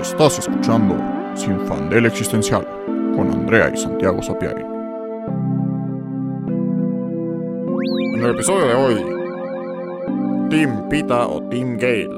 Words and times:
Estás 0.00 0.38
escuchando 0.38 0.94
Sin 1.34 1.58
Fandel 1.66 2.06
Existencial 2.06 2.66
con 3.14 3.30
Andrea 3.30 3.70
y 3.74 3.76
Santiago 3.78 4.22
Sapiari. 4.22 4.62
En 8.14 8.22
el 8.22 8.34
episodio 8.34 8.66
de 8.66 8.74
hoy, 8.74 10.48
Team 10.50 10.88
Pita 10.90 11.26
o 11.26 11.42
Team 11.48 11.78
Gale. 11.78 12.08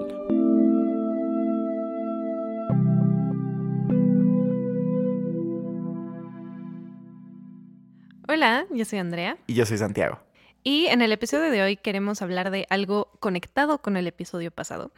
Hola, 8.29 8.67
yo 8.73 8.85
soy 8.85 8.99
Andrea. 8.99 9.39
Y 9.47 9.55
yo 9.55 9.65
soy 9.65 9.79
Santiago. 9.79 10.19
Y 10.65 10.87
en 10.89 11.01
el 11.03 11.13
episodio 11.13 11.51
de 11.51 11.63
hoy 11.63 11.77
queremos 11.77 12.21
hablar 12.21 12.51
de 12.51 12.67
algo 12.69 13.11
conectado 13.21 13.79
con 13.79 13.97
el 13.97 14.07
episodio 14.07 14.51
pasado. 14.51 14.91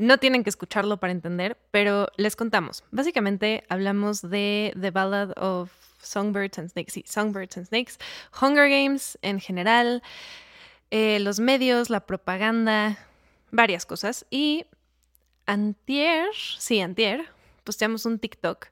No 0.00 0.16
tienen 0.16 0.44
que 0.44 0.48
escucharlo 0.48 0.96
para 0.96 1.12
entender, 1.12 1.58
pero 1.70 2.08
les 2.16 2.34
contamos. 2.34 2.84
Básicamente 2.90 3.64
hablamos 3.68 4.22
de 4.22 4.74
The 4.80 4.90
Ballad 4.90 5.32
of 5.36 5.70
Songbirds 6.00 6.58
and 6.58 6.70
Snakes, 6.70 6.92
sí, 6.94 7.04
Songbirds 7.06 7.58
and 7.58 7.66
Snakes, 7.66 7.98
Hunger 8.40 8.70
Games 8.70 9.18
en 9.20 9.40
general, 9.40 10.02
eh, 10.90 11.18
los 11.20 11.38
medios, 11.38 11.90
la 11.90 12.06
propaganda, 12.06 12.96
varias 13.50 13.84
cosas. 13.84 14.24
Y 14.30 14.64
antier, 15.44 16.28
sí, 16.34 16.80
antier, 16.80 17.26
posteamos 17.64 18.06
un 18.06 18.18
TikTok 18.18 18.68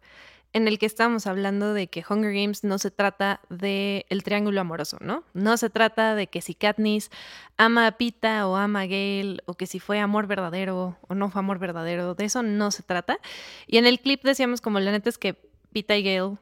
en 0.53 0.67
el 0.67 0.79
que 0.79 0.87
estamos 0.87 1.27
hablando 1.27 1.75
de 1.75 1.89
que 1.89 2.05
Hunger 2.09 2.33
Games 2.33 2.65
no 2.65 2.79
se 2.79 2.91
trata 2.91 3.41
del 3.51 4.07
el 4.09 4.23
triángulo 4.23 4.61
amoroso, 4.61 4.99
¿no? 5.01 5.25
No 5.35 5.57
se 5.57 5.69
trata 5.69 6.15
de 6.15 6.27
que 6.27 6.41
si 6.41 6.55
Katniss 6.55 7.11
ama 7.57 7.87
a 7.87 7.93
Pita 7.93 8.47
o 8.49 8.57
ama 8.57 8.81
a 8.81 8.87
Gale 8.87 9.39
o 9.47 9.55
que 9.55 9.67
si 9.67 9.79
fue 9.79 10.01
amor 10.01 10.27
verdadero 10.27 10.97
o 11.07 11.15
no 11.15 11.31
fue 11.31 11.41
amor 11.41 11.59
verdadero, 11.59 12.15
de 12.15 12.25
eso 12.25 12.43
no 12.43 12.71
se 12.71 12.83
trata. 12.83 13.19
Y 13.67 13.77
en 13.77 13.87
el 13.87 14.01
clip 14.01 14.23
decíamos 14.23 14.61
como 14.61 14.81
la 14.81 14.91
neta 14.91 15.11
es 15.11 15.19
que 15.19 15.37
Pita 15.73 15.97
y 15.97 16.03
Gale 16.03 16.39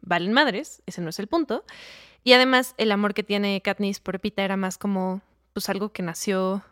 valen 0.00 0.32
madres, 0.32 0.82
ese 0.86 1.02
no 1.02 1.10
es 1.10 1.18
el 1.18 1.26
punto. 1.26 1.64
Y 2.24 2.32
además 2.32 2.74
el 2.78 2.90
amor 2.90 3.14
que 3.14 3.22
tiene 3.22 3.60
Katniss 3.60 4.00
por 4.00 4.18
Pita 4.20 4.42
era 4.42 4.56
más 4.56 4.78
como 4.78 5.20
pues 5.52 5.68
algo 5.68 5.92
que 5.92 6.02
nació 6.02 6.64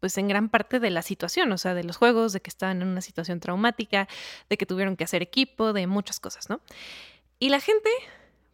pues 0.00 0.18
en 0.18 0.28
gran 0.28 0.48
parte 0.48 0.80
de 0.80 0.90
la 0.90 1.02
situación, 1.02 1.50
o 1.52 1.58
sea, 1.58 1.74
de 1.74 1.84
los 1.84 1.96
juegos, 1.96 2.32
de 2.32 2.40
que 2.40 2.50
estaban 2.50 2.82
en 2.82 2.88
una 2.88 3.00
situación 3.00 3.40
traumática, 3.40 4.08
de 4.48 4.56
que 4.56 4.66
tuvieron 4.66 4.96
que 4.96 5.04
hacer 5.04 5.22
equipo, 5.22 5.72
de 5.72 5.86
muchas 5.86 6.20
cosas, 6.20 6.48
¿no? 6.48 6.60
Y 7.38 7.50
la 7.50 7.60
gente 7.60 7.90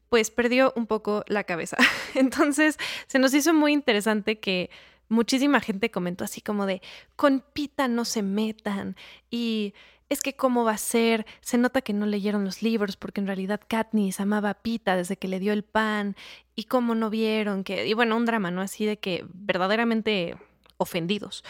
pues 0.09 0.31
perdió 0.31 0.75
un 0.77 0.87
poco 0.87 1.25
la 1.27 1.45
cabeza. 1.45 1.79
Entonces 2.15 2.79
se 3.07 3.19
nos 3.19 3.33
hizo 3.33 3.55
muy 3.55 3.73
interesante 3.73 4.39
que 4.39 4.69
muchísima 5.09 5.61
gente 5.61 5.91
comentó 5.91 6.25
así 6.25 6.41
como 6.41 6.67
de, 6.67 6.83
con 7.17 7.43
Pita 7.53 7.89
no 7.89 8.05
se 8.05 8.23
metan 8.23 8.97
y 9.31 9.75
es 10.11 10.21
que 10.21 10.35
cómo 10.35 10.65
va 10.65 10.73
a 10.73 10.79
ser, 10.79 11.25
se 11.41 11.57
nota 11.57 11.81
que 11.81 11.95
no 11.95 12.05
leyeron 12.05 12.45
los 12.45 12.63
libros 12.63 12.97
porque 12.97 13.23
en 13.23 13.27
realidad 13.27 13.63
Katniss 13.67 14.21
amaba 14.21 14.51
a 14.51 14.55
Pita 14.55 14.97
desde 14.97 15.17
que 15.17 15.29
le 15.29 15.41
dio 15.41 15.55
el 15.55 15.63
pan 15.63 16.17
y 16.55 16.65
cómo 16.65 16.95
no 16.95 17.09
vieron 17.09 17.65
que, 17.65 17.87
y 17.87 17.95
bueno, 17.95 18.15
un 18.17 18.27
drama, 18.27 18.51
¿no? 18.51 18.61
Así 18.61 18.85
de 18.85 18.99
que 18.99 19.25
verdaderamente 19.33 20.37
ofendidos. 20.83 21.45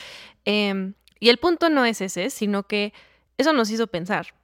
Em, 0.45 0.95
y 1.21 1.29
el 1.29 1.39
punto 1.39 1.71
no 1.71 1.85
es 1.85 2.01
ese, 2.01 2.31
sino 2.31 2.65
que 2.65 2.93
eso 3.39 3.53
nos 3.53 3.71
hizo 3.71 3.87
pensar 3.87 4.35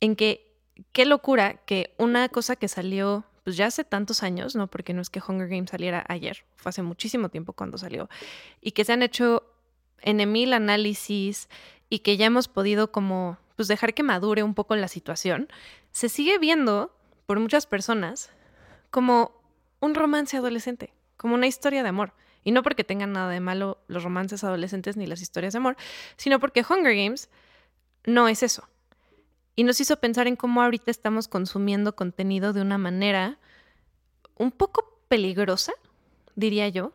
en 0.00 0.16
que 0.16 0.56
qué 0.92 1.04
locura 1.04 1.54
que 1.66 1.94
una 1.98 2.28
cosa 2.28 2.56
que 2.56 2.68
salió 2.68 3.24
pues 3.44 3.56
ya 3.56 3.66
hace 3.66 3.84
tantos 3.84 4.22
años, 4.22 4.54
¿no? 4.54 4.66
Porque 4.68 4.92
no 4.92 5.00
es 5.00 5.10
que 5.10 5.20
Hunger 5.26 5.48
Games 5.48 5.70
saliera 5.70 6.04
ayer, 6.08 6.44
fue 6.56 6.70
hace 6.70 6.82
muchísimo 6.82 7.30
tiempo 7.30 7.52
cuando 7.52 7.78
salió, 7.78 8.08
y 8.60 8.72
que 8.72 8.84
se 8.84 8.92
han 8.92 9.02
hecho 9.02 9.44
en 10.02 10.30
mil 10.30 10.52
análisis 10.52 11.48
y 11.88 12.00
que 12.00 12.16
ya 12.16 12.26
hemos 12.26 12.48
podido 12.48 12.92
como 12.92 13.38
pues 13.56 13.68
dejar 13.68 13.92
que 13.92 14.02
madure 14.02 14.42
un 14.42 14.54
poco 14.54 14.74
la 14.76 14.88
situación, 14.88 15.48
se 15.92 16.08
sigue 16.08 16.38
viendo 16.38 16.94
por 17.26 17.38
muchas 17.40 17.66
personas 17.66 18.30
como 18.90 19.32
un 19.80 19.94
romance 19.94 20.36
adolescente, 20.36 20.92
como 21.16 21.34
una 21.34 21.46
historia 21.46 21.82
de 21.82 21.88
amor. 21.88 22.14
Y 22.44 22.52
no 22.52 22.62
porque 22.62 22.84
tengan 22.84 23.12
nada 23.12 23.30
de 23.30 23.40
malo 23.40 23.82
los 23.86 24.02
romances 24.02 24.44
adolescentes 24.44 24.96
ni 24.96 25.06
las 25.06 25.20
historias 25.20 25.52
de 25.52 25.58
amor, 25.58 25.76
sino 26.16 26.40
porque 26.40 26.64
Hunger 26.68 26.94
Games 26.96 27.28
no 28.04 28.28
es 28.28 28.42
eso. 28.42 28.68
Y 29.56 29.64
nos 29.64 29.80
hizo 29.80 29.98
pensar 29.98 30.26
en 30.26 30.36
cómo 30.36 30.62
ahorita 30.62 30.90
estamos 30.90 31.28
consumiendo 31.28 31.94
contenido 31.94 32.52
de 32.52 32.62
una 32.62 32.78
manera 32.78 33.38
un 34.36 34.52
poco 34.52 34.98
peligrosa, 35.08 35.72
diría 36.34 36.68
yo. 36.68 36.92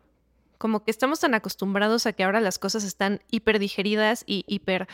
Como 0.58 0.82
que 0.84 0.90
estamos 0.90 1.20
tan 1.20 1.34
acostumbrados 1.34 2.06
a 2.06 2.12
que 2.12 2.24
ahora 2.24 2.40
las 2.40 2.58
cosas 2.58 2.82
están 2.82 3.20
hiper 3.30 3.58
digeridas 3.58 4.24
y 4.26 4.44
hiper 4.48 4.88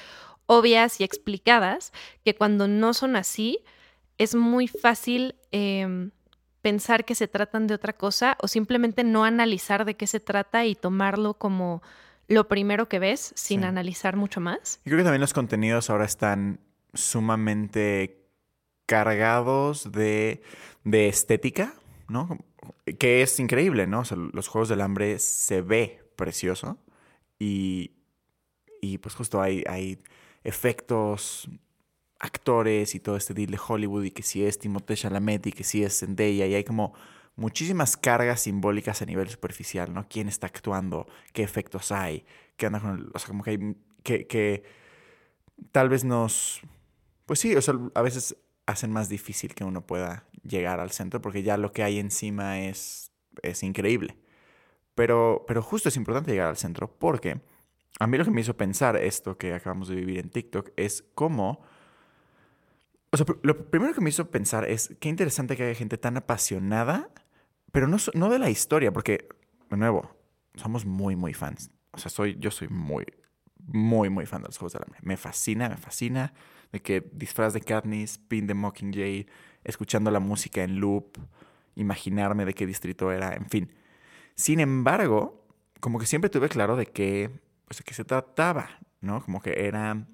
obvias 0.46 1.00
y 1.00 1.04
explicadas, 1.04 1.92
que 2.24 2.34
cuando 2.34 2.68
no 2.68 2.94
son 2.94 3.16
así, 3.16 3.60
es 4.18 4.34
muy 4.34 4.68
fácil 4.68 5.36
em, 5.50 6.10
pensar 6.62 7.04
que 7.04 7.14
se 7.14 7.28
tratan 7.28 7.66
de 7.66 7.74
otra 7.74 7.92
cosa 7.92 8.36
o 8.40 8.48
simplemente 8.48 9.04
no 9.04 9.24
analizar 9.24 9.84
de 9.84 9.96
qué 9.96 10.06
se 10.06 10.20
trata 10.20 10.64
y 10.64 10.74
tomarlo 10.74 11.34
como 11.34 11.82
lo 12.28 12.48
primero 12.48 12.88
que 12.88 12.98
ves 12.98 13.32
sin 13.36 13.64
analizar 13.64 14.16
mucho 14.16 14.40
más. 14.40 14.80
Yo 14.84 14.90
creo 14.90 14.98
que 14.98 15.04
también 15.04 15.20
los 15.20 15.34
contenidos 15.34 15.90
ahora 15.90 16.04
están 16.04 16.60
sumamente 16.94 18.22
cargados 18.86 19.90
de, 19.92 20.42
estética, 20.84 21.74
¿no? 22.08 22.38
Que 22.98 23.22
es 23.22 23.38
increíble, 23.40 23.86
¿no? 23.86 24.02
los 24.32 24.48
Juegos 24.48 24.68
del 24.68 24.80
Hambre 24.80 25.18
se 25.18 25.62
ve 25.62 26.00
precioso 26.16 26.78
y, 27.38 27.92
y 28.80 28.98
pues 28.98 29.14
justo 29.14 29.40
hay, 29.40 29.64
hay 29.66 29.98
efectos 30.44 31.48
actores 32.22 32.94
y 32.94 33.00
todo 33.00 33.16
este 33.16 33.34
deal 33.34 33.50
de 33.50 33.60
Hollywood 33.68 34.04
y 34.04 34.10
que 34.12 34.22
si 34.22 34.44
es 34.44 34.58
Timothée 34.58 34.96
Chalamet 34.96 35.46
y 35.48 35.52
que 35.52 35.64
si 35.64 35.82
es 35.82 35.98
Zendaya 35.98 36.46
y 36.46 36.54
hay 36.54 36.64
como 36.64 36.94
muchísimas 37.34 37.96
cargas 37.96 38.42
simbólicas 38.42 39.02
a 39.02 39.06
nivel 39.06 39.28
superficial, 39.28 39.92
¿no? 39.92 40.06
¿Quién 40.08 40.28
está 40.28 40.46
actuando? 40.46 41.06
¿Qué 41.32 41.42
efectos 41.42 41.90
hay? 41.90 42.24
¿Qué 42.56 42.66
anda 42.66 42.80
con 42.80 43.10
O 43.12 43.18
sea, 43.18 43.28
como 43.28 43.42
que 43.42 43.50
hay... 43.50 43.76
Que, 44.04 44.26
que 44.26 44.62
tal 45.72 45.88
vez 45.88 46.04
nos... 46.04 46.60
Pues 47.26 47.40
sí, 47.40 47.56
o 47.56 47.62
sea, 47.62 47.74
a 47.94 48.02
veces 48.02 48.36
hacen 48.66 48.92
más 48.92 49.08
difícil 49.08 49.54
que 49.54 49.64
uno 49.64 49.84
pueda 49.84 50.24
llegar 50.44 50.78
al 50.78 50.92
centro 50.92 51.20
porque 51.20 51.42
ya 51.42 51.56
lo 51.56 51.72
que 51.72 51.82
hay 51.82 51.98
encima 51.98 52.60
es, 52.60 53.10
es 53.42 53.64
increíble. 53.64 54.16
Pero, 54.94 55.44
pero 55.48 55.62
justo 55.62 55.88
es 55.88 55.96
importante 55.96 56.30
llegar 56.30 56.48
al 56.48 56.56
centro 56.56 56.94
porque 56.98 57.40
a 57.98 58.06
mí 58.06 58.16
lo 58.16 58.24
que 58.24 58.30
me 58.30 58.42
hizo 58.42 58.56
pensar 58.56 58.96
esto 58.96 59.38
que 59.38 59.54
acabamos 59.54 59.88
de 59.88 59.96
vivir 59.96 60.18
en 60.18 60.30
TikTok 60.30 60.70
es 60.76 61.04
cómo 61.14 61.64
o 63.12 63.16
sea, 63.18 63.26
lo 63.42 63.70
primero 63.70 63.92
que 63.92 64.00
me 64.00 64.08
hizo 64.08 64.30
pensar 64.30 64.64
es 64.64 64.96
qué 64.98 65.10
interesante 65.10 65.54
que 65.54 65.64
haya 65.64 65.74
gente 65.74 65.98
tan 65.98 66.16
apasionada, 66.16 67.10
pero 67.70 67.86
no, 67.86 67.98
no 68.14 68.30
de 68.30 68.38
la 68.38 68.48
historia, 68.48 68.90
porque, 68.90 69.28
de 69.70 69.76
nuevo, 69.76 70.16
somos 70.54 70.86
muy, 70.86 71.14
muy 71.14 71.34
fans. 71.34 71.70
O 71.90 71.98
sea, 71.98 72.10
soy, 72.10 72.38
yo 72.40 72.50
soy 72.50 72.68
muy, 72.68 73.04
muy, 73.58 74.08
muy 74.08 74.24
fan 74.24 74.40
de 74.40 74.48
los 74.48 74.56
Juegos 74.56 74.72
del 74.72 74.84
Hambre. 74.84 74.98
Me 75.02 75.18
fascina, 75.18 75.68
me 75.68 75.76
fascina 75.76 76.32
de 76.72 76.80
que 76.80 77.06
disfraz 77.12 77.52
de 77.52 77.60
Katniss, 77.60 78.16
pin 78.16 78.46
de 78.46 78.54
Mockingjay, 78.54 79.26
escuchando 79.62 80.10
la 80.10 80.20
música 80.20 80.64
en 80.64 80.80
loop, 80.80 81.18
imaginarme 81.74 82.46
de 82.46 82.54
qué 82.54 82.66
distrito 82.66 83.12
era, 83.12 83.34
en 83.34 83.50
fin. 83.50 83.74
Sin 84.36 84.58
embargo, 84.58 85.46
como 85.80 85.98
que 85.98 86.06
siempre 86.06 86.30
tuve 86.30 86.48
claro 86.48 86.76
de 86.76 86.86
qué, 86.86 87.30
pues, 87.66 87.76
de 87.76 87.84
qué 87.84 87.92
se 87.92 88.04
trataba, 88.04 88.70
¿no? 89.02 89.22
Como 89.22 89.42
que 89.42 89.66
era, 89.66 90.06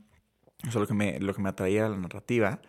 eso 0.66 0.80
lo 0.80 0.88
que 0.88 0.94
me, 0.94 1.20
lo 1.20 1.32
que 1.32 1.42
me 1.42 1.48
atraía 1.48 1.86
a 1.86 1.90
la 1.90 1.96
narrativa 1.96 2.60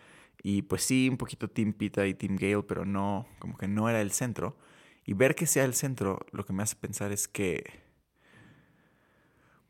y 0.42 0.62
pues 0.62 0.82
sí, 0.82 1.08
un 1.08 1.16
poquito 1.16 1.48
Team 1.48 1.72
Pita 1.72 2.06
y 2.06 2.14
Team 2.14 2.36
Gale, 2.36 2.62
pero 2.62 2.84
no, 2.84 3.26
como 3.38 3.56
que 3.56 3.68
no 3.68 3.88
era 3.88 4.00
el 4.00 4.12
centro. 4.12 4.56
Y 5.04 5.14
ver 5.14 5.34
que 5.34 5.46
sea 5.46 5.64
el 5.64 5.74
centro, 5.74 6.20
lo 6.32 6.44
que 6.44 6.52
me 6.52 6.62
hace 6.62 6.76
pensar 6.76 7.12
es 7.12 7.28
que. 7.28 7.88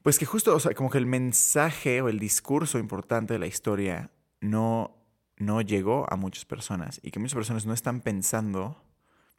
Pues 0.02 0.18
que 0.18 0.26
justo, 0.26 0.54
o 0.54 0.60
sea, 0.60 0.74
como 0.74 0.90
que 0.90 0.98
el 0.98 1.06
mensaje 1.06 2.00
o 2.00 2.08
el 2.08 2.18
discurso 2.18 2.78
importante 2.78 3.34
de 3.34 3.38
la 3.38 3.46
historia 3.46 4.10
no, 4.40 4.96
no 5.36 5.60
llegó 5.60 6.06
a 6.10 6.16
muchas 6.16 6.44
personas. 6.44 7.00
Y 7.02 7.10
que 7.10 7.18
muchas 7.18 7.34
personas 7.34 7.66
no 7.66 7.74
están 7.74 8.00
pensando 8.00 8.82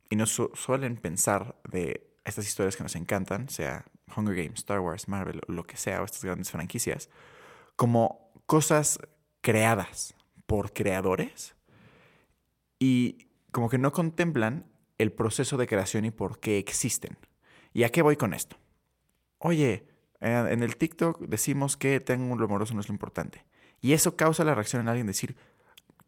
y 0.09 0.17
no 0.17 0.25
suelen 0.27 0.97
pensar 0.97 1.59
de 1.71 2.11
estas 2.25 2.47
historias 2.47 2.75
que 2.75 2.83
nos 2.83 2.95
encantan, 2.95 3.49
sea 3.49 3.85
Hunger 4.15 4.35
Games, 4.35 4.59
Star 4.59 4.79
Wars, 4.79 5.07
Marvel, 5.07 5.41
o 5.47 5.51
lo 5.51 5.63
que 5.63 5.77
sea, 5.77 6.01
o 6.01 6.05
estas 6.05 6.23
grandes 6.23 6.51
franquicias, 6.51 7.09
como 7.75 8.31
cosas 8.45 8.99
creadas, 9.41 10.13
por 10.51 10.73
creadores 10.73 11.55
y 12.77 13.29
como 13.53 13.69
que 13.69 13.77
no 13.77 13.93
contemplan 13.93 14.65
el 14.97 15.13
proceso 15.13 15.55
de 15.55 15.65
creación 15.65 16.03
y 16.03 16.11
por 16.11 16.41
qué 16.41 16.57
existen. 16.57 17.17
¿Y 17.71 17.83
a 17.83 17.89
qué 17.89 18.01
voy 18.01 18.17
con 18.17 18.33
esto? 18.33 18.57
Oye, 19.37 19.87
en 20.19 20.61
el 20.61 20.75
TikTok 20.75 21.21
decimos 21.21 21.77
que 21.77 22.01
tengo 22.01 22.33
un 22.33 22.43
amoroso 22.43 22.73
no 22.73 22.81
es 22.81 22.89
lo 22.89 22.93
importante. 22.93 23.45
Y 23.79 23.93
eso 23.93 24.17
causa 24.17 24.43
la 24.43 24.53
reacción 24.53 24.81
en 24.81 24.89
alguien 24.89 25.07
decir, 25.07 25.37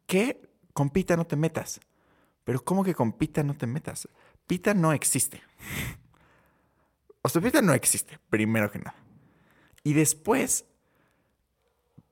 ¿qué? 0.07 0.42
Con 0.74 0.89
Pita 0.89 1.16
no 1.16 1.25
te 1.25 1.38
metas. 1.38 1.80
Pero 2.44 2.66
¿cómo 2.66 2.84
que 2.84 2.94
con 2.94 3.13
Pita 3.13 3.44
no 3.44 3.54
te 3.54 3.66
metas? 3.66 4.10
Pita 4.46 4.74
no 4.74 4.92
existe. 4.92 5.42
O 7.25 7.30
sea, 7.30 7.42
Pita 7.42 7.62
no 7.62 7.74
existe, 7.74 8.19
primero 8.30 8.69
que 8.69 8.80
nada. 8.80 8.98
Y 9.81 9.94
después, 9.94 10.66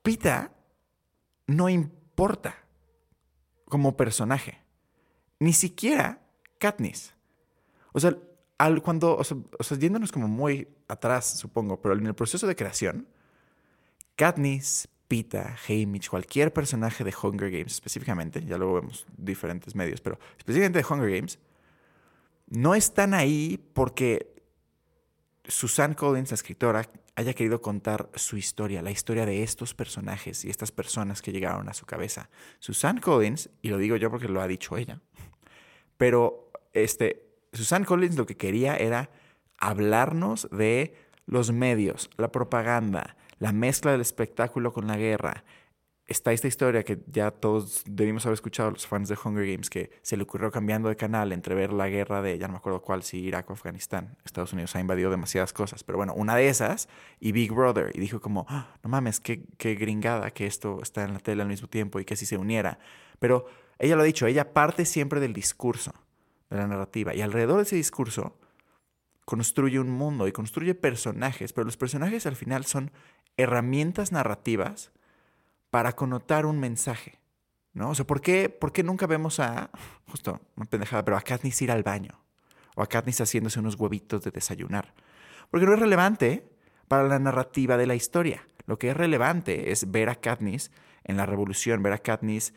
Pita 0.02 0.54
no 1.46 1.68
importa 1.68 2.01
como 3.66 3.96
personaje. 3.96 4.58
Ni 5.38 5.52
siquiera 5.52 6.20
Katniss. 6.58 7.14
O 7.92 8.00
sea, 8.00 8.16
al, 8.58 8.82
cuando, 8.82 9.16
o 9.16 9.24
sea, 9.24 9.78
yéndonos 9.78 10.12
como 10.12 10.28
muy 10.28 10.68
atrás, 10.88 11.38
supongo, 11.38 11.80
pero 11.80 11.94
en 11.94 12.06
el 12.06 12.14
proceso 12.14 12.46
de 12.46 12.54
creación, 12.54 13.08
Katniss, 14.14 14.88
Pita, 15.08 15.56
Haymitch, 15.66 16.08
cualquier 16.08 16.52
personaje 16.52 17.02
de 17.04 17.12
Hunger 17.12 17.50
Games 17.50 17.72
específicamente, 17.72 18.44
ya 18.44 18.56
luego 18.56 18.74
vemos 18.74 19.06
diferentes 19.16 19.74
medios, 19.74 20.00
pero 20.00 20.18
específicamente 20.38 20.78
de 20.78 20.86
Hunger 20.88 21.10
Games, 21.10 21.38
no 22.48 22.74
están 22.74 23.14
ahí 23.14 23.58
porque 23.72 24.31
Susan 25.44 25.94
Collins, 25.94 26.30
la 26.30 26.36
escritora, 26.36 26.88
haya 27.16 27.34
querido 27.34 27.60
contar 27.60 28.08
su 28.14 28.36
historia, 28.36 28.82
la 28.82 28.90
historia 28.90 29.26
de 29.26 29.42
estos 29.42 29.74
personajes 29.74 30.44
y 30.44 30.50
estas 30.50 30.72
personas 30.72 31.20
que 31.20 31.32
llegaron 31.32 31.68
a 31.68 31.74
su 31.74 31.84
cabeza. 31.84 32.30
Susan 32.58 32.98
Collins, 32.98 33.50
y 33.60 33.68
lo 33.68 33.78
digo 33.78 33.96
yo 33.96 34.10
porque 34.10 34.28
lo 34.28 34.40
ha 34.40 34.46
dicho 34.46 34.76
ella, 34.76 35.00
pero 35.96 36.50
este, 36.72 37.26
Susan 37.52 37.84
Collins 37.84 38.16
lo 38.16 38.26
que 38.26 38.36
quería 38.36 38.76
era 38.76 39.10
hablarnos 39.58 40.48
de 40.50 40.94
los 41.26 41.52
medios, 41.52 42.10
la 42.16 42.32
propaganda, 42.32 43.16
la 43.38 43.52
mezcla 43.52 43.92
del 43.92 44.00
espectáculo 44.00 44.72
con 44.72 44.86
la 44.86 44.96
guerra. 44.96 45.44
Está 46.12 46.30
esta 46.34 46.46
historia 46.46 46.84
que 46.84 47.02
ya 47.06 47.30
todos 47.30 47.84
debimos 47.86 48.26
haber 48.26 48.34
escuchado, 48.34 48.70
los 48.70 48.86
fans 48.86 49.08
de 49.08 49.16
Hunger 49.16 49.46
Games, 49.50 49.70
que 49.70 49.90
se 50.02 50.18
le 50.18 50.24
ocurrió 50.24 50.50
cambiando 50.50 50.90
de 50.90 50.96
canal 50.96 51.32
entre 51.32 51.54
ver 51.54 51.72
la 51.72 51.88
guerra 51.88 52.20
de, 52.20 52.36
ya 52.36 52.48
no 52.48 52.52
me 52.52 52.58
acuerdo 52.58 52.82
cuál, 52.82 53.02
si 53.02 53.18
Irak 53.18 53.48
o 53.48 53.54
Afganistán. 53.54 54.18
Estados 54.22 54.52
Unidos 54.52 54.76
ha 54.76 54.80
invadido 54.80 55.10
demasiadas 55.10 55.54
cosas, 55.54 55.84
pero 55.84 55.96
bueno, 55.96 56.12
una 56.12 56.36
de 56.36 56.48
esas 56.48 56.90
y 57.18 57.32
Big 57.32 57.50
Brother. 57.50 57.92
Y 57.94 58.00
dijo 58.00 58.20
como, 58.20 58.44
"Ah, 58.50 58.76
no 58.82 58.90
mames, 58.90 59.20
qué, 59.20 59.46
qué 59.56 59.74
gringada 59.74 60.30
que 60.32 60.46
esto 60.46 60.80
está 60.82 61.02
en 61.02 61.14
la 61.14 61.18
tele 61.18 61.40
al 61.40 61.48
mismo 61.48 61.66
tiempo 61.68 61.98
y 61.98 62.04
que 62.04 62.14
si 62.14 62.26
se 62.26 62.36
uniera. 62.36 62.78
Pero 63.18 63.46
ella 63.78 63.96
lo 63.96 64.02
ha 64.02 64.04
dicho, 64.04 64.26
ella 64.26 64.52
parte 64.52 64.84
siempre 64.84 65.18
del 65.18 65.32
discurso, 65.32 65.94
de 66.50 66.58
la 66.58 66.66
narrativa. 66.66 67.14
Y 67.14 67.22
alrededor 67.22 67.56
de 67.56 67.62
ese 67.62 67.76
discurso 67.76 68.38
construye 69.24 69.80
un 69.80 69.88
mundo 69.88 70.28
y 70.28 70.32
construye 70.32 70.74
personajes, 70.74 71.54
pero 71.54 71.64
los 71.64 71.78
personajes 71.78 72.26
al 72.26 72.36
final 72.36 72.66
son 72.66 72.90
herramientas 73.38 74.12
narrativas 74.12 74.92
para 75.72 75.94
connotar 75.94 76.44
un 76.44 76.60
mensaje, 76.60 77.18
¿no? 77.72 77.88
O 77.88 77.94
sea, 77.94 78.06
¿por 78.06 78.20
qué, 78.20 78.50
por 78.50 78.74
qué 78.74 78.82
nunca 78.82 79.06
vemos 79.06 79.40
a, 79.40 79.70
justo, 80.06 80.38
una 80.54 80.66
pendejada, 80.66 81.02
pero 81.02 81.16
a 81.16 81.22
Katniss 81.22 81.62
ir 81.62 81.70
al 81.70 81.82
baño? 81.82 82.20
O 82.76 82.82
a 82.82 82.86
Katniss 82.86 83.22
haciéndose 83.22 83.58
unos 83.58 83.76
huevitos 83.76 84.22
de 84.22 84.30
desayunar. 84.30 84.92
Porque 85.50 85.64
no 85.64 85.72
es 85.72 85.80
relevante 85.80 86.46
para 86.88 87.04
la 87.04 87.18
narrativa 87.18 87.78
de 87.78 87.86
la 87.86 87.94
historia. 87.94 88.46
Lo 88.66 88.78
que 88.78 88.90
es 88.90 88.96
relevante 88.98 89.72
es 89.72 89.90
ver 89.90 90.10
a 90.10 90.16
Katniss 90.16 90.70
en 91.04 91.16
la 91.16 91.24
revolución, 91.24 91.82
ver 91.82 91.94
a 91.94 91.98
Katniss 91.98 92.52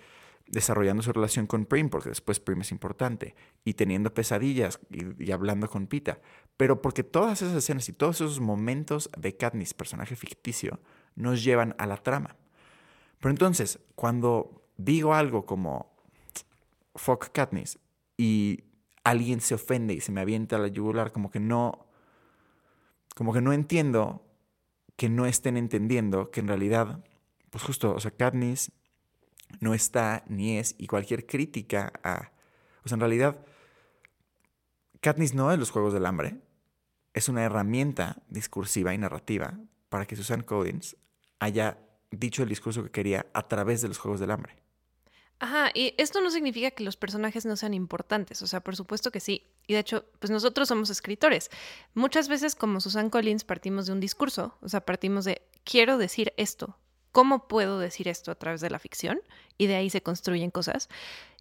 desarrollando 0.47 1.01
su 1.01 1.13
relación 1.13 1.47
con 1.47 1.65
Prim, 1.65 1.87
porque 1.87 2.09
después 2.09 2.41
Prim 2.41 2.59
es 2.59 2.71
importante, 2.71 3.33
y 3.63 3.75
teniendo 3.75 4.13
pesadillas 4.13 4.81
y, 4.89 5.23
y, 5.23 5.31
hablando 5.31 5.69
con 5.69 5.87
Pita. 5.87 6.19
Pero 6.57 6.81
porque 6.81 7.05
todas 7.05 7.41
esas 7.41 7.55
escenas 7.55 7.87
y 7.87 7.93
todos 7.93 8.17
esos 8.17 8.41
momentos 8.41 9.09
de 9.17 9.37
Katniss, 9.37 9.73
personaje 9.73 10.17
ficticio, 10.17 10.81
nos 11.15 11.45
llevan 11.45 11.75
a 11.77 11.85
la 11.85 11.95
trama. 11.95 12.35
Pero 13.19 13.31
entonces, 13.31 13.79
cuando 13.95 14.69
digo 14.77 15.13
algo 15.13 15.45
como 15.45 15.95
fuck 16.95 17.29
Katniss 17.31 17.79
y 18.17 18.63
alguien 19.03 19.41
se 19.41 19.55
ofende 19.55 19.93
y 19.93 20.01
se 20.01 20.11
me 20.11 20.21
avienta 20.21 20.57
la 20.57 20.67
yugular, 20.67 21.11
como 21.11 21.29
que 21.29 21.39
no, 21.39 21.87
como 23.15 23.33
que 23.33 23.41
no 23.41 23.53
entiendo 23.53 24.25
que 24.95 25.09
no 25.09 25.25
estén 25.25 25.57
entendiendo 25.57 26.31
que 26.31 26.39
en 26.39 26.47
realidad, 26.47 27.03
pues 27.49 27.63
justo, 27.63 27.93
o 27.93 27.99
sea, 27.99 28.11
Katniss 28.11 28.71
no 29.59 29.73
está 29.73 30.23
ni 30.27 30.57
es, 30.57 30.75
y 30.77 30.87
cualquier 30.87 31.25
crítica 31.25 31.91
a... 32.03 32.31
O 32.83 32.87
sea, 32.87 32.95
en 32.95 33.01
realidad, 33.01 33.45
Katniss 35.01 35.33
no 35.33 35.51
es 35.51 35.59
los 35.59 35.71
Juegos 35.71 35.93
del 35.93 36.05
Hambre, 36.05 36.41
es 37.13 37.29
una 37.29 37.43
herramienta 37.43 38.23
discursiva 38.29 38.93
y 38.93 38.97
narrativa 38.97 39.57
para 39.89 40.05
que 40.05 40.15
Susan 40.15 40.41
Collins 40.41 40.97
haya 41.39 41.77
dicho 42.11 42.43
el 42.43 42.49
discurso 42.49 42.83
que 42.83 42.91
quería 42.91 43.25
a 43.33 43.47
través 43.47 43.81
de 43.81 43.87
los 43.87 43.97
Juegos 43.97 44.19
del 44.19 44.31
Hambre. 44.31 44.55
Ajá, 45.39 45.69
y 45.73 45.93
esto 45.97 46.21
no 46.21 46.31
significa 46.31 46.71
que 46.71 46.83
los 46.85 46.95
personajes 46.95 47.45
no 47.45 47.57
sean 47.57 47.73
importantes, 47.73 48.41
o 48.41 48.47
sea, 48.47 48.61
por 48.61 48.75
supuesto 48.77 49.11
que 49.11 49.19
sí. 49.19 49.45
Y 49.67 49.73
de 49.73 49.79
hecho, 49.79 50.05
pues 50.19 50.31
nosotros 50.31 50.69
somos 50.69 50.89
escritores. 50.89 51.49
Muchas 51.93 52.29
veces 52.29 52.55
como 52.55 52.79
Susan 52.79 53.09
Collins 53.09 53.43
partimos 53.43 53.85
de 53.85 53.91
un 53.91 53.99
discurso, 53.99 54.57
o 54.61 54.69
sea, 54.69 54.81
partimos 54.85 55.25
de 55.25 55.41
quiero 55.65 55.97
decir 55.97 56.33
esto, 56.37 56.77
¿cómo 57.11 57.49
puedo 57.49 57.79
decir 57.79 58.07
esto 58.07 58.31
a 58.31 58.35
través 58.35 58.61
de 58.61 58.69
la 58.69 58.79
ficción? 58.79 59.19
Y 59.57 59.67
de 59.67 59.75
ahí 59.75 59.89
se 59.89 60.01
construyen 60.01 60.51
cosas. 60.51 60.87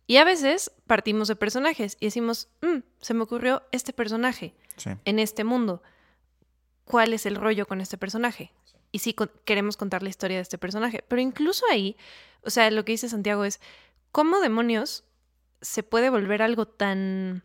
Y 0.09 0.17
a 0.17 0.25
veces 0.25 0.73
partimos 0.89 1.29
de 1.29 1.37
personajes 1.37 1.97
y 2.01 2.07
decimos, 2.07 2.49
mm, 2.63 2.79
se 3.01 3.15
me 3.15 3.23
ocurrió 3.23 3.63
este 3.71 3.93
personaje 3.93 4.55
Sí. 4.77 4.91
en 5.05 5.19
este 5.21 5.45
mundo. 5.45 5.83
¿Cuál 6.85 7.13
es 7.15 7.27
el 7.27 7.37
rollo 7.37 7.67
con 7.67 7.81
este 7.81 7.97
personaje? 7.97 8.53
Y 8.95 9.01
sí 9.01 9.17
queremos 9.45 9.77
contar 9.77 10.05
la 10.05 10.09
historia 10.09 10.37
de 10.37 10.43
este 10.43 10.57
personaje. 10.57 11.03
Pero 11.09 11.21
incluso 11.21 11.65
ahí, 11.69 11.97
o 12.43 12.51
sea, 12.51 12.71
lo 12.71 12.85
que 12.85 12.93
dice 12.93 13.09
Santiago 13.09 13.45
es, 13.45 13.61
¿cómo 14.13 14.39
demonios 14.39 15.03
se 15.63 15.83
puede 15.83 16.11
volver 16.11 16.43
algo 16.43 16.69
tan 16.69 17.43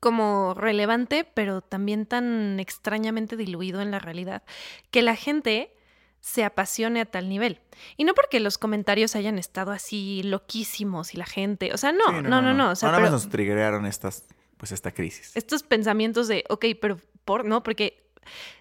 como 0.00 0.54
relevante, 0.54 1.24
pero 1.34 1.60
también 1.60 2.06
tan 2.06 2.58
extrañamente 2.60 3.36
diluido 3.36 3.82
en 3.82 3.90
la 3.90 3.98
realidad, 3.98 4.42
que 4.90 5.02
la 5.02 5.16
gente 5.16 5.74
se 6.20 6.44
apasione 6.44 7.02
a 7.02 7.04
tal 7.04 7.28
nivel. 7.28 7.60
Y 7.98 8.04
no 8.04 8.14
porque 8.14 8.40
los 8.40 8.56
comentarios 8.56 9.16
hayan 9.16 9.38
estado 9.38 9.70
así 9.70 10.22
loquísimos 10.22 11.12
y 11.12 11.18
la 11.18 11.26
gente, 11.26 11.74
o 11.74 11.76
sea, 11.76 11.92
no, 11.92 12.06
Sí, 12.06 12.22
no, 12.22 12.40
no, 12.40 12.54
no, 12.54 12.70
o 12.70 12.74
sea, 12.74 12.88
Nada 12.88 13.00
más 13.00 13.08
pero 13.10 13.18
nos 13.18 13.28
triggerearon 13.28 13.84
estas, 13.84 14.24
pues 14.56 14.72
esta 14.72 14.92
crisis. 14.92 15.32
estos 15.36 15.62
pensamientos 15.62 16.26
de, 16.26 16.44
ok, 16.48 16.64
pero 16.80 16.98
por, 17.26 17.44
no, 17.44 17.62
porque 17.62 18.07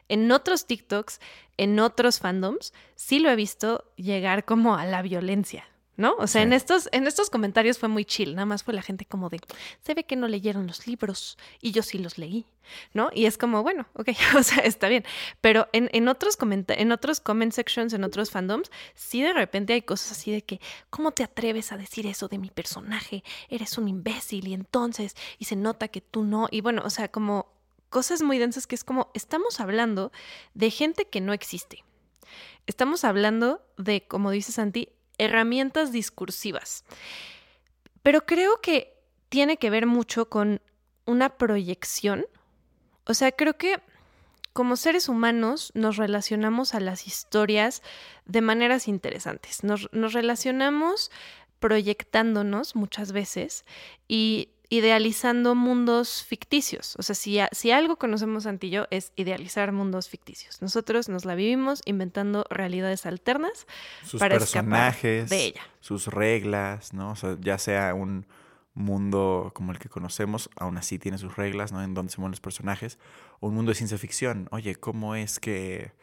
en 0.09 0.31
otros 0.31 0.65
TikToks, 0.67 1.19
en 1.57 1.79
otros 1.79 2.19
fandoms, 2.19 2.73
sí 2.95 3.19
lo 3.19 3.29
he 3.29 3.35
visto 3.35 3.91
llegar 3.95 4.45
como 4.45 4.75
a 4.75 4.85
la 4.85 5.01
violencia, 5.01 5.65
¿no? 5.95 6.13
O 6.19 6.27
sea, 6.27 6.41
Sí. 6.41 6.45
en, 6.47 6.53
estos, 6.53 6.89
en 6.91 7.07
estos 7.07 7.29
comentarios 7.31 7.79
fue 7.79 7.89
muy 7.89 8.05
chill, 8.05 8.35
nada 8.35 8.45
más 8.45 8.63
fue 8.63 8.73
la 8.75 8.83
gente 8.83 9.05
como 9.05 9.29
de, 9.29 9.39
se 9.81 9.93
ve 9.95 10.03
que 10.03 10.15
no 10.15 10.27
leyeron 10.27 10.67
los 10.67 10.85
libros 10.85 11.37
y 11.59 11.71
yo 11.71 11.81
sí 11.81 11.97
los 11.97 12.19
leí, 12.19 12.45
¿no? 12.93 13.09
Y 13.13 13.25
es 13.25 13.37
como, 13.39 13.63
bueno, 13.63 13.87
ok, 13.95 14.09
o 14.37 14.43
sea, 14.43 14.59
está 14.59 14.87
bien. 14.87 15.03
Pero 15.41 15.67
en, 15.73 15.89
en, 15.93 16.07
otros, 16.07 16.37
en 16.67 16.91
otros 16.91 17.19
comment 17.19 17.51
sections, 17.51 17.93
en 17.93 18.03
otros 18.03 18.29
fandoms, 18.29 18.69
sí 18.93 19.23
de 19.23 19.33
repente 19.33 19.73
hay 19.73 19.81
cosas 19.81 20.11
así 20.11 20.31
de 20.31 20.43
que, 20.43 20.61
¿cómo 20.91 21.11
te 21.11 21.23
atreves 21.23 21.71
a 21.71 21.77
decir 21.77 22.05
eso 22.05 22.27
de 22.27 22.37
mi 22.37 22.51
personaje? 22.51 23.23
Eres 23.49 23.79
un 23.79 23.87
imbécil 23.87 24.47
y 24.47 24.53
entonces, 24.53 25.15
y 25.39 25.45
se 25.45 25.55
nota 25.55 25.87
que 25.87 26.01
tú 26.01 26.23
no. 26.23 26.47
Y 26.51 26.61
bueno, 26.61 26.83
o 26.85 26.91
sea, 26.91 27.07
como 27.07 27.56
cosas 27.89 28.21
muy 28.21 28.37
densas 28.37 28.67
que 28.67 28.75
es 28.75 28.83
como, 28.83 29.11
estamos 29.13 29.59
hablando 29.59 30.11
de 30.53 30.71
gente 30.71 31.05
que 31.05 31.21
no 31.21 31.33
existe. 31.33 31.83
Estamos 32.65 33.03
hablando 33.03 33.65
de, 33.77 34.05
como 34.07 34.31
dice 34.31 34.51
Santi, 34.51 34.89
herramientas 35.17 35.91
discursivas. 35.91 36.83
Pero 38.03 38.25
creo 38.25 38.61
que 38.61 38.93
tiene 39.29 39.57
que 39.57 39.69
ver 39.69 39.85
mucho 39.85 40.29
con 40.29 40.61
una 41.05 41.37
proyección. 41.37 42.25
O 43.05 43.13
sea, 43.13 43.31
creo 43.31 43.57
que 43.57 43.81
como 44.53 44.75
seres 44.75 45.07
humanos 45.07 45.71
nos 45.75 45.97
relacionamos 45.97 46.73
a 46.73 46.79
las 46.79 47.07
historias 47.07 47.83
de 48.25 48.41
maneras 48.41 48.87
interesantes. 48.87 49.63
Nos, 49.63 49.87
nos 49.93 50.13
relacionamos 50.13 51.11
proyectándonos 51.59 52.75
muchas 52.75 53.11
veces 53.11 53.65
y 54.07 54.49
idealizando 54.69 55.55
mundos 55.55 56.23
ficticios. 56.23 56.95
O 56.97 57.03
sea, 57.03 57.15
si, 57.15 57.39
a, 57.39 57.49
si 57.51 57.71
algo 57.71 57.97
conocemos 57.97 58.43
Santi 58.43 58.67
y 58.67 58.69
yo 58.71 58.85
es 58.91 59.13
idealizar 59.15 59.71
mundos 59.71 60.09
ficticios. 60.09 60.61
Nosotros 60.61 61.07
nos 61.09 61.25
la 61.25 61.35
vivimos 61.35 61.81
inventando 61.85 62.45
realidades 62.49 63.05
alternas 63.05 63.65
Sus 64.03 64.19
para 64.19 64.37
personajes, 64.37 65.23
escapar 65.23 65.29
de 65.29 65.45
ella. 65.45 65.61
sus 65.79 66.07
reglas, 66.07 66.93
¿no? 66.93 67.11
O 67.11 67.15
sea, 67.15 67.37
ya 67.39 67.57
sea 67.57 67.93
un 67.93 68.25
mundo 68.73 69.51
como 69.55 69.71
el 69.71 69.79
que 69.79 69.89
conocemos, 69.89 70.49
aún 70.55 70.77
así 70.77 70.99
tiene 70.99 71.17
sus 71.17 71.35
reglas, 71.35 71.71
¿no? 71.71 71.81
En 71.81 71.93
donde 71.93 72.11
se 72.11 72.19
mueven 72.19 72.31
los 72.31 72.41
personajes. 72.41 72.99
O 73.39 73.47
un 73.47 73.55
mundo 73.55 73.71
de 73.71 73.75
ciencia 73.75 73.97
ficción. 73.97 74.47
Oye, 74.51 74.75
¿cómo 74.75 75.15
es 75.15 75.39
que 75.39 75.93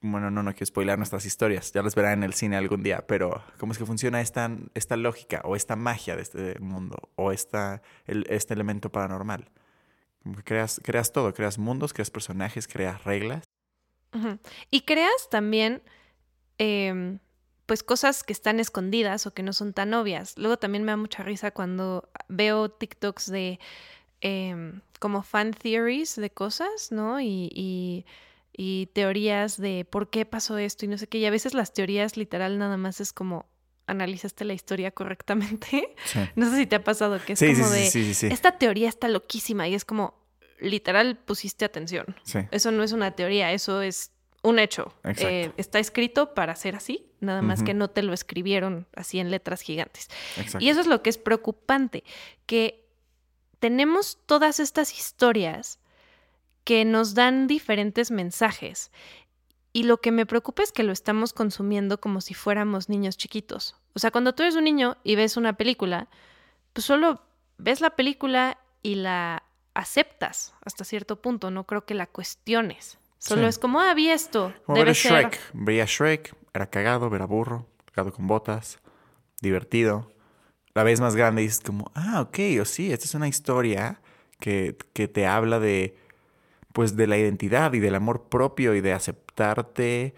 bueno, 0.00 0.30
no, 0.30 0.42
no 0.42 0.52
quiero 0.52 0.66
spoiler 0.66 0.96
nuestras 0.96 1.26
historias, 1.26 1.72
ya 1.72 1.82
las 1.82 1.94
verán 1.94 2.18
en 2.18 2.22
el 2.22 2.34
cine 2.34 2.56
algún 2.56 2.82
día, 2.82 3.04
pero 3.06 3.42
¿cómo 3.58 3.72
es 3.72 3.78
que 3.78 3.86
funciona 3.86 4.20
esta, 4.20 4.50
esta 4.74 4.96
lógica 4.96 5.40
o 5.44 5.56
esta 5.56 5.74
magia 5.74 6.14
de 6.14 6.22
este 6.22 6.58
mundo 6.60 7.10
o 7.16 7.32
esta, 7.32 7.82
este 8.06 8.54
elemento 8.54 8.92
paranormal? 8.92 9.50
Creas, 10.44 10.80
creas 10.84 11.12
todo, 11.12 11.34
creas 11.34 11.58
mundos, 11.58 11.92
creas 11.92 12.10
personajes, 12.10 12.68
creas 12.68 13.02
reglas. 13.04 13.44
Y 14.70 14.82
creas 14.82 15.28
también, 15.30 15.82
eh, 16.58 17.18
pues, 17.66 17.82
cosas 17.82 18.24
que 18.24 18.32
están 18.32 18.60
escondidas 18.60 19.26
o 19.26 19.34
que 19.34 19.42
no 19.42 19.52
son 19.52 19.72
tan 19.72 19.94
obvias. 19.94 20.36
Luego 20.38 20.58
también 20.58 20.84
me 20.84 20.92
da 20.92 20.96
mucha 20.96 21.22
risa 21.22 21.50
cuando 21.50 22.08
veo 22.28 22.70
TikToks 22.70 23.30
de 23.30 23.58
eh, 24.20 24.72
como 24.98 25.22
fan 25.22 25.52
theories 25.52 26.16
de 26.16 26.30
cosas, 26.30 26.90
¿no? 26.90 27.20
Y 27.20 28.04
y 28.60 28.86
teorías 28.86 29.56
de 29.56 29.86
por 29.88 30.10
qué 30.10 30.26
pasó 30.26 30.58
esto 30.58 30.84
y 30.84 30.88
no 30.88 30.98
sé 30.98 31.06
qué. 31.06 31.18
Y 31.18 31.26
a 31.26 31.30
veces 31.30 31.54
las 31.54 31.72
teorías 31.72 32.16
literal 32.16 32.58
nada 32.58 32.76
más 32.76 33.00
es 33.00 33.12
como 33.12 33.46
analizaste 33.86 34.44
la 34.44 34.52
historia 34.52 34.90
correctamente. 34.90 35.94
No 36.34 36.50
sé 36.50 36.56
si 36.56 36.66
te 36.66 36.74
ha 36.74 36.82
pasado 36.82 37.24
que 37.24 37.34
es 37.34 37.38
como 37.38 37.70
de 37.70 37.86
esta 37.86 38.58
teoría 38.58 38.88
está 38.88 39.08
loquísima 39.08 39.68
y 39.68 39.74
es 39.74 39.84
como 39.84 40.14
literal 40.58 41.16
pusiste 41.16 41.64
atención. 41.64 42.16
Eso 42.50 42.72
no 42.72 42.82
es 42.82 42.90
una 42.90 43.12
teoría, 43.12 43.52
eso 43.52 43.80
es 43.80 44.10
un 44.42 44.58
hecho. 44.58 44.92
Eh, 45.04 45.52
está 45.56 45.78
escrito 45.78 46.34
para 46.34 46.56
ser 46.56 46.74
así, 46.74 47.12
nada 47.20 47.42
más 47.42 47.62
que 47.62 47.74
no 47.74 47.88
te 47.88 48.02
lo 48.02 48.12
escribieron 48.12 48.88
así 48.92 49.20
en 49.20 49.30
letras 49.30 49.60
gigantes. 49.60 50.08
Y 50.58 50.68
eso 50.68 50.80
es 50.80 50.88
lo 50.88 51.00
que 51.02 51.10
es 51.10 51.18
preocupante, 51.18 52.02
que 52.46 52.88
tenemos 53.60 54.18
todas 54.26 54.58
estas 54.58 54.98
historias 54.98 55.78
que 56.68 56.84
nos 56.84 57.14
dan 57.14 57.46
diferentes 57.46 58.10
mensajes. 58.10 58.90
Y 59.72 59.84
lo 59.84 60.02
que 60.02 60.12
me 60.12 60.26
preocupa 60.26 60.62
es 60.62 60.70
que 60.70 60.82
lo 60.82 60.92
estamos 60.92 61.32
consumiendo 61.32 61.98
como 61.98 62.20
si 62.20 62.34
fuéramos 62.34 62.90
niños 62.90 63.16
chiquitos. 63.16 63.74
O 63.94 63.98
sea, 63.98 64.10
cuando 64.10 64.34
tú 64.34 64.42
eres 64.42 64.54
un 64.54 64.64
niño 64.64 64.98
y 65.02 65.16
ves 65.16 65.38
una 65.38 65.54
película, 65.54 66.08
pues 66.74 66.84
solo 66.84 67.22
ves 67.56 67.80
la 67.80 67.96
película 67.96 68.58
y 68.82 68.96
la 68.96 69.44
aceptas 69.72 70.52
hasta 70.62 70.84
cierto 70.84 71.22
punto, 71.22 71.50
no 71.50 71.64
creo 71.64 71.86
que 71.86 71.94
la 71.94 72.06
cuestiones. 72.06 72.98
Solo 73.16 73.48
es 73.48 73.58
como, 73.58 73.80
ah, 73.80 73.94
vi 73.94 74.10
esto. 74.10 74.52
Como 74.66 74.76
debe 74.76 74.92
Shrek. 74.92 75.40
Veía 75.54 75.86
Shrek, 75.86 76.36
era 76.52 76.68
cagado, 76.68 77.10
era 77.16 77.24
burro, 77.24 77.66
cagado 77.86 78.12
con 78.12 78.26
botas, 78.26 78.78
divertido. 79.40 80.12
La 80.74 80.82
vez 80.82 81.00
más 81.00 81.16
grande 81.16 81.40
y 81.40 81.46
dices 81.46 81.62
como, 81.64 81.90
ah, 81.94 82.20
ok, 82.20 82.38
o 82.60 82.66
sí, 82.66 82.92
esta 82.92 83.06
es 83.06 83.14
una 83.14 83.26
historia 83.26 84.02
que, 84.38 84.76
que 84.92 85.08
te 85.08 85.26
habla 85.26 85.60
de, 85.60 85.96
pues, 86.78 86.94
de 86.94 87.08
la 87.08 87.18
identidad 87.18 87.72
y 87.72 87.80
del 87.80 87.96
amor 87.96 88.28
propio 88.28 88.72
y 88.72 88.80
de 88.80 88.92
aceptarte 88.92 90.14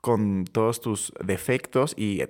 con 0.00 0.42
todos 0.42 0.80
tus 0.80 1.12
defectos 1.24 1.94
y, 1.96 2.26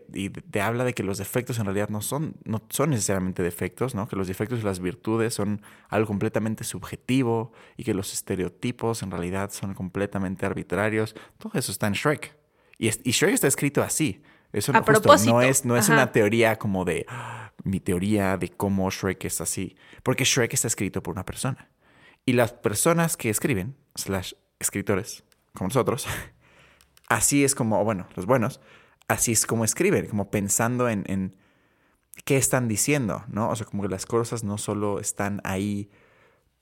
te 0.50 0.60
habla 0.60 0.84
de 0.84 0.92
que 0.92 1.02
los 1.02 1.16
defectos 1.16 1.58
en 1.58 1.64
realidad 1.64 1.88
no 1.88 2.02
son, 2.02 2.34
no 2.44 2.60
son 2.68 2.90
necesariamente 2.90 3.42
defectos, 3.42 3.94
¿no? 3.94 4.06
Que 4.06 4.16
los 4.16 4.28
defectos 4.28 4.60
y 4.60 4.64
las 4.64 4.80
virtudes 4.80 5.32
son 5.32 5.62
algo 5.88 6.08
completamente 6.08 6.62
subjetivo 6.62 7.52
y 7.78 7.84
que 7.84 7.94
los 7.94 8.12
estereotipos 8.12 9.02
en 9.02 9.12
realidad 9.12 9.50
son 9.50 9.72
completamente 9.72 10.44
arbitrarios. 10.44 11.14
Todo 11.38 11.52
eso 11.54 11.72
está 11.72 11.86
en 11.86 11.94
Shrek. 11.94 12.36
Y, 12.76 12.88
y 12.88 13.12
Shrek 13.12 13.32
está 13.32 13.46
escrito 13.46 13.82
así. 13.82 14.22
Eso 14.52 14.74
no, 14.74 14.84
no 15.24 15.40
es, 15.40 15.64
no 15.64 15.78
es 15.78 15.88
una 15.88 16.12
teoría 16.12 16.58
como 16.58 16.84
de 16.84 17.06
ah, 17.08 17.52
mi 17.64 17.80
teoría 17.80 18.36
de 18.36 18.50
cómo 18.50 18.90
Shrek 18.90 19.24
es 19.24 19.40
así. 19.40 19.74
Porque 20.02 20.24
Shrek 20.24 20.52
está 20.52 20.66
escrito 20.68 21.02
por 21.02 21.14
una 21.14 21.24
persona. 21.24 21.70
Y 22.26 22.32
las 22.34 22.52
personas 22.52 23.16
que 23.16 23.30
escriben, 23.30 23.76
slash 23.94 24.34
escritores, 24.58 25.24
como 25.54 25.68
nosotros, 25.68 26.06
así 27.08 27.44
es 27.44 27.54
como, 27.54 27.82
bueno, 27.84 28.08
los 28.16 28.26
buenos, 28.26 28.60
así 29.08 29.32
es 29.32 29.46
como 29.46 29.64
escriben, 29.64 30.06
como 30.06 30.30
pensando 30.30 30.88
en, 30.88 31.04
en 31.08 31.36
qué 32.24 32.36
están 32.36 32.68
diciendo, 32.68 33.24
¿no? 33.28 33.50
O 33.50 33.56
sea, 33.56 33.66
como 33.66 33.82
que 33.82 33.88
las 33.88 34.06
cosas 34.06 34.44
no 34.44 34.58
solo 34.58 35.00
están 35.00 35.40
ahí 35.44 35.90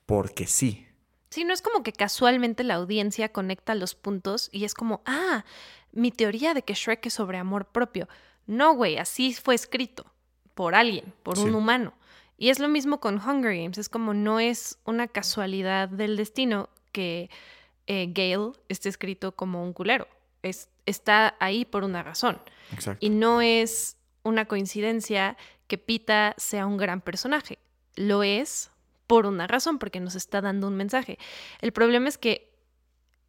porque 0.06 0.46
sí. 0.46 0.86
Sí, 1.30 1.44
no 1.44 1.52
es 1.52 1.60
como 1.60 1.82
que 1.82 1.92
casualmente 1.92 2.64
la 2.64 2.76
audiencia 2.76 3.30
conecta 3.30 3.74
los 3.74 3.94
puntos 3.94 4.48
y 4.50 4.64
es 4.64 4.72
como, 4.72 5.02
ah, 5.04 5.44
mi 5.92 6.10
teoría 6.10 6.54
de 6.54 6.62
que 6.62 6.74
Shrek 6.74 7.04
es 7.06 7.14
sobre 7.14 7.38
amor 7.38 7.66
propio. 7.66 8.08
No, 8.46 8.74
güey, 8.74 8.96
así 8.96 9.34
fue 9.34 9.54
escrito 9.54 10.06
por 10.54 10.74
alguien, 10.74 11.12
por 11.22 11.38
un 11.38 11.54
humano. 11.54 11.92
Y 12.38 12.50
es 12.50 12.60
lo 12.60 12.68
mismo 12.68 13.00
con 13.00 13.16
Hunger 13.16 13.54
Games, 13.54 13.78
es 13.78 13.88
como 13.88 14.14
no 14.14 14.40
es 14.40 14.78
una 14.84 15.08
casualidad 15.08 15.88
del 15.88 16.16
destino 16.16 16.70
que 16.92 17.28
eh, 17.86 18.06
Gale 18.14 18.52
esté 18.68 18.88
escrito 18.88 19.32
como 19.32 19.62
un 19.62 19.72
culero 19.72 20.06
está 20.88 21.36
ahí 21.40 21.64
por 21.64 21.84
una 21.84 22.02
razón. 22.02 22.40
Y 23.00 23.10
no 23.10 23.40
es 23.40 23.96
una 24.22 24.46
coincidencia 24.46 25.36
que 25.66 25.78
Pita 25.78 26.34
sea 26.36 26.66
un 26.66 26.76
gran 26.76 27.00
personaje. 27.00 27.58
Lo 27.94 28.22
es 28.22 28.70
por 29.06 29.26
una 29.26 29.46
razón, 29.46 29.78
porque 29.78 30.00
nos 30.00 30.14
está 30.14 30.40
dando 30.40 30.66
un 30.66 30.76
mensaje. 30.76 31.18
El 31.60 31.72
problema 31.72 32.08
es 32.08 32.18
que 32.18 32.50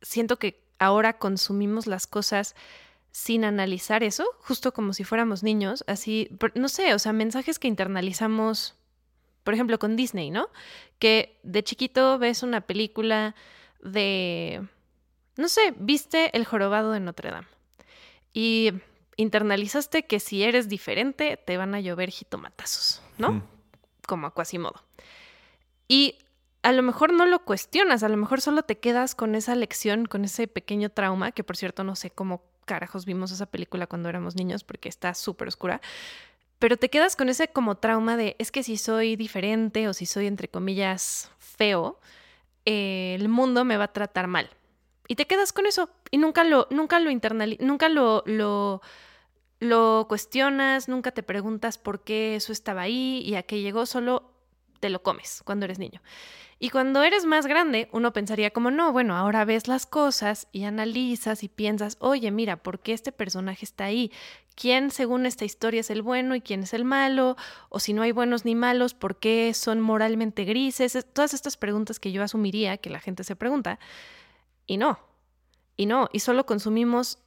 siento 0.02 0.38
que 0.38 0.62
ahora 0.78 1.18
consumimos 1.18 1.88
las 1.88 2.08
cosas 2.08 2.56
sin 3.12 3.44
analizar 3.44 4.04
eso, 4.04 4.26
justo 4.40 4.74
como 4.74 4.94
si 4.94 5.04
fuéramos 5.04 5.42
niños, 5.42 5.84
así, 5.88 6.30
no 6.54 6.70
sé, 6.70 6.94
o 6.94 7.00
sea, 7.00 7.12
mensajes 7.12 7.58
que 7.58 7.68
internalizamos, 7.68 8.76
por 9.50 9.56
ejemplo, 9.56 9.80
con 9.80 9.96
Disney, 9.96 10.30
¿no? 10.30 10.50
Que 11.00 11.40
de 11.42 11.64
chiquito 11.64 12.20
ves 12.20 12.44
una 12.44 12.62
película 12.62 13.34
de 13.82 14.62
no 15.38 15.48
sé, 15.48 15.74
viste 15.80 16.38
el 16.38 16.46
jorobado 16.46 16.92
de 16.92 17.00
Notre 17.00 17.32
Dame 17.32 17.48
y 18.32 18.74
internalizaste 19.18 20.06
que 20.06 20.20
si 20.20 20.44
eres 20.44 20.70
diferente 20.70 21.36
te 21.36 21.58
van 21.58 21.74
a 21.74 21.80
llover 21.80 22.12
jitomatazos, 22.12 23.02
¿no? 23.18 23.42
Como 24.06 24.28
a 24.28 24.36
Quasimodo. 24.36 24.84
Y 25.88 26.20
a 26.62 26.72
lo 26.72 26.84
mejor 26.84 27.12
no 27.12 27.26
lo 27.26 27.44
cuestionas, 27.44 28.04
a 28.04 28.10
lo 28.10 28.18
mejor 28.18 28.42
solo 28.42 28.62
te 28.62 28.78
quedas 28.78 29.16
con 29.16 29.34
esa 29.34 29.56
lección, 29.56 30.06
con 30.06 30.26
ese 30.26 30.48
pequeño 30.48 30.92
trauma, 30.92 31.32
que 31.32 31.44
por 31.44 31.58
cierto 31.58 31.84
no 31.84 31.96
sé 31.96 32.12
cómo 32.12 32.44
carajos 32.66 33.06
vimos 33.06 33.32
esa 33.32 33.48
película 33.48 33.88
cuando 33.88 34.10
éramos 34.10 34.36
niños 34.36 34.64
porque 34.64 34.90
está 34.90 35.16
súper 35.16 35.48
oscura, 35.48 35.82
pero 36.60 36.78
te 36.78 36.90
quedas 36.90 37.16
con 37.16 37.30
ese 37.30 37.48
como 37.48 37.76
trauma 37.78 38.18
de 38.18 38.36
es 38.38 38.52
que 38.52 38.64
si 38.64 38.78
soy 38.78 39.16
diferente 39.16 39.88
o 39.88 39.94
si 39.94 40.06
soy 40.06 40.28
entre 40.28 40.50
comillas 40.50 41.32
feo, 41.40 42.00
eh, 42.66 43.16
el 43.18 43.30
mundo 43.30 43.66
me 43.66 43.78
va 43.78 43.86
a 43.86 43.94
tratar 43.94 44.28
mal. 44.28 44.50
Y 45.08 45.16
te 45.16 45.26
quedas 45.26 45.54
con 45.54 45.66
eso 45.66 45.90
y 46.12 46.18
nunca 46.18 46.44
lo, 46.44 46.68
nunca 46.70 47.00
lo 47.00 47.10
nunca 47.60 47.90
lo, 47.90 48.24
lo, 48.28 48.82
lo 49.60 50.06
cuestionas, 50.08 50.88
nunca 50.88 51.12
te 51.12 51.24
preguntas 51.24 51.78
por 51.78 52.04
qué 52.04 52.36
eso 52.36 52.52
estaba 52.52 52.84
ahí 52.84 53.24
y 53.26 53.36
a 53.36 53.44
qué 53.44 53.62
llegó, 53.62 53.86
solo 53.86 54.32
te 54.80 54.90
lo 54.90 55.02
comes 55.02 55.42
cuando 55.46 55.66
eres 55.66 55.80
niño. 55.80 56.02
Y 56.60 56.72
cuando 56.72 57.04
eres 57.04 57.26
más 57.26 57.48
grande, 57.48 57.88
uno 57.94 58.12
pensaría 58.12 58.52
como, 58.52 58.70
no, 58.70 58.92
bueno, 58.92 59.16
ahora 59.16 59.46
ves 59.46 59.70
las 59.70 59.86
cosas 59.86 60.48
y 60.52 60.66
analizas 60.66 61.42
y 61.44 61.48
piensas, 61.48 61.96
oye, 62.02 62.32
mira, 62.32 62.58
¿por 62.58 62.82
qué 62.82 62.92
este 62.92 63.14
personaje 63.14 63.64
está 63.64 63.86
ahí? 63.86 64.12
¿Quién 64.60 64.92
según 64.92 65.26
esta 65.26 65.46
historia 65.46 65.80
es 65.80 65.90
el 65.90 66.02
bueno 66.02 66.36
y 66.36 66.42
quién 66.42 66.64
es 66.64 66.74
el 66.74 66.84
malo? 66.84 67.38
O 67.70 67.80
si 67.80 67.94
no 67.94 68.02
hay 68.02 68.12
buenos 68.12 68.44
ni 68.44 68.56
malos, 68.56 68.94
¿por 68.94 69.18
qué 69.18 69.54
son 69.54 69.80
moralmente 69.80 70.44
grises? 70.44 70.98
Todas 71.14 71.34
estas 71.34 71.56
preguntas 71.56 71.98
que 71.98 72.12
yo 72.12 72.22
asumiría 72.22 72.76
que 72.76 72.90
la 72.90 73.00
gente 73.00 73.24
se 73.24 73.38
pregunta. 73.38 73.80
Y 74.68 74.76
no, 74.76 75.00
y 75.78 75.86
no, 75.86 76.10
y 76.12 76.20
solo 76.20 76.46
consumimos 76.46 77.20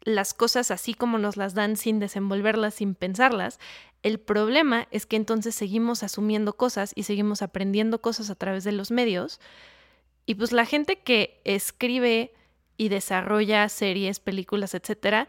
las 0.00 0.32
cosas 0.32 0.70
así 0.70 0.94
como 0.94 1.18
nos 1.18 1.36
las 1.36 1.52
dan 1.52 1.76
sin 1.76 1.98
desenvolverlas, 1.98 2.72
sin 2.72 2.94
pensarlas. 2.94 3.60
El 4.02 4.18
problema 4.18 4.88
es 4.90 5.04
que 5.04 5.16
entonces 5.16 5.54
seguimos 5.54 6.02
asumiendo 6.02 6.54
cosas 6.54 6.92
y 6.94 7.02
seguimos 7.02 7.42
aprendiendo 7.42 8.00
cosas 8.00 8.30
a 8.30 8.34
través 8.34 8.64
de 8.64 8.72
los 8.72 8.90
medios. 8.90 9.40
Y 10.24 10.36
pues 10.36 10.52
la 10.52 10.64
gente 10.64 11.00
que 11.00 11.42
escribe 11.44 12.32
y 12.78 12.88
desarrolla 12.88 13.68
series, 13.68 14.20
películas, 14.20 14.72
etcétera, 14.72 15.28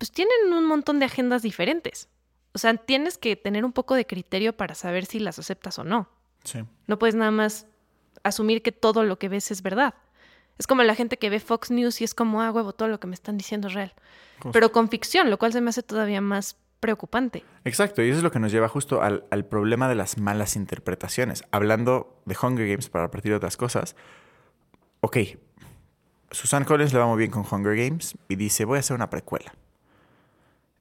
pues 0.00 0.10
tienen 0.10 0.50
un 0.54 0.64
montón 0.64 0.98
de 0.98 1.04
agendas 1.04 1.42
diferentes. 1.42 2.08
O 2.54 2.58
sea, 2.58 2.74
tienes 2.74 3.18
que 3.18 3.36
tener 3.36 3.66
un 3.66 3.72
poco 3.72 3.94
de 3.94 4.06
criterio 4.06 4.56
para 4.56 4.74
saber 4.74 5.04
si 5.04 5.18
las 5.20 5.38
aceptas 5.38 5.78
o 5.78 5.84
no. 5.84 6.08
Sí. 6.42 6.64
No 6.86 6.98
puedes 6.98 7.14
nada 7.14 7.30
más 7.30 7.66
asumir 8.22 8.62
que 8.62 8.72
todo 8.72 9.04
lo 9.04 9.18
que 9.18 9.28
ves 9.28 9.50
es 9.50 9.62
verdad. 9.62 9.92
Es 10.56 10.66
como 10.66 10.82
la 10.84 10.94
gente 10.94 11.18
que 11.18 11.28
ve 11.28 11.38
Fox 11.38 11.70
News 11.70 12.00
y 12.00 12.04
es 12.04 12.14
como, 12.14 12.40
ah, 12.40 12.50
huevo, 12.50 12.72
todo 12.72 12.88
lo 12.88 12.98
que 12.98 13.08
me 13.08 13.14
están 13.14 13.36
diciendo 13.36 13.68
es 13.68 13.74
real. 13.74 13.92
Pero 14.54 14.72
con 14.72 14.88
ficción, 14.88 15.28
lo 15.28 15.38
cual 15.38 15.52
se 15.52 15.60
me 15.60 15.68
hace 15.68 15.82
todavía 15.82 16.22
más 16.22 16.56
preocupante. 16.80 17.44
Exacto, 17.66 18.02
y 18.02 18.08
eso 18.08 18.20
es 18.20 18.22
lo 18.22 18.30
que 18.30 18.38
nos 18.38 18.52
lleva 18.52 18.68
justo 18.68 19.02
al, 19.02 19.44
problema 19.50 19.86
de 19.86 19.96
las 19.96 20.16
malas 20.16 20.56
interpretaciones. 20.56 21.44
Hablando 21.50 22.22
de 22.24 22.34
Hunger 22.40 22.66
Games 22.66 22.88
para 22.88 23.10
partir 23.10 23.32
de 23.32 23.36
otras 23.36 23.58
cosas, 23.58 23.96
ok, 25.02 25.18
Susan 26.30 26.64
Collins 26.64 26.94
le 26.94 27.00
va 27.00 27.06
muy 27.06 27.18
bien 27.18 27.30
con 27.30 27.44
Hunger 27.44 27.76
Games 27.76 28.16
y 28.28 28.36
dice, 28.36 28.64
voy 28.64 28.78
a 28.78 28.80
hacer 28.80 28.96
una 28.96 29.10
precuela. 29.10 29.52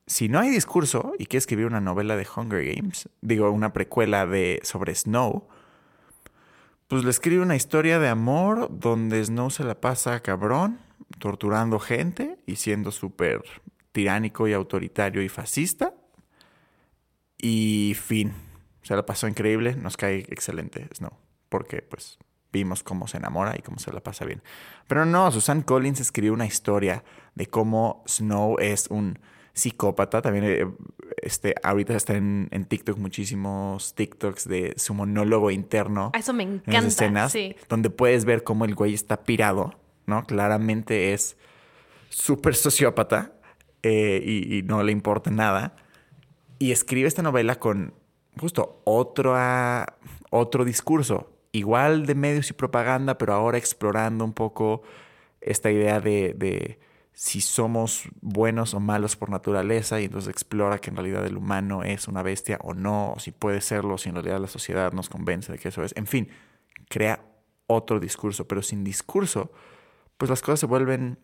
Si 0.09 0.27
no 0.27 0.39
hay 0.39 0.49
discurso 0.49 1.13
y 1.19 1.27
quiere 1.27 1.37
escribir 1.37 1.67
una 1.67 1.81
novela 1.81 2.17
de 2.17 2.25
Hunger 2.35 2.65
Games, 2.65 3.07
digo, 3.21 3.51
una 3.51 3.73
precuela 3.73 4.25
de, 4.25 4.59
sobre 4.63 4.95
Snow, 4.95 5.47
pues 6.87 7.03
le 7.03 7.11
escribe 7.11 7.43
una 7.43 7.55
historia 7.55 7.99
de 7.99 8.07
amor 8.07 8.69
donde 8.71 9.23
Snow 9.23 9.51
se 9.51 9.63
la 9.63 9.79
pasa 9.79 10.19
cabrón, 10.21 10.79
torturando 11.19 11.77
gente 11.77 12.39
y 12.47 12.55
siendo 12.55 12.89
súper 12.89 13.43
tiránico 13.91 14.47
y 14.47 14.53
autoritario 14.53 15.21
y 15.21 15.29
fascista. 15.29 15.93
Y 17.37 17.95
fin. 17.95 18.33
Se 18.81 18.95
la 18.95 19.05
pasó 19.05 19.27
increíble, 19.27 19.75
nos 19.75 19.95
cae 19.95 20.25
excelente 20.29 20.87
Snow, 20.91 21.13
porque 21.49 21.83
pues 21.83 22.17
vimos 22.51 22.81
cómo 22.81 23.07
se 23.07 23.17
enamora 23.17 23.53
y 23.55 23.61
cómo 23.61 23.77
se 23.77 23.93
la 23.93 24.01
pasa 24.01 24.25
bien. 24.25 24.41
Pero 24.87 25.05
no, 25.05 25.31
Susan 25.31 25.61
Collins 25.61 25.99
escribió 25.99 26.33
una 26.33 26.47
historia 26.47 27.03
de 27.35 27.45
cómo 27.45 28.03
Snow 28.07 28.57
es 28.57 28.87
un 28.87 29.19
psicópata. 29.53 30.21
También 30.21 30.45
eh, 30.45 30.67
este, 31.21 31.55
ahorita 31.63 31.95
está 31.95 32.15
en, 32.15 32.47
en, 32.51 32.65
TikTok 32.65 32.97
muchísimos 32.97 33.95
TikToks 33.95 34.47
de 34.47 34.73
su 34.77 34.93
monólogo 34.93 35.51
interno. 35.51 36.11
Eso 36.17 36.33
me 36.33 36.43
encanta. 36.43 36.87
escenas 36.87 37.33
donde 37.67 37.89
puedes 37.89 38.25
ver 38.25 38.43
cómo 38.43 38.65
el 38.65 38.75
güey 38.75 38.93
está 38.93 39.23
pirado, 39.23 39.73
¿no? 40.05 40.25
Claramente 40.25 41.13
es 41.13 41.37
súper 42.09 42.55
sociópata 42.55 43.33
eh, 43.83 44.21
y, 44.23 44.57
y 44.57 44.61
no 44.63 44.83
le 44.83 44.91
importa 44.91 45.31
nada. 45.31 45.75
Y 46.57 46.71
escribe 46.71 47.07
esta 47.07 47.21
novela 47.21 47.59
con 47.59 47.93
justo 48.39 48.81
otro, 48.85 49.33
ah, 49.35 49.85
otro 50.29 50.65
discurso, 50.65 51.31
igual 51.51 52.05
de 52.05 52.15
medios 52.15 52.49
y 52.49 52.53
propaganda, 52.53 53.17
pero 53.17 53.33
ahora 53.33 53.57
explorando 53.57 54.23
un 54.23 54.33
poco 54.33 54.81
esta 55.41 55.71
idea 55.71 55.99
de, 55.99 56.33
de 56.35 56.79
si 57.19 57.41
somos 57.41 58.03
buenos 58.21 58.73
o 58.73 58.79
malos 58.79 59.17
por 59.17 59.29
naturaleza 59.29 59.99
y 59.99 60.05
entonces 60.05 60.29
explora 60.29 60.79
que 60.79 60.89
en 60.89 60.95
realidad 60.95 61.25
el 61.25 61.35
humano 61.35 61.83
es 61.83 62.07
una 62.07 62.23
bestia 62.23 62.57
o 62.61 62.73
no, 62.73 63.11
o 63.11 63.19
si 63.19 63.31
puede 63.31 63.59
serlo, 63.59 63.97
si 63.97 64.07
en 64.07 64.15
realidad 64.15 64.39
la 64.39 64.47
sociedad 64.47 64.93
nos 64.93 65.09
convence 65.09 65.51
de 65.51 65.59
que 65.59 65.67
eso 65.67 65.83
es. 65.83 65.93
En 65.97 66.07
fin, 66.07 66.29
crea 66.87 67.21
otro 67.67 67.99
discurso, 67.99 68.47
pero 68.47 68.61
sin 68.61 68.85
discurso, 68.85 69.51
pues 70.17 70.29
las 70.29 70.41
cosas 70.41 70.61
se 70.61 70.65
vuelven, 70.65 71.19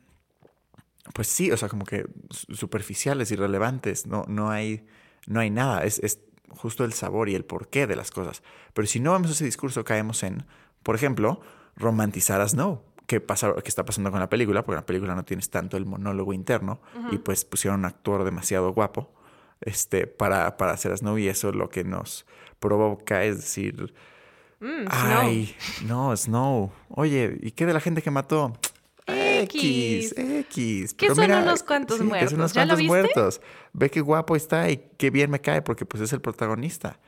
pues 1.13 1.29
sí, 1.29 1.49
o 1.53 1.55
sea, 1.55 1.69
como 1.69 1.85
que 1.85 2.05
superficiales, 2.29 3.31
irrelevantes, 3.31 4.05
no, 4.05 4.25
no, 4.27 4.49
hay, 4.49 4.85
no 5.27 5.39
hay 5.39 5.49
nada, 5.49 5.85
es, 5.85 5.99
es 5.99 6.19
justo 6.49 6.83
el 6.83 6.91
sabor 6.91 7.29
y 7.29 7.35
el 7.35 7.45
porqué 7.45 7.87
de 7.87 7.95
las 7.95 8.11
cosas. 8.11 8.43
Pero 8.73 8.85
si 8.85 8.99
no 8.99 9.13
vemos 9.13 9.31
ese 9.31 9.45
discurso, 9.45 9.85
caemos 9.85 10.23
en, 10.23 10.45
por 10.83 10.95
ejemplo, 10.95 11.39
romantizar 11.77 12.41
a 12.41 12.49
Snow. 12.49 12.83
¿Qué, 13.07 13.19
pasa, 13.21 13.53
qué 13.61 13.67
está 13.69 13.85
pasando 13.85 14.11
con 14.11 14.19
la 14.19 14.29
película? 14.29 14.63
Porque 14.63 14.75
en 14.75 14.81
la 14.81 14.85
película 14.85 15.15
no 15.15 15.23
tienes 15.23 15.49
tanto 15.49 15.77
el 15.77 15.85
monólogo 15.85 16.33
interno 16.33 16.81
y 17.11 17.17
pues 17.19 17.45
pusieron 17.45 17.81
un 17.81 17.85
actor 17.85 18.23
demasiado 18.23 18.73
guapo 18.73 19.13
este, 19.61 20.07
para, 20.07 20.57
para 20.57 20.71
hacer 20.73 20.91
a 20.91 20.97
Snow 20.97 21.17
y 21.17 21.27
eso 21.27 21.51
lo 21.51 21.69
que 21.69 21.83
nos 21.83 22.25
provoca 22.59 23.23
es 23.23 23.37
decir, 23.37 23.93
Mm, 24.59 24.85
ay, 24.89 25.55
no, 25.85 26.15
Snow, 26.15 26.71
oye, 26.89 27.37
¿y 27.41 27.51
qué 27.51 27.65
de 27.65 27.73
la 27.73 27.81
gente 27.81 28.01
que 28.01 28.09
mató? 28.09 28.53
X. 29.05 30.13
X, 30.13 30.13
X. 30.17 30.93
Que 30.93 31.07
son 31.13 31.19
mira, 31.19 31.43
unos 31.43 31.61
cuantos 31.61 31.97
sí, 31.97 32.03
que 32.03 32.09
muertos. 32.09 32.29
son 32.31 32.39
unos 32.39 32.53
¿Ya 32.53 32.61
lo 32.65 32.69
cuantos 32.69 32.77
viste? 32.79 32.87
muertos. 32.87 33.41
Ve 33.73 33.91
qué 33.91 34.01
guapo 34.01 34.35
está 34.35 34.69
y 34.71 34.77
qué 34.97 35.09
bien 35.09 35.29
me 35.29 35.41
cae 35.41 35.61
porque 35.61 35.85
pues 35.85 36.01
es 36.01 36.13
el 36.13 36.21
protagonista. 36.21 36.99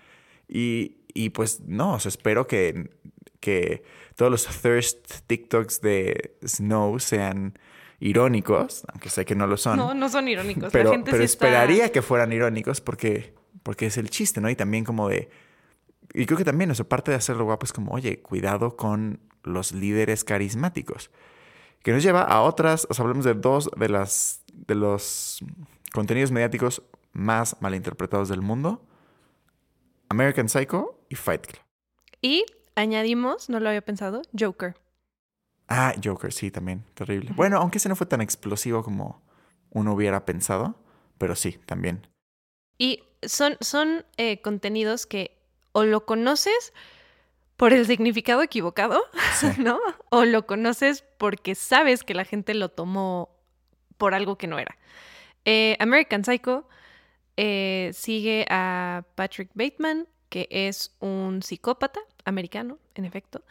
Y, 0.48 0.98
y 1.14 1.30
pues 1.30 1.62
no, 1.62 1.94
o 1.94 2.00
sea, 2.00 2.10
espero 2.10 2.48
que, 2.48 2.92
que 3.40 3.84
todos 4.16 4.32
los 4.32 4.48
thirst 4.48 5.22
TikToks 5.28 5.82
de 5.82 6.38
Snow 6.46 7.00
sean 7.00 7.58
irónicos, 8.00 8.84
aunque 8.92 9.10
sé 9.10 9.26
que 9.26 9.36
no 9.36 9.48
lo 9.48 9.58
son. 9.58 9.78
No, 9.78 9.94
no 9.94 10.10
son 10.10 10.28
irónicos. 10.28 10.70
pero 10.72 10.90
la 10.90 10.96
gente 10.96 11.12
pero 11.12 11.22
sí 11.22 11.26
está- 11.26 11.46
esperaría 11.48 11.92
que 11.92 12.02
fueran 12.02 12.32
irónicos 12.32 12.82
porque, 12.82 13.34
porque 13.64 13.88
es 13.88 13.98
el 13.98 14.10
chiste, 14.10 14.40
¿no? 14.42 14.50
Y 14.50 14.56
también 14.56 14.84
como 14.84 15.10
de... 15.10 15.30
Y 16.14 16.26
creo 16.26 16.38
que 16.38 16.46
también, 16.46 16.72
eso, 16.72 16.88
parte 16.88 17.12
de 17.12 17.18
hacerlo 17.18 17.44
guapo 17.46 17.66
es 17.66 17.74
como, 17.74 17.92
oye, 17.94 18.22
cuidado 18.22 18.76
con 18.78 19.20
los 19.44 19.72
líderes 19.72 20.24
carismáticos. 20.24 21.12
Que 21.84 21.92
nos 21.92 22.02
lleva 22.04 22.22
a 22.22 22.42
otras, 22.42 22.88
o 22.90 22.94
sea, 22.94 23.04
hablamos 23.04 23.26
de 23.26 23.34
dos 23.34 23.70
de 23.78 23.90
las 23.90 24.44
de 24.54 24.76
los 24.76 25.44
contenidos 25.94 26.32
mediáticos 26.32 26.82
más 27.14 27.56
malinterpretados 27.62 28.30
del 28.30 28.42
mundo. 28.42 28.84
American 30.10 30.50
Psycho 30.50 31.00
y 31.10 31.16
Fight 31.16 31.46
Club. 31.46 31.62
Y 32.22 32.46
añadimos, 32.78 33.50
no 33.50 33.60
lo 33.60 33.70
había 33.70 33.82
pensado, 33.82 34.22
Joker. 34.38 34.76
Ah, 35.68 35.94
Joker, 36.02 36.32
sí, 36.32 36.50
también, 36.52 36.86
terrible. 36.94 37.32
Bueno, 37.36 37.58
aunque 37.58 37.78
ese 37.78 37.90
no 37.90 37.96
fue 37.96 38.08
tan 38.08 38.22
explosivo 38.22 38.84
como 38.84 39.22
uno 39.72 39.94
hubiera 39.94 40.26
pensado, 40.26 40.76
pero 41.18 41.36
sí, 41.36 41.60
también. 41.66 42.08
Y 42.78 43.04
son, 43.22 43.58
son 43.60 44.06
eh, 44.18 44.42
contenidos 44.42 45.06
que 45.06 45.38
o 45.74 45.84
lo 45.84 46.06
conoces 46.06 46.74
por 47.58 47.74
el 47.74 47.86
significado 47.86 48.42
equivocado, 48.44 49.02
Sí. 49.34 49.48
¿no? 49.58 49.80
O 50.10 50.24
lo 50.26 50.46
conoces 50.46 51.04
porque 51.18 51.56
sabes 51.56 52.04
que 52.04 52.14
la 52.14 52.24
gente 52.24 52.54
lo 52.54 52.70
tomó 52.70 53.36
por 53.98 54.14
algo 54.14 54.38
que 54.38 54.48
no 54.48 54.60
era. 54.60 54.78
Eh, 55.44 55.76
American 55.80 56.24
Psycho 56.24 56.68
eh, 57.36 57.92
sigue 57.94 58.46
a 58.50 59.04
Patrick 59.16 59.50
Bateman, 59.54 60.08
que 60.30 60.48
es 60.52 60.96
un 61.00 61.42
psicópata 61.42 62.00
americano, 62.26 62.78
en 62.96 63.06
efecto, 63.06 63.44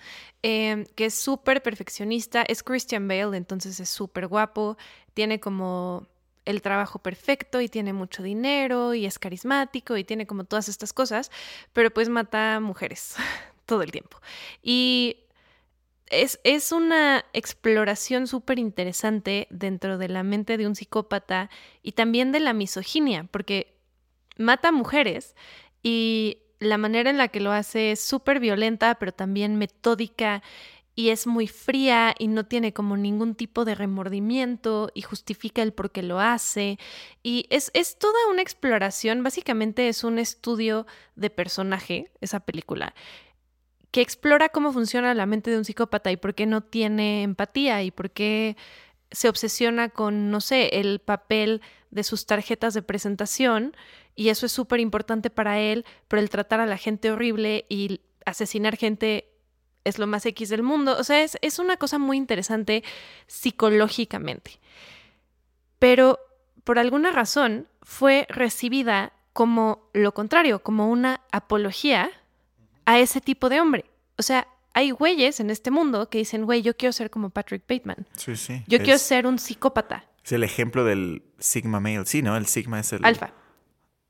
eh, 0.42 0.84
que 0.94 1.06
es 1.06 1.14
súper 1.14 1.62
perfeccionista, 1.62 2.42
es 2.42 2.62
Christian 2.62 3.08
Bale, 3.08 3.36
entonces 3.36 3.80
es 3.80 3.88
súper 3.88 4.26
guapo, 4.26 4.76
tiene 5.14 5.40
como 5.40 6.06
el 6.44 6.62
trabajo 6.62 7.00
perfecto 7.00 7.60
y 7.60 7.68
tiene 7.68 7.92
mucho 7.92 8.22
dinero 8.22 8.94
y 8.94 9.04
es 9.04 9.18
carismático 9.18 9.96
y 9.96 10.04
tiene 10.04 10.26
como 10.26 10.44
todas 10.44 10.68
estas 10.68 10.92
cosas, 10.92 11.30
pero 11.72 11.90
pues 11.90 12.08
mata 12.08 12.60
mujeres 12.60 13.16
todo 13.66 13.82
el 13.82 13.90
tiempo. 13.90 14.18
Y 14.62 15.24
es, 16.08 16.38
es 16.44 16.70
una 16.70 17.24
exploración 17.32 18.28
súper 18.28 18.58
interesante 18.58 19.48
dentro 19.50 19.98
de 19.98 20.08
la 20.08 20.22
mente 20.22 20.56
de 20.56 20.66
un 20.66 20.76
psicópata 20.76 21.50
y 21.82 21.92
también 21.92 22.30
de 22.30 22.40
la 22.40 22.52
misoginia, 22.52 23.26
porque 23.30 23.76
mata 24.38 24.70
mujeres 24.70 25.34
y 25.82 26.38
la 26.59 26.79
manera 26.79 27.11
en 27.11 27.19
la 27.19 27.29
que 27.29 27.40
lo 27.40 27.53
hace 27.53 27.92
es 27.92 28.01
súper 28.01 28.40
violenta, 28.40 28.95
pero 28.97 29.12
también 29.12 29.57
metódica 29.57 30.42
y 30.99 31.11
es 31.11 31.27
muy 31.27 31.47
fría 31.47 32.14
y 32.19 32.27
no 32.29 32.47
tiene 32.47 32.73
como 32.73 32.97
ningún 32.97 33.35
tipo 33.35 33.66
de 33.66 33.75
remordimiento 33.75 34.90
y 34.95 35.03
justifica 35.03 35.61
el 35.61 35.75
por 35.75 35.92
qué 35.92 36.03
lo 36.03 36.21
hace. 36.21 36.79
Y 37.23 37.47
es, 37.51 37.71
es 37.75 37.99
toda 37.99 38.19
una 38.31 38.40
exploración, 38.40 39.23
básicamente 39.23 39.88
es 39.88 40.05
un 40.05 40.19
estudio 40.19 40.87
de 41.14 41.29
personaje, 41.29 42.11
esa 42.23 42.40
película, 42.40 42.95
que 43.90 44.01
explora 44.01 44.49
cómo 44.49 44.73
funciona 44.73 45.12
la 45.12 45.27
mente 45.27 45.51
de 45.51 45.59
un 45.59 45.66
psicópata 45.66 46.11
y 46.11 46.16
por 46.16 46.35
qué 46.35 46.47
no 46.47 46.62
tiene 46.62 47.23
empatía 47.23 47.83
y 47.83 47.90
por 47.90 48.11
qué 48.11 48.57
se 49.11 49.29
obsesiona 49.29 49.90
con, 49.90 50.31
no 50.31 50.40
sé, 50.40 50.81
el 50.81 51.01
papel 51.01 51.61
de 51.90 52.05
sus 52.05 52.25
tarjetas 52.25 52.73
de 52.73 52.83
presentación 52.83 53.77
y 54.16 54.31
eso 54.31 54.46
es 54.46 54.52
súper 54.52 54.81
importante 54.81 55.31
para 55.31 55.61
él, 55.61 55.85
pero 56.09 56.20
el 56.20 56.31
tratar 56.31 56.61
a 56.61 56.66
la 56.66 56.79
gente 56.79 57.11
horrible 57.11 57.66
y 57.68 58.00
asesinar 58.24 58.76
gente 58.76 59.29
es 59.85 59.98
lo 59.98 60.07
más 60.07 60.26
X 60.26 60.48
del 60.48 60.62
mundo. 60.62 60.96
O 60.98 61.05
sea, 61.05 61.22
es, 61.22 61.38
es 61.42 61.59
una 61.59 61.76
cosa 61.76 61.98
muy 61.98 62.16
interesante 62.16 62.83
psicológicamente. 63.26 64.59
Pero 65.79 66.18
por 66.64 66.79
alguna 66.79 67.12
razón 67.12 67.68
fue 67.83 68.26
recibida 68.29 69.12
como 69.33 69.90
lo 69.92 70.12
contrario, 70.14 70.62
como 70.62 70.90
una 70.90 71.20
apología 71.31 72.11
a 72.87 72.98
ese 72.98 73.20
tipo 73.20 73.50
de 73.50 73.61
hombre. 73.61 73.85
O 74.16 74.22
sea, 74.22 74.48
hay 74.72 74.90
güeyes 74.90 75.40
en 75.40 75.50
este 75.50 75.70
mundo 75.70 76.09
que 76.09 76.18
dicen, 76.18 76.46
güey, 76.46 76.62
yo 76.62 76.76
quiero 76.76 76.92
ser 76.92 77.11
como 77.11 77.31
Patrick 77.31 77.62
Bateman. 77.68 78.07
Sí, 78.16 78.35
sí. 78.35 78.64
Yo 78.66 78.79
es, 78.79 78.85
quiero 78.85 78.98
ser 78.98 79.26
un 79.26 79.38
psicópata. 79.38 80.07
Es 80.24 80.33
el 80.33 80.42
ejemplo 80.42 80.85
del 80.85 81.22
Sigma 81.38 81.81
Male. 81.81 82.07
Sí, 82.07 82.22
¿no? 82.22 82.37
El 82.37 82.46
Sigma 82.46 82.81
es 82.81 82.92
el... 82.92 83.05
Alfa. 83.05 83.33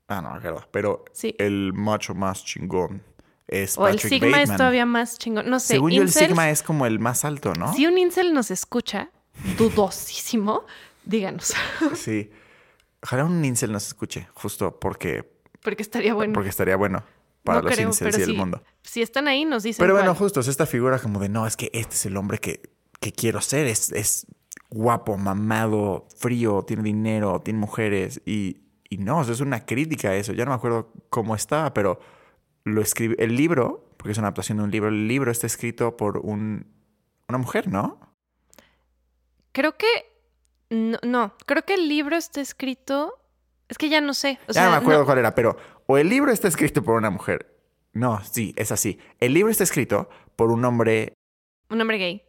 Ah, 0.07 0.21
no, 0.21 0.39
claro. 0.39 0.67
Pero 0.71 1.05
Sí. 1.11 1.35
el 1.37 1.73
macho 1.73 2.15
más 2.15 2.43
chingón 2.45 3.03
es 3.47 3.77
O 3.77 3.87
el 3.87 3.99
Sigma 3.99 4.41
es 4.41 4.49
todavía 4.55 4.85
más 4.85 5.17
chingón. 5.17 5.49
No 5.49 5.59
sé. 5.59 5.67
Según 5.75 5.91
yo, 5.91 6.01
el 6.01 6.11
Sigma 6.11 6.49
es 6.49 6.63
como 6.63 6.85
el 6.85 6.99
más 6.99 7.25
alto, 7.25 7.53
¿no? 7.53 7.73
Si 7.73 7.85
un 7.85 7.97
incel 7.97 8.33
nos 8.33 8.51
escucha, 8.51 9.09
dudosísimo, 9.57 10.63
díganos. 11.05 11.53
Sí. 11.95 12.31
Ojalá 13.03 13.25
un 13.25 13.43
incel 13.45 13.71
nos 13.71 13.87
escuche, 13.87 14.27
justo 14.33 14.79
porque, 14.79 15.31
Porque 15.61 15.83
estaría 15.83 16.13
bueno. 16.13 16.33
porque 16.33 16.49
estaría 16.49 16.75
bueno 16.75 17.03
para 17.43 17.59
No 17.61 17.67
los 17.67 17.75
creo, 17.75 17.87
incels 17.89 18.17
y 18.17 18.21
el 18.23 18.33
mundo. 18.33 18.61
Si 18.81 19.01
están 19.01 19.27
ahí, 19.27 19.45
nos 19.45 19.63
dicen. 19.63 19.81
Pero 19.83 19.93
bueno, 19.93 20.09
cuál. 20.11 20.17
justo 20.17 20.39
es 20.39 20.47
esta 20.47 20.65
figura 20.65 20.99
como 20.99 21.19
de, 21.19 21.29
no, 21.29 21.45
es 21.47 21.55
que 21.55 21.69
este 21.73 21.95
es 21.95 22.05
el 22.05 22.17
hombre 22.17 22.39
que, 22.39 22.61
que 22.99 23.11
quiero 23.13 23.39
ser. 23.41 23.67
Es, 23.67 23.91
es 23.91 24.25
guapo, 24.69 25.15
mamado, 25.17 26.07
frío, 26.17 26.63
tiene 26.67 26.83
dinero, 26.83 27.39
tiene 27.41 27.59
mujeres. 27.59 28.21
Y, 28.25 28.61
y 28.89 28.97
no, 28.97 29.19
o 29.19 29.23
sea, 29.23 29.33
es 29.33 29.41
una 29.41 29.65
crítica 29.65 30.09
a 30.09 30.15
eso. 30.15 30.33
Ya 30.33 30.45
no 30.45 30.51
me 30.51 30.55
acuerdo 30.55 30.91
cómo 31.09 31.35
estaba, 31.35 31.73
pero 31.73 31.99
lo 32.63 32.81
escribe. 32.81 33.15
El 33.19 33.35
libro, 33.35 33.89
porque 33.97 34.11
es 34.11 34.17
una 34.17 34.27
adaptación 34.27 34.57
de 34.59 34.63
un 34.65 34.71
libro, 34.71 34.89
el 34.89 35.07
libro 35.07 35.31
está 35.31 35.47
escrito 35.47 35.97
por 35.97 36.17
un, 36.19 36.67
una 37.27 37.37
mujer, 37.37 37.67
¿no? 37.67 37.99
Creo 39.51 39.77
que. 39.77 39.87
No, 40.69 40.97
no, 41.03 41.33
creo 41.45 41.63
que 41.63 41.75
el 41.75 41.87
libro 41.87 42.15
está 42.15 42.41
escrito. 42.41 43.13
Es 43.69 43.77
que 43.77 43.89
ya 43.89 44.01
no 44.01 44.13
sé. 44.13 44.39
O 44.43 44.47
ya 44.47 44.53
sea, 44.53 44.65
no 44.65 44.71
me 44.71 44.77
acuerdo 44.77 44.99
no- 45.01 45.05
cuál 45.05 45.17
era, 45.19 45.33
pero 45.35 45.57
o 45.87 45.97
el 45.97 46.09
libro 46.09 46.31
está 46.31 46.47
escrito 46.47 46.83
por 46.83 46.95
una 46.95 47.09
mujer. 47.09 47.53
No, 47.93 48.21
sí, 48.23 48.53
es 48.57 48.71
así. 48.71 48.99
El 49.19 49.33
libro 49.33 49.49
está 49.51 49.63
escrito 49.63 50.09
por 50.35 50.51
un 50.51 50.63
hombre 50.65 51.13
un 51.69 51.81
hombre 51.81 51.97
gay. 51.97 52.23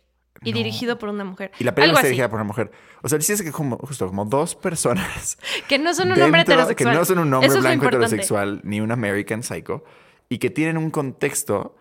Y 0.44 0.53
No. 0.53 0.59
dirigido 0.59 0.98
por 0.98 1.09
una 1.09 1.24
mujer. 1.24 1.51
y 1.59 1.64
la 1.64 1.74
película 1.74 1.92
está 1.94 2.01
así. 2.01 2.09
dirigida 2.09 2.29
por 2.29 2.37
una 2.37 2.44
mujer. 2.44 2.70
O 3.03 3.09
sea, 3.09 3.18
chiste 3.18 3.35
es 3.35 3.42
que 3.42 3.53
como, 3.53 3.77
justo 3.79 4.07
como 4.07 4.24
dos 4.24 4.55
personas 4.55 5.38
Que 5.68 5.79
no 5.79 5.94
son 5.94 6.12
un 6.12 6.20
hombre 6.22 6.42
heterosexual. 6.42 6.92
Que 6.92 6.98
no 6.98 7.05
son 7.05 7.18
un 7.18 7.35
hombre 7.35 7.48
Eso 7.48 7.61
blanco 7.61 7.87
heterosexual 7.87 8.61
ni 8.64 8.81
un 8.81 8.92
American 8.92 9.42
Psycho 9.42 9.85
y 10.29 10.38
que 10.38 10.51
tienen 10.51 10.77
un 10.77 10.90
contexto 10.90 11.74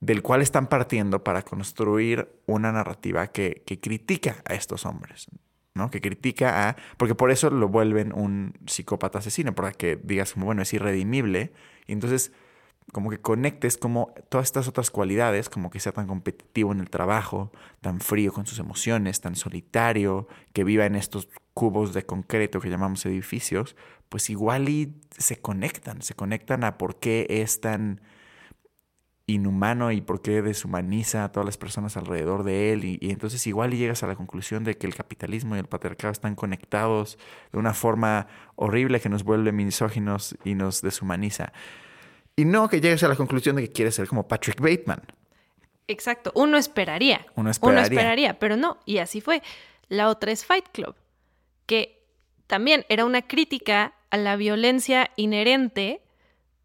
del 0.00 0.22
cual 0.22 0.42
están 0.42 0.66
partiendo 0.66 1.24
para 1.24 1.42
construir 1.42 2.28
una 2.46 2.70
narrativa 2.72 3.28
que, 3.28 3.62
que 3.66 3.80
critica 3.80 4.36
a 4.44 4.54
estos 4.54 4.84
hombres, 4.84 5.26
¿no? 5.74 5.90
Que 5.90 6.00
critica 6.00 6.68
a... 6.68 6.76
Porque 6.96 7.14
por 7.14 7.30
eso 7.30 7.48
lo 7.50 7.68
vuelven 7.68 8.12
un 8.12 8.54
psicópata 8.66 9.18
asesino, 9.18 9.54
para 9.54 9.72
que 9.72 9.98
digas 10.02 10.34
como, 10.34 10.46
bueno, 10.46 10.62
es 10.62 10.72
irredimible. 10.74 11.52
Y 11.86 11.92
entonces 11.92 12.32
como 12.92 13.10
que 13.10 13.20
conectes 13.20 13.76
como 13.76 14.14
todas 14.28 14.46
estas 14.46 14.68
otras 14.68 14.90
cualidades, 14.90 15.48
como 15.48 15.70
que 15.70 15.80
sea 15.80 15.92
tan 15.92 16.06
competitivo 16.06 16.72
en 16.72 16.80
el 16.80 16.90
trabajo, 16.90 17.52
tan 17.80 18.00
frío 18.00 18.32
con 18.32 18.46
sus 18.46 18.58
emociones, 18.58 19.20
tan 19.20 19.36
solitario, 19.36 20.28
que 20.52 20.64
viva 20.64 20.86
en 20.86 20.94
estos 20.94 21.28
cubos 21.52 21.92
de 21.94 22.06
concreto 22.06 22.60
que 22.60 22.70
llamamos 22.70 23.04
edificios, 23.06 23.76
pues 24.08 24.30
igual 24.30 24.68
y 24.68 24.94
se 25.18 25.36
conectan, 25.40 26.02
se 26.02 26.14
conectan 26.14 26.64
a 26.64 26.78
por 26.78 26.98
qué 26.98 27.26
es 27.28 27.60
tan 27.60 28.00
inhumano 29.26 29.90
y 29.90 30.00
por 30.00 30.22
qué 30.22 30.40
deshumaniza 30.40 31.24
a 31.24 31.32
todas 31.32 31.44
las 31.46 31.58
personas 31.58 31.96
alrededor 31.96 32.44
de 32.44 32.72
él. 32.72 32.84
Y, 32.84 33.10
entonces 33.10 33.46
igual 33.46 33.74
y 33.74 33.78
llegas 33.78 34.02
a 34.02 34.06
la 34.06 34.14
conclusión 34.14 34.64
de 34.64 34.76
que 34.76 34.86
el 34.86 34.94
capitalismo 34.94 35.56
y 35.56 35.58
el 35.58 35.66
patriarcado 35.66 36.12
están 36.12 36.36
conectados 36.36 37.18
de 37.52 37.58
una 37.58 37.74
forma 37.74 38.28
horrible 38.54 39.00
que 39.00 39.08
nos 39.08 39.24
vuelve 39.24 39.52
misóginos 39.52 40.36
y 40.44 40.54
nos 40.54 40.80
deshumaniza. 40.82 41.52
Y 42.36 42.44
no 42.44 42.68
que 42.68 42.80
llegues 42.80 43.02
a 43.02 43.08
la 43.08 43.16
conclusión 43.16 43.56
de 43.56 43.62
que 43.62 43.72
quieres 43.72 43.94
ser 43.94 44.06
como 44.06 44.28
Patrick 44.28 44.60
Bateman. 44.60 45.02
Exacto, 45.88 46.32
uno 46.34 46.58
esperaría. 46.58 47.26
Uno 47.34 47.50
esperaría. 47.50 47.80
Uno 47.80 47.86
esperaría, 47.86 48.38
pero 48.38 48.56
no, 48.56 48.78
y 48.84 48.98
así 48.98 49.20
fue. 49.20 49.42
La 49.88 50.08
otra 50.08 50.32
es 50.32 50.44
Fight 50.44 50.68
Club, 50.72 50.94
que 51.64 52.04
también 52.46 52.84
era 52.88 53.04
una 53.04 53.22
crítica 53.22 53.94
a 54.10 54.16
la 54.16 54.36
violencia 54.36 55.10
inherente 55.16 56.02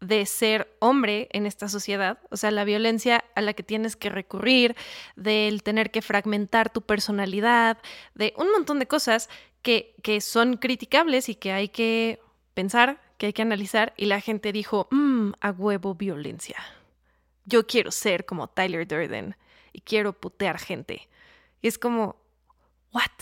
de 0.00 0.26
ser 0.26 0.74
hombre 0.80 1.28
en 1.30 1.46
esta 1.46 1.68
sociedad, 1.68 2.18
o 2.30 2.36
sea, 2.36 2.50
la 2.50 2.64
violencia 2.64 3.24
a 3.36 3.40
la 3.40 3.52
que 3.54 3.62
tienes 3.62 3.94
que 3.94 4.10
recurrir, 4.10 4.74
del 5.14 5.62
tener 5.62 5.92
que 5.92 6.02
fragmentar 6.02 6.70
tu 6.70 6.82
personalidad, 6.82 7.78
de 8.16 8.34
un 8.36 8.50
montón 8.50 8.80
de 8.80 8.88
cosas 8.88 9.28
que, 9.62 9.94
que 10.02 10.20
son 10.20 10.56
criticables 10.56 11.28
y 11.28 11.36
que 11.36 11.52
hay 11.52 11.68
que 11.68 12.20
pensar, 12.52 13.00
que 13.22 13.26
hay 13.26 13.32
que 13.32 13.42
analizar, 13.42 13.94
y 13.96 14.06
la 14.06 14.20
gente 14.20 14.50
dijo, 14.50 14.88
mmm, 14.90 15.30
a 15.40 15.52
huevo 15.52 15.94
violencia. 15.94 16.56
Yo 17.44 17.68
quiero 17.68 17.92
ser 17.92 18.26
como 18.26 18.48
Tyler 18.48 18.84
Durden 18.84 19.36
y 19.72 19.82
quiero 19.82 20.12
putear 20.12 20.58
gente. 20.58 21.08
Y 21.60 21.68
es 21.68 21.78
como, 21.78 22.16
¿what? 22.92 23.12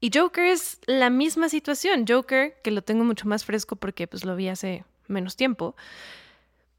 Y 0.00 0.10
Joker 0.12 0.46
es 0.46 0.80
la 0.86 1.10
misma 1.10 1.48
situación. 1.48 2.06
Joker, 2.08 2.60
que 2.64 2.72
lo 2.72 2.82
tengo 2.82 3.04
mucho 3.04 3.28
más 3.28 3.44
fresco 3.44 3.76
porque 3.76 4.08
pues 4.08 4.24
lo 4.24 4.34
vi 4.34 4.48
hace 4.48 4.84
menos 5.06 5.36
tiempo, 5.36 5.76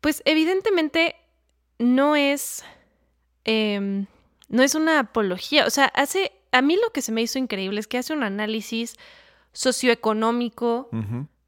pues 0.02 0.22
evidentemente 0.26 1.16
no 1.80 2.18
es, 2.18 2.66
em, 3.46 4.08
no 4.50 4.62
es 4.62 4.76
una 4.76 5.00
apología. 5.00 5.66
O 5.66 5.70
sea, 5.70 5.86
hace, 5.86 6.34
a 6.52 6.62
mí 6.62 6.76
lo 6.76 6.92
que 6.92 7.02
se 7.02 7.14
me 7.14 7.22
hizo 7.22 7.40
increíble 7.40 7.80
es 7.80 7.88
que 7.88 7.98
hace 7.98 8.12
un 8.12 8.24
análisis 8.24 8.98
socioeconómico 9.54 10.90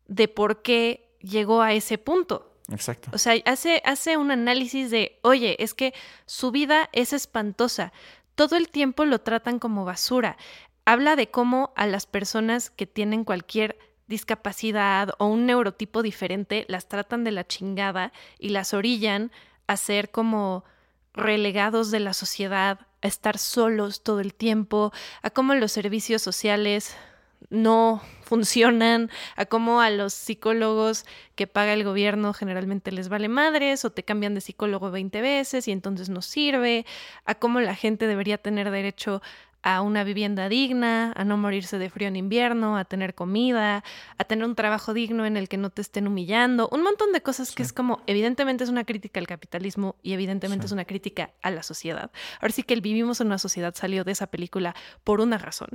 de 0.07 0.27
por 0.27 0.61
qué 0.61 1.09
llegó 1.19 1.61
a 1.61 1.73
ese 1.73 1.97
punto. 1.97 2.51
Exacto. 2.71 3.09
O 3.13 3.17
sea, 3.17 3.35
hace, 3.45 3.81
hace 3.85 4.17
un 4.17 4.31
análisis 4.31 4.89
de, 4.89 5.19
oye, 5.21 5.55
es 5.59 5.73
que 5.73 5.93
su 6.25 6.51
vida 6.51 6.89
es 6.93 7.13
espantosa. 7.13 7.91
Todo 8.35 8.55
el 8.55 8.69
tiempo 8.69 9.05
lo 9.05 9.21
tratan 9.21 9.59
como 9.59 9.85
basura. 9.85 10.37
Habla 10.85 11.15
de 11.15 11.29
cómo 11.29 11.73
a 11.75 11.87
las 11.87 12.05
personas 12.05 12.69
que 12.69 12.87
tienen 12.87 13.23
cualquier 13.23 13.77
discapacidad 14.07 15.11
o 15.17 15.27
un 15.27 15.45
neurotipo 15.45 16.01
diferente, 16.01 16.65
las 16.67 16.87
tratan 16.87 17.23
de 17.23 17.31
la 17.31 17.47
chingada 17.47 18.11
y 18.37 18.49
las 18.49 18.73
orillan 18.73 19.31
a 19.67 19.77
ser 19.77 20.11
como 20.11 20.65
relegados 21.13 21.91
de 21.91 21.99
la 21.99 22.13
sociedad, 22.13 22.79
a 23.01 23.07
estar 23.07 23.37
solos 23.37 24.03
todo 24.03 24.19
el 24.19 24.33
tiempo, 24.33 24.91
a 25.21 25.29
cómo 25.29 25.53
los 25.55 25.71
servicios 25.71 26.21
sociales 26.21 26.95
no 27.49 28.01
funcionan, 28.33 29.11
a 29.35 29.45
cómo 29.45 29.79
a 29.79 29.91
los 29.91 30.11
psicólogos 30.11 31.05
que 31.35 31.45
paga 31.45 31.73
el 31.73 31.83
gobierno 31.83 32.33
generalmente 32.33 32.91
les 32.91 33.07
vale 33.07 33.29
madres 33.29 33.85
o 33.85 33.91
te 33.91 34.01
cambian 34.01 34.33
de 34.33 34.41
psicólogo 34.41 34.89
20 34.89 35.21
veces 35.21 35.67
y 35.67 35.71
entonces 35.71 36.09
no 36.09 36.23
sirve, 36.23 36.83
a 37.25 37.35
cómo 37.35 37.59
la 37.61 37.75
gente 37.75 38.07
debería 38.07 38.39
tener 38.39 38.71
derecho 38.71 39.21
a 39.61 39.81
una 39.81 40.03
vivienda 40.03 40.49
digna, 40.49 41.13
a 41.15 41.23
no 41.23 41.37
morirse 41.37 41.77
de 41.77 41.91
frío 41.91 42.07
en 42.07 42.15
invierno, 42.15 42.75
a 42.75 42.85
tener 42.85 43.13
comida, 43.13 43.83
a 44.17 44.23
tener 44.23 44.45
un 44.45 44.55
trabajo 44.55 44.95
digno 44.95 45.27
en 45.27 45.37
el 45.37 45.47
que 45.47 45.57
no 45.57 45.69
te 45.69 45.83
estén 45.83 46.07
humillando, 46.07 46.67
un 46.71 46.81
montón 46.81 47.11
de 47.11 47.21
cosas 47.21 47.53
que 47.53 47.61
es 47.61 47.71
como, 47.71 48.01
evidentemente 48.07 48.63
es 48.63 48.71
una 48.71 48.83
crítica 48.83 49.19
al 49.19 49.27
capitalismo 49.27 49.95
y 50.01 50.13
evidentemente 50.13 50.65
es 50.65 50.71
una 50.71 50.85
crítica 50.85 51.29
a 51.43 51.51
la 51.51 51.61
sociedad. 51.61 52.09
Ahora 52.41 52.51
sí 52.51 52.63
que 52.63 52.73
el 52.73 52.81
vivimos 52.81 53.21
en 53.21 53.27
una 53.27 53.37
sociedad 53.37 53.75
salió 53.75 54.03
de 54.03 54.13
esa 54.13 54.25
película 54.25 54.75
por 55.03 55.21
una 55.21 55.37
razón. 55.37 55.69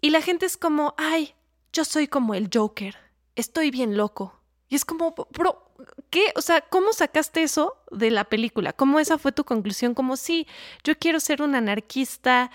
Y 0.00 0.10
la 0.10 0.22
gente 0.22 0.46
es 0.46 0.56
como, 0.56 0.94
ay, 0.96 1.34
yo 1.72 1.84
soy 1.84 2.08
como 2.08 2.34
el 2.34 2.48
Joker, 2.52 2.96
estoy 3.36 3.70
bien 3.70 3.96
loco. 3.96 4.40
Y 4.68 4.76
es 4.76 4.84
como, 4.84 5.14
bro, 5.30 5.72
¿qué? 6.10 6.32
O 6.36 6.42
sea, 6.42 6.60
¿cómo 6.60 6.92
sacaste 6.92 7.42
eso 7.42 7.76
de 7.90 8.10
la 8.10 8.24
película? 8.24 8.72
¿Cómo 8.72 9.00
esa 9.00 9.18
fue 9.18 9.32
tu 9.32 9.44
conclusión? 9.44 9.94
Como, 9.94 10.16
sí, 10.16 10.46
yo 10.84 10.96
quiero 10.98 11.20
ser 11.20 11.42
un 11.42 11.54
anarquista 11.54 12.50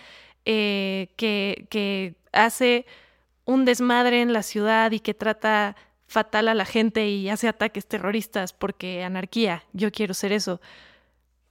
eh, 0.46 1.10
que, 1.18 1.68
que 1.70 2.16
hace 2.32 2.86
un 3.46 3.66
desmadre 3.66 4.22
en 4.22 4.34
la 4.34 4.44
ciudad 4.44 4.92
y 4.92 5.00
que 5.00 5.14
trata 5.14 5.76
fatal 6.08 6.48
a 6.48 6.54
la 6.54 6.66
gente 6.66 7.08
y 7.08 7.30
hace 7.30 7.48
ataques 7.48 7.86
terroristas 7.86 8.54
porque 8.54 9.04
anarquía, 9.04 9.64
yo 9.74 9.92
quiero 9.92 10.14
ser 10.14 10.32
eso. 10.32 10.62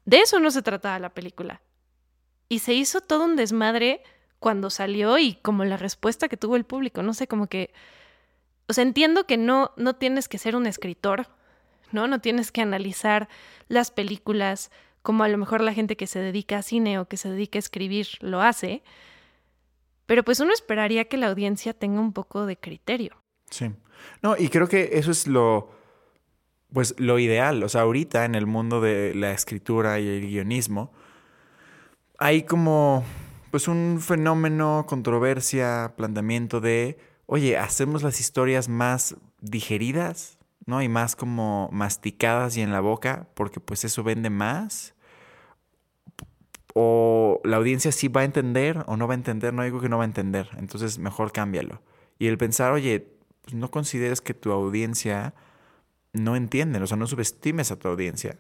De 0.05 0.21
eso 0.21 0.41
no 0.41 0.51
se 0.51 0.63
trataba 0.63 0.99
la 0.99 1.15
película. 1.15 1.61
Y 2.49 2.61
se 2.61 2.75
hizo 2.75 3.01
todo 3.01 3.25
un 3.25 3.37
desmadre 3.37 4.03
cuando 4.45 4.69
salió 4.69 5.17
y 5.17 5.37
como 5.37 5.65
la 5.65 5.79
respuesta 5.79 6.29
que 6.29 6.37
tuvo 6.37 6.57
el 6.57 6.65
público, 6.65 7.03
no 7.03 7.15
sé, 7.15 7.27
como 7.27 7.47
que 7.47 7.73
o 8.69 8.75
sea, 8.75 8.83
entiendo 8.83 9.25
que 9.25 9.39
no, 9.39 9.73
no 9.79 9.97
tienes 9.97 10.29
que 10.29 10.37
ser 10.37 10.55
un 10.55 10.67
escritor, 10.67 11.29
¿no? 11.93 12.09
No 12.09 12.21
tienes 12.21 12.53
que 12.53 12.61
analizar 12.61 13.31
las 13.69 13.91
películas 13.91 14.71
como 15.01 15.25
a 15.25 15.29
lo 15.29 15.39
mejor 15.39 15.63
la 15.63 15.73
gente 15.73 15.97
que 15.97 16.07
se 16.07 16.19
dedica 16.19 16.59
a 16.59 16.63
cine 16.63 16.99
o 16.99 17.09
que 17.09 17.17
se 17.17 17.31
dedica 17.31 17.57
a 17.57 17.61
escribir 17.61 18.07
lo 18.21 18.43
hace, 18.43 18.83
pero 20.05 20.25
pues 20.25 20.41
uno 20.41 20.53
esperaría 20.53 21.07
que 21.07 21.17
la 21.17 21.29
audiencia 21.29 21.73
tenga 21.73 22.03
un 22.03 22.13
poco 22.13 22.45
de 22.45 22.59
criterio. 22.59 23.17
Sí. 23.49 23.71
No, 24.21 24.37
y 24.37 24.51
creo 24.51 24.69
que 24.69 24.91
eso 24.93 25.11
es 25.11 25.27
lo, 25.27 25.71
pues 26.71 26.95
lo 26.99 27.19
ideal. 27.19 27.63
O 27.63 27.71
sea, 27.71 27.81
ahorita 27.81 28.27
en 28.27 28.35
el 28.35 28.45
mundo 28.45 28.83
de 28.83 29.15
la 29.15 29.33
escritura 29.33 30.01
y 30.01 30.07
el 30.07 30.29
guionismo, 30.29 30.93
hay 32.19 32.43
como, 32.43 33.05
pues 33.55 33.69
un 33.69 34.01
fenómeno, 34.01 34.85
controversia, 34.85 35.95
planteamiento 35.97 36.61
de 36.61 36.99
oye, 37.27 37.57
hacemos 37.57 38.03
las 38.03 38.19
historias 38.19 38.69
más 38.69 39.15
digeridas, 39.41 40.41
¿no? 40.67 40.83
Y 40.83 40.89
más 40.89 41.15
como 41.15 41.69
masticadas 41.71 42.57
y 42.57 42.63
en 42.63 42.73
la 42.73 42.81
boca, 42.81 43.29
porque 43.35 43.61
pues 43.61 43.85
eso 43.85 44.03
vende 44.03 44.29
más. 44.29 44.97
O 46.75 47.41
la 47.45 47.59
audiencia 47.59 47.93
sí 47.93 48.09
va 48.09 48.23
a 48.23 48.25
entender 48.25 48.83
o 48.89 48.97
no 48.97 49.07
va 49.07 49.15
a 49.15 49.19
entender, 49.19 49.55
no 49.55 49.63
digo 49.63 49.81
que 49.81 49.89
no 49.89 49.99
va 49.99 50.03
a 50.03 50.07
entender, 50.07 50.51
entonces 50.59 50.99
mejor 50.99 51.31
cámbialo. 51.31 51.81
Y 52.19 52.27
el 52.27 52.39
pensar, 52.39 52.73
oye, 52.73 53.07
pues 53.43 53.55
no 53.55 53.71
consideres 53.71 54.21
que 54.21 54.35
tu 54.35 54.51
audiencia 54.51 55.33
no 56.13 56.35
entiende, 56.35 56.83
o 56.83 56.89
sea, 56.89 56.97
no 56.97 57.07
subestimes 57.07 57.71
a 57.71 57.79
tu 57.79 57.87
audiencia. 57.87 58.37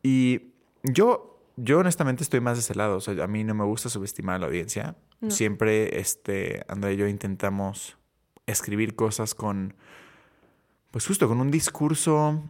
Y 0.00 0.52
yo, 0.84 1.31
yo 1.56 1.78
honestamente 1.78 2.22
estoy 2.22 2.40
más 2.40 2.56
de 2.56 2.60
ese 2.60 2.74
lado, 2.74 2.96
o 2.96 3.00
sea, 3.00 3.22
a 3.22 3.26
mí 3.26 3.44
no 3.44 3.54
me 3.54 3.64
gusta 3.64 3.88
subestimar 3.88 4.36
a 4.36 4.38
la 4.40 4.46
audiencia. 4.46 4.96
Siempre, 5.28 6.00
este, 6.00 6.64
André 6.66 6.94
y 6.94 6.96
yo 6.96 7.06
intentamos 7.06 7.96
escribir 8.46 8.96
cosas 8.96 9.34
con, 9.34 9.76
pues 10.90 11.06
justo 11.06 11.28
con 11.28 11.40
un 11.40 11.50
discurso, 11.50 12.42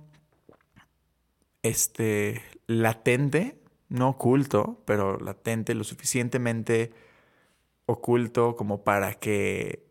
este, 1.62 2.42
latente, 2.66 3.60
no 3.88 4.10
oculto, 4.10 4.82
pero 4.86 5.18
latente, 5.18 5.74
lo 5.74 5.84
suficientemente 5.84 6.94
oculto 7.84 8.56
como 8.56 8.84
para 8.84 9.14
que 9.14 9.84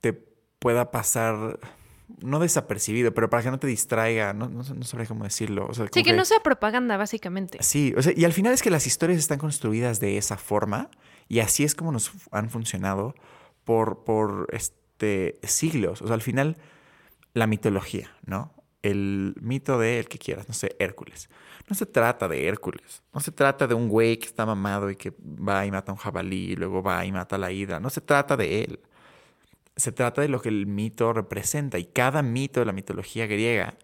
te 0.00 0.12
pueda 0.12 0.92
pasar 0.92 1.58
no 2.22 2.38
desapercibido, 2.38 3.12
pero 3.12 3.28
para 3.30 3.42
que 3.42 3.50
no 3.50 3.58
te 3.58 3.66
distraiga, 3.66 4.32
no, 4.32 4.48
no, 4.48 4.62
sabría 4.84 5.08
cómo 5.08 5.24
decirlo. 5.24 5.68
sí, 5.92 6.02
que, 6.02 6.12
no 6.12 6.24
sea 6.24 6.40
propaganda, 6.40 6.96
básicamente. 6.96 7.58
Sí, 7.62 7.94
o 7.96 8.02
sea, 8.02 8.12
y 8.16 8.24
al 8.24 8.32
final 8.32 8.52
es 8.52 8.62
que 8.62 8.70
las 8.70 8.86
historias 8.86 9.18
están 9.18 9.38
construidas 9.38 10.00
de 10.00 10.16
esa 10.16 10.36
forma 10.36 10.90
y 11.28 11.40
así 11.40 11.64
es 11.64 11.74
como 11.74 11.92
nos 11.92 12.12
han 12.30 12.50
funcionado 12.50 13.14
por, 13.64 14.04
por 14.04 14.48
este, 14.52 15.38
siglos. 15.42 16.02
O 16.02 16.06
sea, 16.06 16.14
al 16.14 16.22
final, 16.22 16.56
la 17.34 17.46
mitología, 17.46 18.16
¿no? 18.24 18.54
El 18.82 19.34
mito 19.40 19.78
de 19.78 19.98
el 19.98 20.08
que 20.08 20.18
quieras, 20.18 20.46
no 20.46 20.54
sé, 20.54 20.76
Hércules. 20.78 21.28
No 21.68 21.74
se 21.74 21.86
trata 21.86 22.28
de 22.28 22.46
Hércules. 22.46 23.02
No 23.12 23.20
se 23.20 23.32
trata 23.32 23.66
de 23.66 23.74
un 23.74 23.88
güey 23.88 24.18
que 24.18 24.26
está 24.26 24.46
mamado 24.46 24.88
y 24.90 24.96
que 24.96 25.12
va 25.20 25.66
y 25.66 25.72
mata 25.72 25.90
a 25.90 25.94
un 25.94 25.98
jabalí 25.98 26.52
y 26.52 26.56
luego 26.56 26.82
va 26.82 27.04
y 27.04 27.10
mata 27.10 27.34
a 27.34 27.38
la 27.40 27.50
hidra. 27.50 27.80
No 27.80 27.90
se 27.90 28.00
trata 28.00 28.36
de 28.36 28.62
él. 28.62 28.80
Se 29.76 29.92
trata 29.92 30.22
de 30.22 30.28
lo 30.28 30.40
que 30.40 30.48
el 30.48 30.66
mito 30.66 31.12
representa. 31.12 31.78
Y 31.78 31.84
cada 31.84 32.22
mito 32.22 32.60
de 32.60 32.66
la 32.66 32.72
mitología 32.72 33.26
griega 33.26 33.74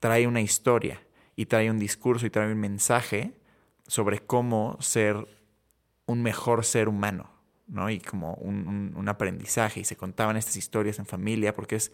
trae 0.00 0.26
una 0.26 0.40
historia 0.40 1.02
y 1.36 1.46
trae 1.46 1.70
un 1.70 1.78
discurso 1.78 2.26
y 2.26 2.30
trae 2.30 2.52
un 2.52 2.58
mensaje 2.58 3.34
sobre 3.86 4.20
cómo 4.20 4.76
ser 4.80 5.26
un 6.06 6.22
mejor 6.22 6.64
ser 6.64 6.88
humano, 6.88 7.30
¿no? 7.66 7.90
Y 7.90 8.00
como 8.00 8.34
un, 8.34 9.08
aprendizaje. 9.08 9.80
Y 9.80 9.84
se 9.84 9.96
contaban 9.96 10.36
estas 10.36 10.56
historias 10.56 10.98
en 10.98 11.06
familia 11.06 11.54
porque 11.54 11.76
es, 11.76 11.92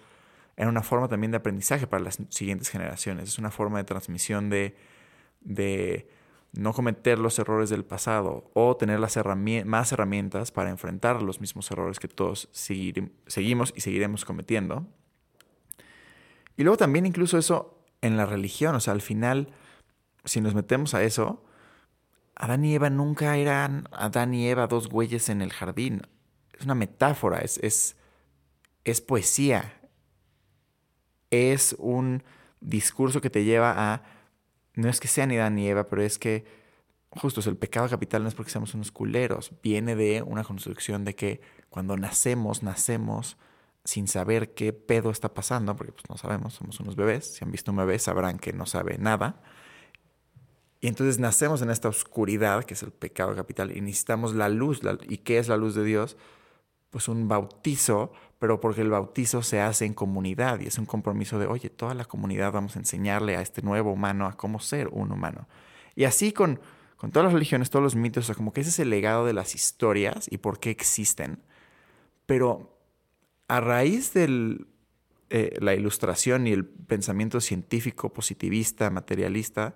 era 0.57 0.69
una 0.69 0.83
forma 0.83 1.09
también 1.09 1.31
de 1.31 1.37
aprendizaje 1.37 1.87
para 1.87 2.03
las 2.03 2.19
siguientes 2.31 2.69
generaciones. 2.71 3.29
Es 3.29 3.39
una 3.39 3.51
forma 3.51 3.79
de 3.79 3.85
transmisión 3.85 4.51
de 4.51 4.77
no 6.57 6.73
cometer 6.73 7.19
los 7.19 7.39
errores 7.39 7.71
del 7.71 7.85
pasado 7.85 8.51
o 8.55 8.77
tener 8.77 9.01
las 9.01 9.17
más 9.65 9.93
herramientas 9.93 10.53
para 10.53 10.71
enfrentar 10.71 11.23
los 11.23 11.41
mismos 11.41 11.71
errores 11.71 11.99
que 11.99 12.09
todos 12.09 12.49
seguimos 12.53 13.73
y 13.77 13.81
seguiremos 13.81 14.25
cometiendo. 14.25 14.87
Y 16.57 16.63
luego 16.63 16.77
también 16.77 17.07
incluso 17.07 17.39
eso 17.39 17.79
en 18.01 18.17
la 18.17 18.27
religión, 18.27 18.75
o 18.75 18.81
sea, 18.81 18.93
al 18.93 19.01
final, 19.01 19.49
si 20.25 20.41
nos 20.41 20.55
metemos 20.55 20.95
a 20.95 21.03
eso, 21.03 21.45
Adán 22.37 22.65
y 22.65 22.75
Eva 22.75 22.91
nunca 22.91 23.37
eran 23.37 23.89
Adán 23.93 24.35
y 24.35 24.49
Eva 24.49 24.67
dos 24.67 24.89
güeyes 24.89 25.29
en 25.29 25.43
el 25.43 25.53
jardín. 25.53 26.03
Es 26.57 26.65
una 26.65 26.75
metáfora, 26.75 27.39
es, 27.39 27.59
es, 27.59 27.97
es 28.85 29.01
poesía. 29.01 29.81
Es 31.31 31.75
un 31.79 32.23
discurso 32.61 33.21
que 33.21 33.31
te 33.31 33.45
lleva 33.45 33.95
a 33.95 34.14
no 34.75 34.89
es 34.89 35.01
que 35.01 35.09
sea 35.09 35.27
ni 35.27 35.37
Adán 35.37 35.57
ni 35.57 35.69
Eva, 35.69 35.85
pero 35.85 36.03
es 36.03 36.19
que 36.19 36.45
justo 37.11 37.49
el 37.49 37.57
pecado 37.57 37.89
capital 37.89 38.23
no 38.23 38.29
es 38.29 38.35
porque 38.35 38.51
seamos 38.51 38.75
unos 38.75 38.91
culeros, 38.91 39.53
viene 39.63 39.95
de 39.95 40.23
una 40.23 40.45
construcción 40.45 41.05
de 41.05 41.15
que 41.15 41.41
cuando 41.71 41.97
nacemos, 41.97 42.63
nacemos 42.63 43.37
sin 43.85 44.09
saber 44.09 44.55
qué 44.55 44.73
pedo 44.73 45.11
está 45.11 45.35
pasando, 45.35 45.77
porque 45.77 45.93
pues 45.93 46.05
no 46.09 46.17
sabemos, 46.17 46.55
somos 46.55 46.81
unos 46.81 46.97
bebés, 46.97 47.35
si 47.35 47.45
han 47.45 47.53
visto 47.53 47.71
un 47.71 47.77
bebé 47.77 47.99
sabrán 47.99 48.39
que 48.39 48.53
no 48.53 48.67
sabe 48.67 48.99
nada. 48.99 49.43
Y 50.81 50.89
entonces 50.89 51.19
nacemos 51.19 51.63
en 51.63 51.71
esta 51.71 51.89
oscuridad, 51.89 52.65
que 52.65 52.75
es 52.75 52.83
el 52.83 52.93
pecado 52.93 53.35
capital, 53.35 53.75
y 53.75 53.81
necesitamos 53.81 54.35
la 54.35 54.51
luz. 54.51 54.83
¿Y 55.09 55.19
qué 55.19 55.39
es 55.39 55.49
la 55.49 55.57
luz 55.57 55.75
de 55.75 55.83
Dios? 55.83 56.19
Pues 56.91 57.09
un 57.09 57.27
bautizo 57.27 58.13
pero 58.39 58.61
porque 58.61 58.81
el 58.81 58.91
bautizo 58.91 59.43
se 59.43 59.61
hace 59.61 59.85
en 59.85 59.95
comunidad 59.95 60.61
y 60.61 60.67
es 60.67 60.79
un 60.79 60.87
compromiso 60.87 61.39
de, 61.39 61.47
oye, 61.47 61.71
toda 61.71 61.95
la 61.95 62.05
comunidad 62.05 62.53
vamos 62.53 62.77
a 62.77 62.79
enseñarle 62.79 63.37
a 63.37 63.41
este 63.41 63.63
nuevo 63.63 63.93
humano 63.93 64.27
a 64.27 64.37
cómo 64.37 64.61
ser 64.61 64.89
un 64.89 65.13
humano. 65.13 65.49
Y 65.95 66.05
así 66.05 66.33
con, 66.33 66.61
con 66.97 67.11
todas 67.11 67.25
las 67.25 67.33
religiones, 67.33 67.71
todos 67.71 67.83
los 67.83 67.97
mitos, 67.97 68.25
o 68.25 68.27
sea, 68.27 68.35
como 68.35 68.53
que 68.53 68.61
ese 68.61 68.71
es 68.71 68.79
el 68.79 68.91
legado 68.91 69.25
de 69.25 69.33
las 69.33 69.55
historias 69.55 70.27
y 70.31 70.39
por 70.39 70.59
qué 70.59 70.71
existen. 70.71 71.43
Pero 72.27 72.79
a 73.49 73.61
raíz 73.61 74.13
de 74.15 74.59
eh, 75.31 75.57
la 75.61 75.75
ilustración 75.75 76.47
y 76.47 76.53
el 76.53 76.65
pensamiento 76.65 77.41
científico, 77.41 78.13
positivista, 78.13 78.91
materialista, 78.91 79.75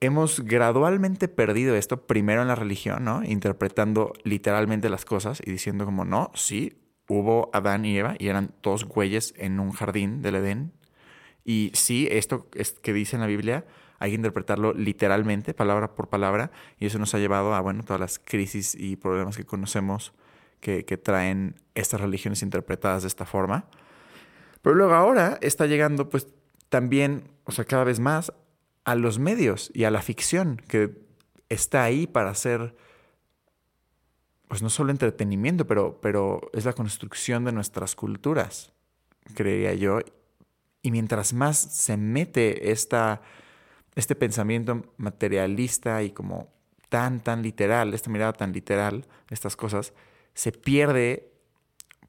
hemos 0.00 0.40
gradualmente 0.40 1.28
perdido 1.28 1.74
esto, 1.76 2.06
primero 2.06 2.42
en 2.42 2.48
la 2.48 2.54
religión, 2.54 3.04
¿no? 3.04 3.24
Interpretando 3.24 4.12
literalmente 4.22 4.88
las 4.88 5.04
cosas 5.04 5.40
y 5.44 5.50
diciendo 5.50 5.84
como, 5.84 6.04
no, 6.04 6.30
sí, 6.34 6.76
hubo 7.08 7.50
Adán 7.52 7.84
y 7.84 7.96
Eva 7.96 8.14
y 8.18 8.28
eran 8.28 8.54
dos 8.62 8.84
güeyes 8.84 9.34
en 9.36 9.60
un 9.60 9.72
jardín 9.72 10.22
del 10.22 10.36
Edén. 10.36 10.72
Y 11.44 11.70
sí, 11.74 12.08
esto 12.10 12.48
es 12.54 12.72
que 12.72 12.92
dice 12.92 13.16
en 13.16 13.20
la 13.20 13.26
Biblia 13.26 13.64
hay 13.98 14.10
que 14.10 14.16
interpretarlo 14.16 14.74
literalmente, 14.74 15.54
palabra 15.54 15.94
por 15.94 16.08
palabra, 16.08 16.50
y 16.78 16.86
eso 16.86 16.98
nos 16.98 17.14
ha 17.14 17.18
llevado 17.18 17.54
a, 17.54 17.60
bueno, 17.60 17.84
todas 17.84 18.00
las 18.00 18.18
crisis 18.18 18.74
y 18.74 18.96
problemas 18.96 19.36
que 19.36 19.44
conocemos 19.44 20.12
que, 20.60 20.82
traen 21.02 21.56
estas 21.74 22.00
religiones 22.00 22.42
interpretadas 22.42 23.02
de 23.02 23.08
esta 23.08 23.26
forma. 23.26 23.66
Pero 24.62 24.74
luego 24.74 24.94
ahora 24.94 25.38
está 25.42 25.66
llegando, 25.66 26.08
pues, 26.08 26.26
también, 26.68 27.30
o 27.44 27.52
sea, 27.52 27.64
cada 27.64 27.84
vez 27.84 28.00
más 28.00 28.32
a 28.84 28.94
los 28.94 29.18
medios 29.18 29.70
y 29.74 29.84
a 29.84 29.90
la 29.90 30.02
ficción 30.02 30.60
que 30.68 30.98
está 31.48 31.82
ahí 31.82 32.06
para 32.06 32.30
hacer 32.30 32.74
pues 34.48 34.62
no 34.62 34.70
solo 34.70 34.90
entretenimiento, 34.90 35.66
pero, 35.66 35.98
pero 36.00 36.50
es 36.52 36.64
la 36.64 36.72
construcción 36.72 37.44
de 37.44 37.52
nuestras 37.52 37.94
culturas, 37.94 38.72
creería 39.34 39.74
yo. 39.74 40.00
Y 40.82 40.90
mientras 40.90 41.32
más 41.32 41.56
se 41.56 41.96
mete 41.96 42.70
esta, 42.70 43.22
este 43.94 44.14
pensamiento 44.14 44.84
materialista 44.98 46.02
y 46.02 46.10
como 46.10 46.52
tan, 46.88 47.20
tan 47.20 47.42
literal, 47.42 47.94
esta 47.94 48.10
mirada 48.10 48.32
tan 48.32 48.52
literal, 48.52 49.06
estas 49.30 49.56
cosas, 49.56 49.92
se 50.34 50.52
pierde 50.52 51.32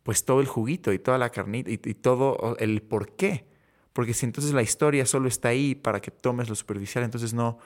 pues 0.04 0.24
todo 0.26 0.40
el 0.40 0.46
juguito 0.46 0.94
y 0.94 1.00
toda 1.00 1.18
la 1.18 1.32
carnita 1.32 1.72
y, 1.72 1.78
todo 1.78 2.56
el 2.60 2.84
por 2.84 3.16
qué. 3.16 3.48
Porque 3.92 4.14
si 4.14 4.26
entonces 4.28 4.54
la 4.54 4.62
historia 4.62 5.06
solo 5.08 5.28
está 5.28 5.50
ahí 5.50 5.74
para 5.74 6.00
que 6.02 6.12
tomes 6.12 6.50
lo 6.50 6.54
superficial, 6.54 7.04
entonces 7.04 7.34
no, 7.34 7.58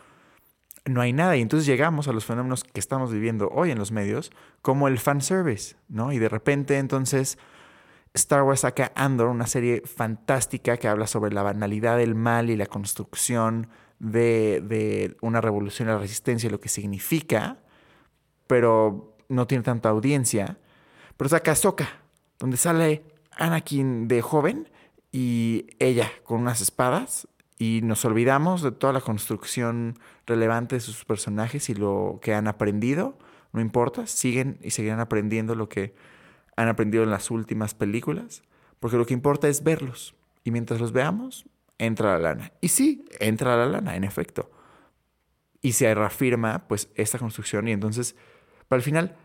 no 0.90 1.02
hay 1.02 1.14
nada. 1.14 1.38
Y 1.38 1.42
entonces 1.42 1.66
llegamos 1.66 2.08
a 2.08 2.14
los 2.14 2.26
fenómenos 2.26 2.64
que 2.64 2.80
estamos 2.80 3.12
viviendo 3.12 3.50
hoy 3.50 3.72
en 3.72 3.78
los 3.78 3.92
medios, 3.92 4.32
como 4.62 4.88
el 4.88 5.00
fanservice, 5.00 5.76
¿no? 5.88 6.12
Y 6.12 6.20
de 6.20 6.30
repente 6.30 6.78
entonces 6.78 7.38
Star 8.14 8.44
Wars 8.44 8.62
saca 8.62 8.92
Andor, 8.96 9.28
una 9.28 9.48
serie 9.48 9.84
fantástica 9.86 10.78
que 10.78 10.88
habla 10.88 11.08
sobre 11.08 11.34
la 11.34 11.44
banalidad 11.44 11.98
del 11.98 12.16
mal 12.16 12.50
y 12.50 12.56
la 12.56 12.66
construcción 12.66 13.70
de, 14.00 15.16
una 15.22 15.42
revolución 15.42 15.88
y 15.88 15.92
la 15.92 16.00
resistencia 16.00 16.48
y 16.48 16.52
lo 16.52 16.60
que 16.60 16.70
significa, 16.70 17.58
pero 18.48 19.16
no 19.30 19.46
tiene 19.46 19.64
tanta 19.64 19.90
audiencia. 19.90 20.58
Pero 21.18 21.30
saca 21.30 21.52
Ahsoka, 21.52 21.88
donde 22.40 22.58
sale 22.58 23.04
Anakin 23.32 24.08
de 24.08 24.22
joven 24.22 24.70
y 25.12 25.68
ella 25.80 26.10
con 26.24 26.42
unas 26.42 26.62
espadas 26.62 27.28
y 27.62 27.82
nos 27.84 28.06
olvidamos 28.06 28.62
de 28.62 28.72
toda 28.72 28.94
la 28.94 29.02
construcción 29.02 30.00
relevante 30.26 30.76
de 30.76 30.80
sus 30.80 31.04
personajes 31.04 31.70
y 31.70 31.76
lo 31.76 32.20
que 32.22 32.34
han 32.34 32.48
aprendido. 32.48 33.18
No 33.52 33.60
importa, 33.60 34.08
siguen 34.08 34.58
y 34.64 34.72
seguirán 34.72 35.02
aprendiendo 35.02 35.56
lo 35.56 35.68
que 35.68 35.94
han 36.56 36.70
aprendido 36.70 37.04
en 37.04 37.10
las 37.10 37.30
últimas 37.30 37.74
películas, 37.74 38.44
porque 38.80 38.96
lo 38.96 39.06
que 39.06 39.14
importa 39.14 39.50
es 39.50 39.62
verlos. 39.62 40.16
Y 40.46 40.52
mientras 40.52 40.80
los 40.80 40.94
veamos, 40.94 41.46
entra 41.78 42.14
la 42.14 42.20
lana. 42.20 42.54
Y 42.62 42.70
sí, 42.70 43.06
entra 43.20 43.58
la 43.58 43.66
lana, 43.66 43.98
en 43.98 44.06
efecto. 44.06 44.50
Y 45.62 45.74
se 45.74 45.94
reafirma 45.94 46.66
pues 46.66 46.88
esta 46.96 47.20
construcción 47.20 47.68
y 47.68 47.74
entonces, 47.74 48.16
para 48.70 48.78
el 48.78 48.84
final, 48.84 49.18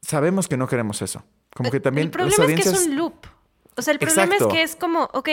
sabemos 0.00 0.46
que 0.46 0.56
no 0.56 0.68
queremos 0.68 1.02
eso. 1.02 1.24
Como 1.56 1.72
que 1.72 1.80
también... 1.80 2.06
El 2.06 2.10
problema 2.12 2.44
es 2.44 2.62
que 2.62 2.68
es 2.68 2.86
un 2.86 2.94
loop. 2.94 3.26
O 3.76 3.82
sea, 3.82 3.92
el 3.92 3.98
problema 3.98 4.36
es 4.36 4.46
que 4.46 4.62
es 4.62 4.76
como, 4.76 5.08
ok, 5.12 5.28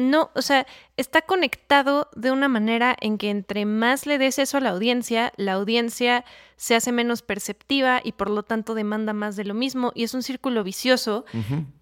no, 0.00 0.30
o 0.34 0.42
sea, 0.42 0.66
está 0.96 1.22
conectado 1.22 2.08
de 2.16 2.30
una 2.30 2.48
manera 2.48 2.96
en 3.00 3.18
que 3.18 3.30
entre 3.30 3.66
más 3.66 4.06
le 4.06 4.18
des 4.18 4.38
eso 4.38 4.56
a 4.56 4.60
la 4.60 4.70
audiencia, 4.70 5.32
la 5.36 5.52
audiencia 5.52 6.24
se 6.56 6.74
hace 6.74 6.90
menos 6.90 7.22
perceptiva 7.22 8.00
y 8.02 8.12
por 8.12 8.30
lo 8.30 8.42
tanto 8.42 8.74
demanda 8.74 9.12
más 9.12 9.36
de 9.36 9.44
lo 9.44 9.54
mismo 9.54 9.92
y 9.94 10.04
es 10.04 10.14
un 10.14 10.22
círculo 10.22 10.64
vicioso 10.64 11.24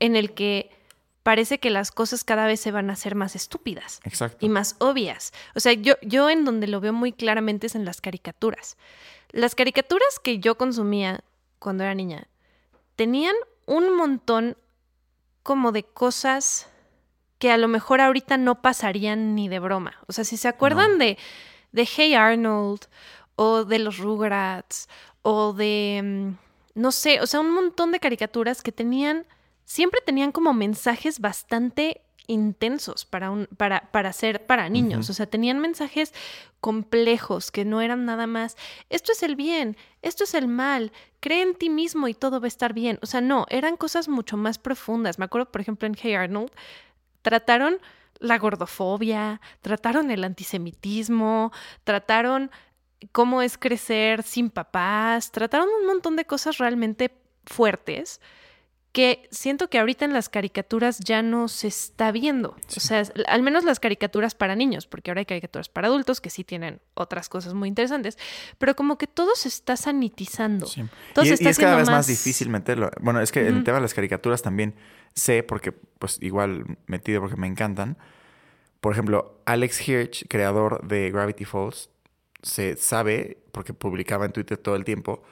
en 0.00 0.16
el 0.16 0.34
que 0.34 0.70
parece 1.22 1.58
que 1.58 1.70
las 1.70 1.90
cosas 1.90 2.24
cada 2.24 2.46
vez 2.46 2.60
se 2.60 2.70
van 2.70 2.90
a 2.90 2.94
hacer 2.94 3.14
más 3.14 3.36
estúpidas 3.36 4.00
y 4.40 4.48
más 4.48 4.76
obvias. 4.78 5.32
O 5.54 5.60
sea, 5.60 5.72
yo, 5.72 5.94
yo 6.02 6.30
en 6.30 6.44
donde 6.44 6.66
lo 6.66 6.80
veo 6.80 6.92
muy 6.92 7.12
claramente 7.12 7.66
es 7.66 7.74
en 7.74 7.84
las 7.84 8.00
caricaturas. 8.00 8.76
Las 9.30 9.54
caricaturas 9.54 10.18
que 10.22 10.38
yo 10.38 10.56
consumía 10.56 11.20
cuando 11.58 11.84
era 11.84 11.94
niña 11.94 12.28
tenían 12.96 13.34
un 13.66 13.94
montón 13.94 14.56
como 15.42 15.70
de 15.70 15.84
cosas 15.84 16.68
que 17.38 17.50
a 17.50 17.56
lo 17.56 17.68
mejor 17.68 18.00
ahorita 18.00 18.36
no 18.36 18.60
pasarían 18.62 19.34
ni 19.34 19.48
de 19.48 19.58
broma. 19.58 19.94
O 20.06 20.12
sea, 20.12 20.24
si 20.24 20.36
se 20.36 20.48
acuerdan 20.48 20.98
de, 20.98 21.18
de 21.72 21.88
Hey 21.96 22.14
Arnold 22.14 22.86
o 23.36 23.64
de 23.64 23.78
los 23.78 23.98
Rugrats 23.98 24.88
o 25.22 25.52
de, 25.52 26.00
mm, 26.02 26.80
no 26.80 26.92
sé, 26.92 27.20
o 27.20 27.26
sea, 27.26 27.40
un 27.40 27.52
montón 27.52 27.92
de 27.92 28.00
caricaturas 28.00 28.62
que 28.62 28.72
tenían, 28.72 29.26
siempre 29.64 30.00
tenían 30.04 30.32
como 30.32 30.52
mensajes 30.52 31.20
bastante 31.20 32.02
intensos 32.26 33.04
para, 33.04 33.30
un, 33.30 33.46
para, 33.56 33.90
para 33.90 34.12
ser 34.12 34.46
para 34.46 34.68
niños. 34.68 35.08
O 35.08 35.14
sea, 35.14 35.26
tenían 35.26 35.58
mensajes 35.60 36.12
complejos 36.60 37.50
que 37.50 37.64
no 37.64 37.80
eran 37.80 38.04
nada 38.04 38.26
más, 38.26 38.56
esto 38.90 39.12
es 39.12 39.22
el 39.22 39.34
bien, 39.34 39.76
esto 40.02 40.24
es 40.24 40.34
el 40.34 40.46
mal, 40.46 40.92
cree 41.20 41.42
en 41.42 41.54
ti 41.54 41.70
mismo 41.70 42.06
y 42.06 42.14
todo 42.14 42.40
va 42.40 42.46
a 42.46 42.48
estar 42.48 42.74
bien. 42.74 42.98
O 43.02 43.06
sea, 43.06 43.20
no, 43.20 43.46
eran 43.48 43.76
cosas 43.76 44.08
mucho 44.08 44.36
más 44.36 44.58
profundas. 44.58 45.18
Me 45.18 45.24
acuerdo, 45.24 45.50
por 45.50 45.60
ejemplo, 45.60 45.86
en 45.86 45.96
Hey 45.98 46.14
Arnold, 46.14 46.52
Trataron 47.28 47.76
la 48.20 48.38
gordofobia, 48.38 49.42
trataron 49.60 50.10
el 50.10 50.24
antisemitismo, 50.24 51.52
trataron 51.84 52.50
cómo 53.12 53.42
es 53.42 53.58
crecer 53.58 54.22
sin 54.22 54.48
papás, 54.48 55.30
trataron 55.30 55.68
un 55.78 55.86
montón 55.86 56.16
de 56.16 56.24
cosas 56.24 56.56
realmente 56.56 57.14
fuertes 57.44 58.18
que 58.92 59.28
siento 59.30 59.68
que 59.68 59.78
ahorita 59.78 60.06
en 60.06 60.14
las 60.14 60.30
caricaturas 60.30 60.98
ya 61.00 61.20
no 61.20 61.48
se 61.48 61.68
está 61.68 62.10
viendo. 62.10 62.56
O 62.74 62.80
sea, 62.80 63.02
al 63.26 63.42
menos 63.42 63.64
las 63.64 63.80
caricaturas 63.80 64.34
para 64.34 64.56
niños, 64.56 64.86
porque 64.86 65.10
ahora 65.10 65.20
hay 65.20 65.26
caricaturas 65.26 65.68
para 65.68 65.88
adultos 65.88 66.22
que 66.22 66.30
sí 66.30 66.42
tienen 66.42 66.80
otras 66.94 67.28
cosas 67.28 67.52
muy 67.52 67.68
interesantes, 67.68 68.16
pero 68.56 68.74
como 68.74 68.96
que 68.96 69.06
todo 69.06 69.36
se 69.36 69.48
está 69.48 69.76
sanitizando. 69.76 70.66
Todo 71.14 71.24
y, 71.26 71.28
es 71.28 71.58
cada 71.58 71.76
vez 71.76 71.90
más... 71.90 72.06
difícil 72.06 72.48
meterlo. 72.48 72.90
Bueno, 73.00 73.20
es 73.20 73.30
que 73.30 73.46
el 73.46 73.62
tema 73.62 73.76
de 73.76 73.82
las 73.82 73.94
caricaturas 73.94 74.40
también 74.40 74.74
sé, 75.18 75.42
porque 75.42 75.72
pues 75.72 76.18
igual 76.22 76.78
metido 76.86 77.20
porque 77.20 77.36
me 77.36 77.46
encantan. 77.46 77.98
Por 78.80 78.92
ejemplo, 78.92 79.40
Alex 79.44 79.88
Hirsch, 79.88 80.26
creador 80.28 80.86
de 80.86 81.10
Gravity 81.10 81.44
Falls, 81.44 81.90
se 82.42 82.76
sabe, 82.76 83.38
porque 83.52 83.74
publicaba 83.74 84.24
en 84.24 84.32
Twitter 84.32 84.56
todo 84.56 84.76
el 84.76 84.84
tiempo, 84.84 85.22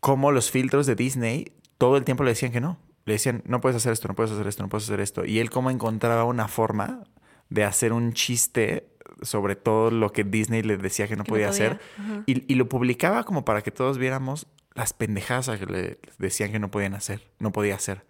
cómo 0.00 0.30
los 0.30 0.50
filtros 0.50 0.86
de 0.86 0.94
Disney 0.94 1.52
todo 1.78 1.96
el 1.96 2.04
tiempo 2.04 2.22
le 2.22 2.30
decían 2.30 2.52
que 2.52 2.60
no 2.60 2.78
le 3.04 3.14
decían, 3.14 3.42
no 3.46 3.60
puedes 3.60 3.76
hacer 3.76 3.92
esto, 3.92 4.08
no 4.08 4.14
puedes 4.14 4.32
hacer 4.32 4.46
esto, 4.46 4.62
no 4.62 4.68
puedes 4.68 4.84
hacer 4.84 5.00
esto. 5.00 5.24
Y 5.24 5.38
él 5.38 5.50
como 5.50 5.70
encontraba 5.70 6.24
una 6.24 6.48
forma 6.48 7.04
de 7.50 7.64
hacer 7.64 7.92
un 7.92 8.12
chiste 8.12 8.88
sobre 9.22 9.56
todo 9.56 9.90
lo 9.90 10.12
que 10.12 10.24
Disney 10.24 10.62
le 10.62 10.76
decía 10.76 11.06
que 11.06 11.16
no 11.16 11.24
podía, 11.24 11.48
hacer. 11.48 11.80
Y, 12.26 12.50
y, 12.52 12.56
lo 12.56 12.68
publicaba 12.68 13.24
como 13.24 13.44
para 13.44 13.62
que 13.62 13.70
todos 13.70 13.96
viéramos 13.96 14.46
las 14.74 14.92
pendejadas 14.92 15.50
que 15.58 15.66
le 15.66 15.98
decían 16.18 16.50
que 16.50 16.58
no 16.58 16.70
podían 16.70 16.94
hacer, 16.94 17.30
no 17.38 17.52
podía 17.52 17.76
hacer. 17.76 18.04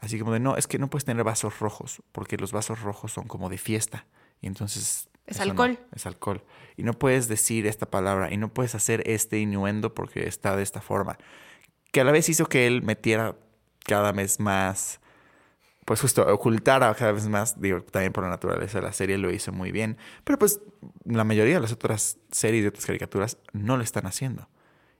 Así 0.00 0.18
como 0.18 0.32
de, 0.32 0.40
no, 0.40 0.56
es 0.56 0.66
que 0.66 0.78
no 0.78 0.88
puedes 0.88 1.04
tener 1.04 1.24
vasos 1.24 1.58
rojos, 1.60 2.02
porque 2.12 2.36
los 2.36 2.52
vasos 2.52 2.80
rojos 2.80 3.12
son 3.12 3.26
como 3.26 3.48
de 3.48 3.58
fiesta. 3.58 4.06
Y 4.40 4.46
entonces... 4.46 5.08
Es 5.26 5.40
alcohol. 5.40 5.78
es 5.94 6.06
alcohol. 6.06 6.42
Y 6.76 6.82
no 6.82 6.94
puedes 6.94 7.28
decir 7.28 7.66
esta 7.66 7.86
palabra 7.88 8.32
y 8.32 8.36
no 8.36 8.52
puedes 8.52 8.74
hacer 8.74 9.02
este 9.06 9.38
innuendo 9.38 9.94
porque 9.94 10.26
está 10.26 10.56
de 10.56 10.62
esta 10.62 10.80
forma. 10.80 11.18
Que 11.92 12.00
a 12.00 12.04
la 12.04 12.12
vez 12.12 12.28
hizo 12.28 12.46
que 12.46 12.66
él 12.66 12.82
metiera 12.82 13.36
cada 13.84 14.10
vez 14.10 14.40
más, 14.40 15.00
pues 15.84 16.00
justo 16.00 16.26
ocultara 16.32 16.92
cada 16.94 17.12
vez 17.12 17.28
más, 17.28 17.60
digo, 17.60 17.82
también 17.82 18.12
por 18.12 18.24
la 18.24 18.30
naturaleza 18.30 18.78
de 18.78 18.86
la 18.86 18.92
serie 18.92 19.18
lo 19.18 19.30
hizo 19.30 19.52
muy 19.52 19.70
bien. 19.70 19.98
Pero 20.24 20.38
pues 20.38 20.60
la 21.04 21.24
mayoría 21.24 21.54
de 21.54 21.60
las 21.60 21.72
otras 21.72 22.18
series 22.32 22.64
y 22.64 22.66
otras 22.66 22.86
caricaturas 22.86 23.38
no 23.52 23.76
lo 23.76 23.84
están 23.84 24.06
haciendo. 24.06 24.48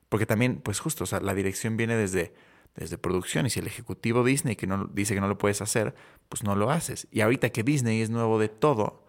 Porque 0.08 0.26
también, 0.26 0.60
pues 0.60 0.80
justo, 0.80 1.04
o 1.04 1.06
sea, 1.06 1.20
la 1.20 1.34
dirección 1.34 1.76
viene 1.76 1.96
desde 1.96 2.34
desde 2.74 2.98
producción. 2.98 3.46
Y 3.46 3.50
si 3.50 3.60
el 3.60 3.66
ejecutivo 3.66 4.24
Disney 4.24 4.56
que 4.56 4.66
no, 4.66 4.86
dice 4.86 5.14
que 5.14 5.20
no 5.20 5.28
lo 5.28 5.38
puedes 5.38 5.60
hacer, 5.62 5.94
pues 6.28 6.42
no 6.42 6.54
lo 6.54 6.70
haces. 6.70 7.08
Y 7.10 7.20
ahorita 7.20 7.50
que 7.50 7.62
Disney 7.62 8.00
es 8.00 8.10
nuevo 8.10 8.38
de 8.38 8.48
todo, 8.48 9.04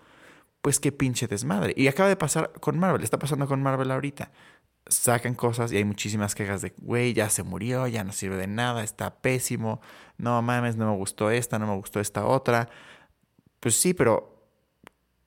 pues 0.61 0.79
qué 0.79 0.91
pinche 0.91 1.27
desmadre. 1.27 1.73
Y 1.75 1.87
acaba 1.87 2.09
de 2.09 2.15
pasar 2.15 2.51
con 2.59 2.77
Marvel, 2.79 3.03
está 3.03 3.19
pasando 3.19 3.47
con 3.47 3.61
Marvel 3.61 3.91
ahorita. 3.91 4.31
Sacan 4.87 5.35
cosas 5.35 5.71
y 5.71 5.77
hay 5.77 5.85
muchísimas 5.85 6.35
quejas 6.35 6.61
de, 6.61 6.73
güey, 6.77 7.13
ya 7.13 7.29
se 7.29 7.43
murió, 7.43 7.87
ya 7.87 8.03
no 8.03 8.11
sirve 8.11 8.35
de 8.37 8.47
nada, 8.47 8.83
está 8.83 9.21
pésimo, 9.21 9.79
no 10.17 10.41
mames, 10.41 10.75
no 10.75 10.91
me 10.91 10.97
gustó 10.97 11.31
esta, 11.31 11.59
no 11.59 11.67
me 11.67 11.75
gustó 11.75 11.99
esta 11.99 12.25
otra. 12.25 12.69
Pues 13.59 13.79
sí, 13.79 13.93
pero 13.93 14.47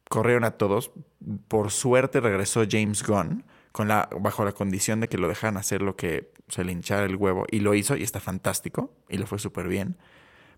corrieron 0.09 0.45
a 0.45 0.53
todos. 0.53 0.91
Por 1.49 1.71
suerte 1.71 2.21
regresó 2.21 2.65
James 2.69 3.03
Gunn 3.07 3.45
con 3.75 3.89
la, 3.89 4.09
bajo 4.21 4.45
la 4.45 4.53
condición 4.53 5.01
de 5.01 5.09
que 5.09 5.19
lo 5.19 5.27
dejaran 5.27 5.57
hacer 5.57 5.83
lo 5.83 5.97
que 5.97 6.33
se 6.47 6.63
le 6.63 6.71
hinchara 6.71 7.07
el 7.07 7.17
huevo. 7.17 7.45
Y 7.51 7.59
lo 7.59 7.75
hizo 7.75 7.97
y 7.97 8.05
está 8.05 8.21
fantástico 8.21 8.95
y 9.09 9.19
lo 9.19 9.27
fue 9.27 9.41
súper 9.41 9.67
bien. 9.67 9.97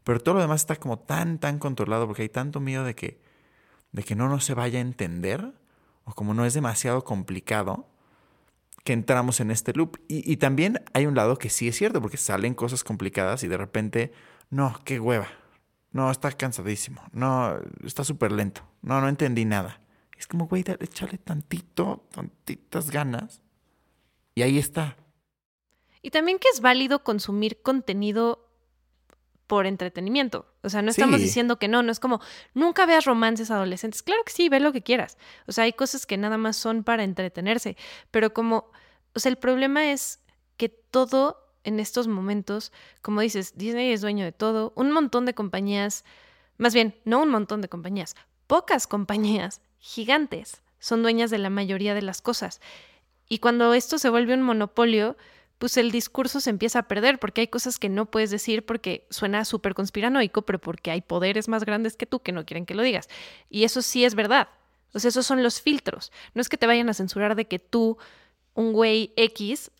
Pero 0.05 0.21
todo 0.21 0.35
lo 0.35 0.43
demás 0.43 0.61
está 0.61 0.77
como 0.77 0.99
tan, 0.99 1.39
tan 1.39 1.59
controlado 1.59 2.07
porque 2.07 2.21
hay 2.21 2.29
tanto 2.29 2.61
miedo 2.61 2.85
de 2.85 2.95
que, 2.95 3.19
de 3.93 4.03
que 4.03 4.15
no 4.15 4.39
se 4.39 4.53
vaya 4.53 4.81
a 4.81 4.83
entender 4.83 5.55
o 6.05 6.13
como 6.13 6.35
no 6.35 6.45
es 6.45 6.53
demasiado 6.53 7.05
complicado 7.05 7.89
que 8.85 8.93
entramos 8.93 9.41
en 9.41 9.51
este 9.51 9.73
loop. 9.73 9.97
Y, 10.09 10.31
y 10.31 10.37
también 10.37 10.85
hay 10.93 11.07
un 11.07 11.15
lado 11.15 11.39
que 11.39 11.49
sí 11.49 11.69
es 11.69 11.77
cierto 11.77 12.03
porque 12.03 12.19
salen 12.19 12.53
cosas 12.53 12.85
complicadas 12.85 13.43
y 13.45 13.49
de 13.49 13.57
repente, 13.57 14.13
no, 14.51 14.79
qué 14.85 15.01
hueva. 15.01 15.29
No, 15.91 16.11
está 16.11 16.31
cansadísimo. 16.33 17.01
No, 17.13 17.59
está 17.83 18.05
súper 18.05 18.31
lento. 18.31 18.61
No, 18.83 19.01
no 19.01 19.09
entendí 19.09 19.47
nada. 19.47 19.81
Es 20.19 20.27
como, 20.27 20.47
güey, 20.47 20.65
échale 20.81 21.19
tantito, 21.19 22.07
tantitas 22.11 22.91
ganas. 22.91 23.41
Y 24.35 24.43
ahí 24.43 24.59
está. 24.59 24.97
Y 26.03 26.11
también 26.11 26.39
que 26.39 26.49
es 26.53 26.61
válido 26.61 27.03
consumir 27.03 27.63
contenido 27.63 28.47
por 29.47 29.67
entretenimiento. 29.67 30.47
O 30.63 30.69
sea, 30.69 30.83
no 30.83 30.91
estamos 30.91 31.21
diciendo 31.21 31.59
que 31.59 31.69
no, 31.69 31.83
no 31.83 31.93
es 31.93 32.01
como, 32.01 32.21
nunca 32.55 32.87
veas 32.87 33.05
romances 33.05 33.51
adolescentes. 33.51 34.03
Claro 34.03 34.23
que 34.25 34.33
sí, 34.33 34.49
ve 34.49 34.61
lo 34.61 34.73
que 34.73 34.83
quieras. 34.83 35.19
O 35.47 35.53
sea, 35.53 35.65
hay 35.65 35.73
cosas 35.73 36.07
que 36.07 36.17
nada 36.17 36.37
más 36.39 36.57
son 36.57 36.85
para 36.85 37.05
entretenerse. 37.05 37.77
Pero 38.11 38.35
como, 38.35 38.71
o 39.15 39.21
sea, 39.21 39.31
el 39.31 39.39
problema 39.39 39.91
es 39.93 40.21
que 40.57 40.69
todo 40.69 41.47
en 41.65 41.81
estos 41.81 42.07
momentos, 42.07 42.73
como 43.03 43.21
dices, 43.21 43.57
Disney 43.57 43.93
es 43.93 44.01
dueño 44.01 44.25
de 44.25 44.33
todo, 44.33 44.73
un 44.77 44.93
montón 44.93 45.27
de 45.27 45.35
compañías, 45.35 46.05
más 46.59 46.73
bien, 46.73 46.95
no 47.05 47.21
un 47.21 47.29
montón 47.29 47.61
de 47.61 47.69
compañías, 47.69 48.15
pocas 48.47 48.87
compañías 48.87 49.61
gigantes 49.87 50.63
son 50.81 51.03
dueñas 51.03 51.31
de 51.31 51.39
la 51.39 51.49
mayoría 51.49 51.95
de 51.95 52.03
las 52.03 52.21
cosas. 52.21 52.61
Y 53.29 53.39
cuando 53.39 53.73
esto 53.73 53.99
se 53.99 54.11
vuelve 54.11 54.35
un 54.35 54.43
monopolio, 54.43 55.17
pues 55.59 55.77
el 55.77 55.91
discurso 55.91 56.41
se 56.41 56.51
empieza 56.51 56.81
a 56.81 56.89
perder 56.89 57.19
porque 57.19 57.43
hay 57.43 57.49
cosas 57.49 57.79
que 57.79 57.89
no 57.89 58.07
puedes 58.07 58.31
decir 58.31 58.67
porque 58.67 59.07
suena 59.11 59.45
súper 59.45 59.75
conspiranoico, 59.75 60.43
pero 60.43 60.61
porque 60.61 60.91
hay 60.91 61.01
poderes 61.01 61.49
más 61.49 61.65
grandes 61.65 61.97
que 61.97 62.07
tú 62.07 62.21
que 62.21 62.33
no 62.33 62.45
quieren 62.45 62.67
que 62.67 62.75
lo 62.75 62.83
digas. 62.83 63.09
Y 63.49 63.65
eso 63.65 63.81
sí 63.81 64.05
es 64.05 64.15
verdad. 64.15 64.49
O 64.93 64.99
sea, 64.99 65.09
esos 65.09 65.27
son 65.27 65.43
los 65.43 65.61
filtros. 65.61 66.13
No 66.35 66.41
es 66.41 66.49
que 66.49 66.59
te 66.59 66.67
vayan 66.67 66.89
a 66.89 66.95
censurar 66.95 67.37
de 67.37 67.47
que 67.47 67.59
tú, 67.59 67.97
un 68.55 68.73
güey 68.73 69.13
X, 69.17 69.71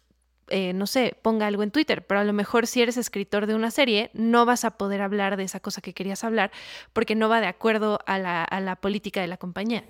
eh, 0.49 0.73
no 0.73 0.87
sé, 0.87 1.17
ponga 1.23 1.47
algo 1.49 1.65
en 1.65 1.73
Twitter, 1.73 2.07
pero 2.07 2.21
a 2.21 2.25
lo 2.25 2.33
mejor 2.33 2.69
si 2.69 2.81
eres 2.81 2.97
escritor 2.97 3.47
de 3.47 3.55
una 3.57 3.73
serie, 3.73 4.11
no 4.15 4.47
vas 4.47 4.65
a 4.65 4.79
poder 4.79 5.03
hablar 5.03 5.37
de 5.37 5.43
esa 5.43 5.59
cosa 5.59 5.81
que 5.81 5.93
querías 5.93 6.23
hablar 6.23 6.53
porque 6.93 7.17
no 7.17 7.29
va 7.29 7.41
de 7.41 7.49
acuerdo 7.49 7.99
a 8.07 8.19
la, 8.19 8.79
política 8.81 9.21
de 9.21 9.27
la 9.27 9.39
compañía. 9.39 9.85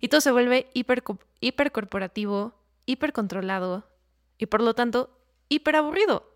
Y 0.00 0.08
todo 0.08 0.20
se 0.20 0.30
vuelve 0.30 0.70
hiper, 0.74 1.02
hipercorporativo, 1.40 2.54
hipercontrolado 2.86 3.88
y 4.38 4.46
por 4.46 4.62
lo 4.62 4.74
tanto 4.74 5.10
hiperaburrido. 5.48 6.30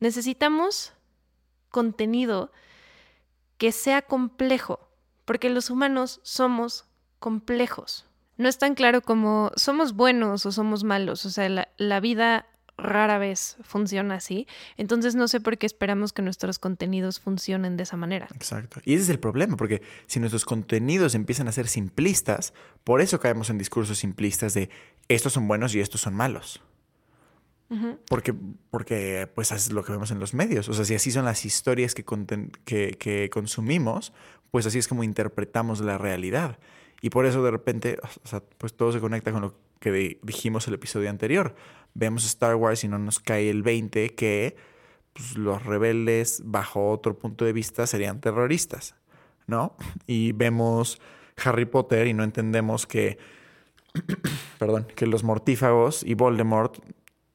Necesitamos 0.00 0.92
contenido 1.70 2.52
que 3.58 3.72
sea 3.72 4.02
complejo, 4.02 4.88
porque 5.24 5.50
los 5.50 5.70
humanos 5.70 6.20
somos 6.22 6.86
complejos. 7.20 8.06
No 8.36 8.48
es 8.48 8.58
tan 8.58 8.74
claro 8.74 9.02
como 9.02 9.50
somos 9.56 9.94
buenos 9.94 10.46
o 10.46 10.52
somos 10.52 10.84
malos, 10.84 11.26
o 11.26 11.30
sea, 11.30 11.48
la, 11.48 11.68
la 11.76 12.00
vida 12.00 12.46
rara 12.78 13.18
vez 13.18 13.56
funciona 13.62 14.14
así. 14.14 14.46
Entonces 14.76 15.14
no 15.14 15.28
sé 15.28 15.40
por 15.40 15.58
qué 15.58 15.66
esperamos 15.66 16.12
que 16.12 16.22
nuestros 16.22 16.58
contenidos 16.58 17.20
funcionen 17.20 17.76
de 17.76 17.82
esa 17.82 17.96
manera. 17.96 18.28
Exacto. 18.34 18.80
Y 18.84 18.94
ese 18.94 19.02
es 19.02 19.08
el 19.10 19.18
problema, 19.18 19.56
porque 19.56 19.82
si 20.06 20.20
nuestros 20.20 20.44
contenidos 20.44 21.14
empiezan 21.14 21.48
a 21.48 21.52
ser 21.52 21.68
simplistas, 21.68 22.54
por 22.84 23.00
eso 23.00 23.20
caemos 23.20 23.50
en 23.50 23.58
discursos 23.58 23.98
simplistas 23.98 24.54
de 24.54 24.70
estos 25.08 25.32
son 25.32 25.48
buenos 25.48 25.74
y 25.74 25.80
estos 25.80 26.00
son 26.00 26.14
malos. 26.14 26.62
Porque, 28.08 28.32
porque 28.70 29.28
pues 29.34 29.52
es 29.52 29.70
lo 29.72 29.84
que 29.84 29.92
vemos 29.92 30.10
en 30.10 30.18
los 30.18 30.32
medios. 30.32 30.70
O 30.70 30.72
sea, 30.72 30.86
si 30.86 30.94
así 30.94 31.10
son 31.10 31.26
las 31.26 31.44
historias 31.44 31.94
que, 31.94 32.02
que, 32.64 32.96
que 32.98 33.28
consumimos, 33.30 34.14
pues 34.50 34.64
así 34.64 34.78
es 34.78 34.88
como 34.88 35.04
interpretamos 35.04 35.80
la 35.80 35.98
realidad. 35.98 36.58
Y 37.02 37.10
por 37.10 37.26
eso 37.26 37.42
de 37.42 37.50
repente, 37.50 37.98
o 38.24 38.26
sea, 38.26 38.42
pues 38.56 38.72
todo 38.74 38.90
se 38.90 39.00
conecta 39.00 39.32
con 39.32 39.42
lo 39.42 39.54
que 39.80 40.18
dijimos 40.22 40.66
el 40.66 40.74
episodio 40.74 41.10
anterior 41.10 41.54
vemos 41.98 42.24
Star 42.24 42.54
Wars 42.54 42.84
y 42.84 42.88
no 42.88 42.98
nos 42.98 43.18
cae 43.18 43.50
el 43.50 43.62
20 43.62 44.14
que 44.14 44.56
pues, 45.12 45.36
los 45.36 45.64
rebeldes 45.64 46.42
bajo 46.44 46.90
otro 46.90 47.18
punto 47.18 47.44
de 47.44 47.52
vista 47.52 47.86
serían 47.86 48.20
terroristas, 48.20 48.94
¿no? 49.46 49.76
Y 50.06 50.32
vemos 50.32 51.00
Harry 51.44 51.66
Potter 51.66 52.06
y 52.06 52.14
no 52.14 52.22
entendemos 52.22 52.86
que, 52.86 53.18
perdón, 54.58 54.86
que 54.94 55.06
los 55.06 55.24
mortífagos 55.24 56.04
y 56.04 56.14
Voldemort 56.14 56.78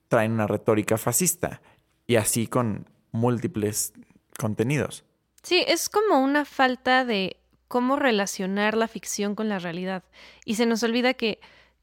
traen 0.07 0.31
una 0.31 0.47
retórica 0.47 0.97
fascista 0.97 1.61
y 2.07 2.15
así 2.15 2.47
con 2.47 2.87
múltiples 3.11 3.93
contenidos. 4.39 5.03
Sí, 5.41 5.63
es 5.67 5.89
como 5.89 6.19
una 6.23 6.45
falta 6.45 7.03
de 7.03 7.37
cómo 7.67 7.97
relacionar 7.97 8.77
la 8.77 8.87
ficción 8.87 9.35
con 9.35 9.49
la 9.49 9.59
realidad. 9.59 10.03
Y 10.45 10.55
se 10.55 10.65
nos 10.65 10.83
olvida 10.83 11.15
que, 11.15 11.39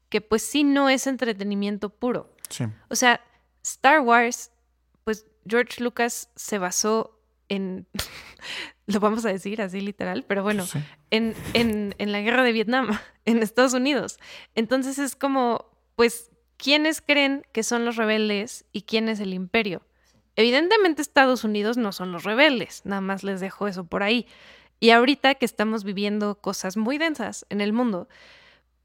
que 0.09 0.21
pues 0.21 0.41
sí 0.41 0.63
no 0.63 0.89
es 0.89 1.05
entretenimiento 1.05 1.89
puro. 1.89 2.30
O 2.89 2.95
sea, 2.95 3.21
Star 3.63 4.01
Wars, 4.01 4.51
pues 5.03 5.25
George 5.47 5.83
Lucas 5.83 6.29
se 6.35 6.57
basó 6.57 7.19
en, 7.49 7.87
lo 8.85 8.99
vamos 8.99 9.25
a 9.25 9.29
decir 9.29 9.61
así 9.61 9.81
literal, 9.81 10.23
pero 10.27 10.43
bueno, 10.43 10.65
en, 11.09 11.35
en, 11.53 11.95
en 11.97 12.11
la 12.11 12.21
guerra 12.21 12.43
de 12.43 12.51
Vietnam, 12.51 12.97
en 13.25 13.43
Estados 13.43 13.73
Unidos. 13.73 14.19
Entonces 14.55 14.99
es 14.99 15.15
como, 15.15 15.65
pues, 15.95 16.31
¿quiénes 16.57 17.01
creen 17.01 17.45
que 17.51 17.63
son 17.63 17.85
los 17.85 17.95
rebeldes 17.95 18.65
y 18.71 18.83
quién 18.83 19.09
es 19.09 19.19
el 19.19 19.33
imperio? 19.33 19.81
Evidentemente 20.35 21.01
Estados 21.01 21.43
Unidos 21.43 21.77
no 21.77 21.91
son 21.91 22.11
los 22.11 22.23
rebeldes, 22.23 22.81
nada 22.85 23.01
más 23.01 23.23
les 23.23 23.41
dejo 23.41 23.67
eso 23.67 23.83
por 23.83 24.01
ahí. 24.01 24.27
Y 24.79 24.89
ahorita 24.91 25.35
que 25.35 25.45
estamos 25.45 25.83
viviendo 25.83 26.35
cosas 26.39 26.77
muy 26.77 26.97
densas 26.97 27.45
en 27.49 27.61
el 27.61 27.73
mundo, 27.73 28.07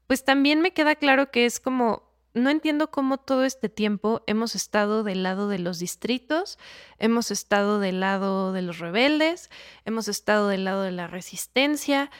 pues 0.05 0.23
también 0.23 0.61
me 0.61 0.71
queda 0.71 0.95
claro 0.95 1.31
que 1.31 1.45
es 1.45 1.59
como 1.59 2.06
no 2.37 2.49
entiendo 2.49 2.89
cómo 2.91 3.17
todo 3.17 3.43
este 3.43 3.69
tiempo 3.69 4.21
hemos 4.27 4.55
estado 4.55 5.03
del 5.03 5.23
lado 5.23 5.49
de 5.49 5.59
los 5.59 5.79
distritos, 5.79 6.57
hemos 6.99 7.31
estado 7.31 7.79
del 7.79 7.99
lado 7.99 8.53
de 8.53 8.61
los 8.61 8.79
rebeldes, 8.79 9.49
hemos 9.85 10.07
estado 10.07 10.47
del 10.47 10.65
lado 10.65 10.83
de 10.83 10.91
la 10.91 11.07
resistencia. 11.07 12.11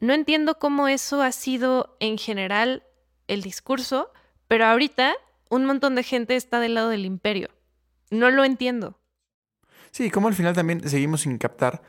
No 0.00 0.12
entiendo 0.12 0.58
cómo 0.58 0.88
eso 0.88 1.22
ha 1.22 1.32
sido 1.32 1.96
en 2.00 2.18
general 2.18 2.82
el 3.28 3.42
discurso, 3.42 4.12
pero 4.48 4.66
ahorita 4.66 5.14
un 5.50 5.64
montón 5.66 5.94
de 5.94 6.02
gente 6.02 6.36
está 6.36 6.60
del 6.60 6.74
lado 6.74 6.88
del 6.88 7.04
imperio. 7.04 7.48
No 8.10 8.30
lo 8.30 8.44
entiendo. 8.44 8.98
Sí, 9.90 10.10
como 10.10 10.28
al 10.28 10.34
final 10.34 10.54
también 10.54 10.88
seguimos 10.88 11.22
sin 11.22 11.38
captar 11.38 11.82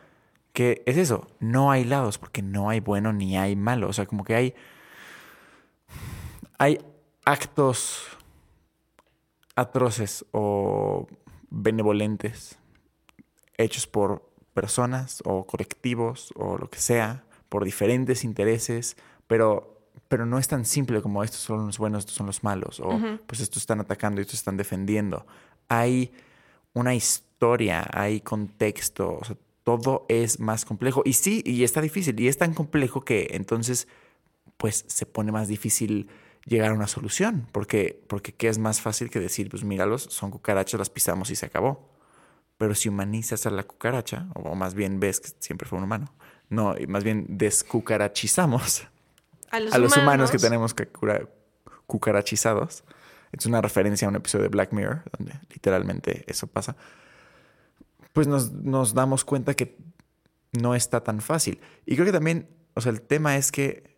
que 0.53 0.83
es 0.85 0.97
eso, 0.97 1.27
no 1.39 1.71
hay 1.71 1.83
lados, 1.83 2.19
porque 2.19 2.43
no 2.43 2.69
hay 2.69 2.79
bueno 2.79 3.11
ni 3.11 3.37
hay 3.37 3.55
malo. 3.55 3.89
O 3.89 3.93
sea, 3.93 4.05
como 4.05 4.23
que 4.23 4.35
hay. 4.35 4.53
Hay 6.59 6.79
actos 7.25 8.03
atroces 9.55 10.25
o 10.31 11.07
benevolentes 11.49 12.57
hechos 13.57 13.87
por 13.87 14.29
personas 14.53 15.21
o 15.25 15.45
colectivos 15.45 16.33
o 16.35 16.57
lo 16.57 16.69
que 16.69 16.79
sea, 16.79 17.23
por 17.49 17.65
diferentes 17.65 18.23
intereses, 18.23 18.97
pero, 19.27 19.79
pero 20.07 20.25
no 20.25 20.39
es 20.39 20.47
tan 20.47 20.65
simple 20.65 21.01
como 21.01 21.23
estos 21.23 21.41
son 21.41 21.67
los 21.67 21.77
buenos, 21.77 21.99
estos 21.99 22.15
son 22.15 22.25
los 22.25 22.43
malos, 22.43 22.79
o 22.79 22.99
pues 23.27 23.41
estos 23.41 23.63
están 23.63 23.79
atacando 23.79 24.19
y 24.19 24.23
estos 24.23 24.39
están 24.39 24.57
defendiendo. 24.57 25.25
Hay 25.69 26.11
una 26.73 26.95
historia, 26.95 27.87
hay 27.93 28.21
contexto, 28.21 29.19
o 29.21 29.23
sea, 29.23 29.37
todo 29.63 30.05
es 30.09 30.39
más 30.39 30.65
complejo. 30.65 31.03
Y 31.05 31.13
sí, 31.13 31.41
y 31.45 31.63
está 31.63 31.81
difícil, 31.81 32.19
y 32.19 32.27
es 32.27 32.37
tan 32.37 32.53
complejo 32.53 33.01
que 33.01 33.29
entonces, 33.31 33.87
pues 34.57 34.83
se 34.87 35.05
pone 35.05 35.31
más 35.31 35.47
difícil 35.47 36.09
llegar 36.45 36.71
a 36.71 36.73
una 36.73 36.87
solución, 36.87 37.47
porque, 37.51 38.03
porque 38.07 38.33
¿qué 38.33 38.47
es 38.49 38.57
más 38.57 38.81
fácil 38.81 39.09
que 39.09 39.19
decir, 39.19 39.49
pues 39.49 39.63
míralos, 39.63 40.03
son 40.03 40.31
cucarachas, 40.31 40.77
las 40.79 40.89
pisamos 40.89 41.29
y 41.29 41.35
se 41.35 41.45
acabó? 41.45 41.89
Pero 42.57 42.75
si 42.75 42.89
humanizas 42.89 43.45
a 43.45 43.49
la 43.49 43.63
cucaracha, 43.63 44.27
o 44.35 44.53
más 44.55 44.73
bien 44.73 44.99
ves 44.99 45.19
que 45.19 45.29
siempre 45.39 45.67
fue 45.67 45.77
un 45.77 45.85
humano, 45.85 46.13
no, 46.49 46.75
más 46.87 47.03
bien 47.03 47.25
descucarachizamos 47.29 48.87
A 49.51 49.59
los, 49.59 49.73
a 49.73 49.77
los 49.77 49.91
humanos, 49.93 49.97
humanos 50.03 50.31
que 50.31 50.37
tenemos 50.37 50.73
que 50.73 50.87
cura- 50.87 51.27
cucarachizados. 51.87 52.83
Es 53.31 53.45
una 53.47 53.61
referencia 53.61 54.07
a 54.07 54.09
un 54.09 54.15
episodio 54.15 54.43
de 54.43 54.49
Black 54.49 54.73
Mirror, 54.73 55.03
donde 55.17 55.33
literalmente 55.49 56.23
eso 56.27 56.45
pasa. 56.47 56.75
Pues 58.13 58.27
nos, 58.27 58.51
nos 58.51 58.93
damos 58.93 59.25
cuenta 59.25 59.55
que 59.55 59.75
no 60.51 60.75
está 60.75 61.03
tan 61.03 61.19
fácil. 61.19 61.59
Y 61.85 61.95
creo 61.95 62.05
que 62.05 62.11
también, 62.11 62.47
o 62.75 62.81
sea, 62.81 62.91
el 62.91 63.01
tema 63.01 63.37
es 63.37 63.51
que 63.51 63.97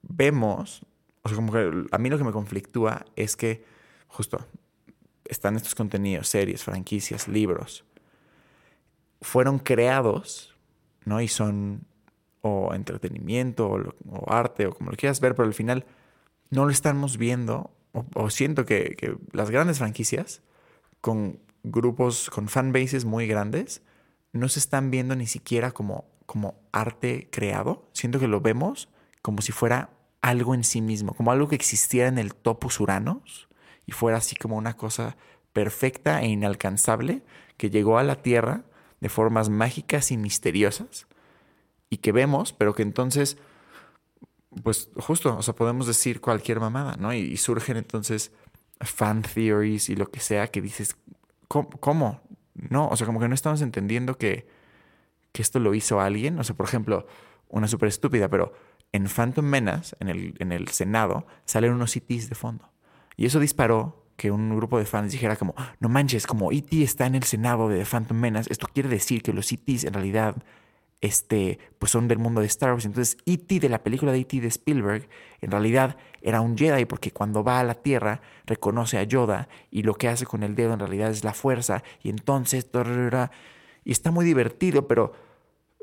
vemos, 0.00 0.86
o 1.24 1.28
sea, 1.28 1.36
como 1.36 1.52
que 1.52 1.86
a 1.90 1.98
mí 1.98 2.10
lo 2.10 2.18
que 2.18 2.24
me 2.24 2.32
conflictúa 2.32 3.06
es 3.16 3.34
que 3.36 3.64
justo 4.08 4.46
están 5.24 5.56
estos 5.56 5.74
contenidos, 5.74 6.28
series, 6.28 6.62
franquicias, 6.62 7.28
libros, 7.28 7.84
fueron 9.22 9.58
creados, 9.58 10.54
¿no? 11.06 11.20
Y 11.20 11.28
son 11.28 11.86
o 12.42 12.74
entretenimiento 12.74 13.68
o, 14.06 14.30
arte 14.30 14.66
o 14.66 14.74
como 14.74 14.90
lo 14.90 14.96
quieras 14.98 15.18
ver, 15.20 15.34
pero 15.34 15.48
al 15.48 15.54
final 15.54 15.86
no 16.50 16.66
lo 16.66 16.70
estamos 16.70 17.16
viendo 17.16 17.70
o, 17.92 18.28
siento 18.28 18.66
que, 18.66 18.94
que 18.98 19.16
las 19.32 19.50
grandes 19.50 19.78
franquicias 19.78 20.42
con 21.00 21.38
grupos, 21.62 22.28
con 22.28 22.48
fanbases 22.48 23.06
muy 23.06 23.26
grandes, 23.26 23.82
no 24.32 24.48
se 24.48 24.58
están 24.58 24.90
viendo 24.90 25.16
ni 25.16 25.26
siquiera 25.26 25.70
como, 25.70 26.04
como 26.26 26.56
arte 26.72 27.28
creado. 27.30 27.88
Siento 27.92 28.18
que 28.18 28.28
lo 28.28 28.40
vemos 28.42 28.90
como 29.22 29.40
si 29.40 29.52
fuera 29.52 29.93
algo 30.24 30.54
en 30.54 30.64
sí 30.64 30.80
mismo, 30.80 31.12
como 31.12 31.32
algo 31.32 31.48
que 31.48 31.54
existiera 31.54 32.08
en 32.08 32.16
el 32.16 32.34
topos 32.34 32.80
Uranos 32.80 33.46
y 33.84 33.92
fuera 33.92 34.16
así 34.16 34.34
como 34.34 34.56
una 34.56 34.74
cosa 34.74 35.18
perfecta 35.52 36.22
e 36.22 36.28
inalcanzable 36.28 37.22
que 37.58 37.68
llegó 37.68 37.98
a 37.98 38.04
la 38.04 38.22
Tierra 38.22 38.64
de 39.00 39.10
formas 39.10 39.50
mágicas 39.50 40.10
y 40.10 40.16
misteriosas 40.16 41.06
y 41.90 41.98
que 41.98 42.10
vemos, 42.10 42.54
pero 42.54 42.74
que 42.74 42.80
entonces, 42.80 43.36
pues 44.62 44.88
justo, 44.96 45.36
o 45.36 45.42
sea, 45.42 45.54
podemos 45.54 45.86
decir 45.86 46.22
cualquier 46.22 46.58
mamada, 46.58 46.96
¿no? 46.96 47.12
Y, 47.12 47.36
surgen 47.36 47.76
entonces 47.76 48.32
fan 48.80 49.20
theories 49.20 49.90
y 49.90 49.94
lo 49.94 50.06
que 50.06 50.20
sea 50.20 50.46
que 50.46 50.62
dices, 50.62 50.96
¿cómo? 51.48 51.68
cómo? 51.80 52.22
No, 52.54 52.88
o 52.88 52.96
sea, 52.96 53.06
como 53.06 53.20
que 53.20 53.28
no 53.28 53.34
estamos 53.34 53.60
entendiendo 53.60 54.16
que, 54.16 54.48
que 55.32 55.42
esto 55.42 55.58
lo 55.58 55.74
hizo 55.74 56.00
alguien. 56.00 56.38
O 56.38 56.44
sea, 56.44 56.56
por 56.56 56.66
ejemplo, 56.66 57.06
una 57.48 57.68
súper 57.68 57.88
estúpida, 57.88 58.30
pero 58.30 58.54
en 58.94 59.08
Phantom 59.08 59.44
Menace, 59.44 59.96
en 59.98 60.08
el, 60.08 60.34
en 60.38 60.52
el 60.52 60.68
Senado, 60.68 61.26
salen 61.44 61.72
unos 61.72 61.96
ETs 61.96 62.28
de 62.28 62.36
fondo. 62.36 62.70
Y 63.16 63.26
eso 63.26 63.40
disparó 63.40 64.06
que 64.16 64.30
un 64.30 64.54
grupo 64.54 64.78
de 64.78 64.84
fans 64.84 65.10
dijera 65.10 65.34
como, 65.34 65.52
no 65.80 65.88
manches, 65.88 66.28
como 66.28 66.52
E.T. 66.52 66.80
está 66.80 67.06
en 67.06 67.16
el 67.16 67.24
Senado 67.24 67.68
de 67.68 67.84
Phantom 67.84 68.16
Menace, 68.16 68.52
esto 68.52 68.68
quiere 68.72 68.88
decir 68.88 69.22
que 69.22 69.32
los 69.32 69.50
ETs 69.50 69.82
en 69.82 69.94
realidad 69.94 70.36
este, 71.00 71.58
pues 71.80 71.90
son 71.90 72.06
del 72.06 72.18
mundo 72.18 72.40
de 72.40 72.46
Star 72.46 72.70
Wars. 72.70 72.84
Entonces, 72.84 73.16
E.T. 73.26 73.58
de 73.58 73.68
la 73.68 73.82
película 73.82 74.12
de 74.12 74.20
E.T. 74.20 74.40
de 74.40 74.46
Spielberg, 74.46 75.08
en 75.40 75.50
realidad 75.50 75.96
era 76.22 76.40
un 76.40 76.56
Jedi 76.56 76.84
porque 76.84 77.10
cuando 77.10 77.42
va 77.42 77.58
a 77.58 77.64
la 77.64 77.74
Tierra 77.74 78.20
reconoce 78.46 78.98
a 78.98 79.02
Yoda 79.02 79.48
y 79.72 79.82
lo 79.82 79.94
que 79.94 80.06
hace 80.06 80.24
con 80.24 80.44
el 80.44 80.54
dedo 80.54 80.72
en 80.72 80.78
realidad 80.78 81.10
es 81.10 81.24
la 81.24 81.34
fuerza. 81.34 81.82
Y 82.00 82.10
entonces, 82.10 82.70
y 83.84 83.90
está 83.90 84.12
muy 84.12 84.24
divertido, 84.24 84.86
pero, 84.86 85.14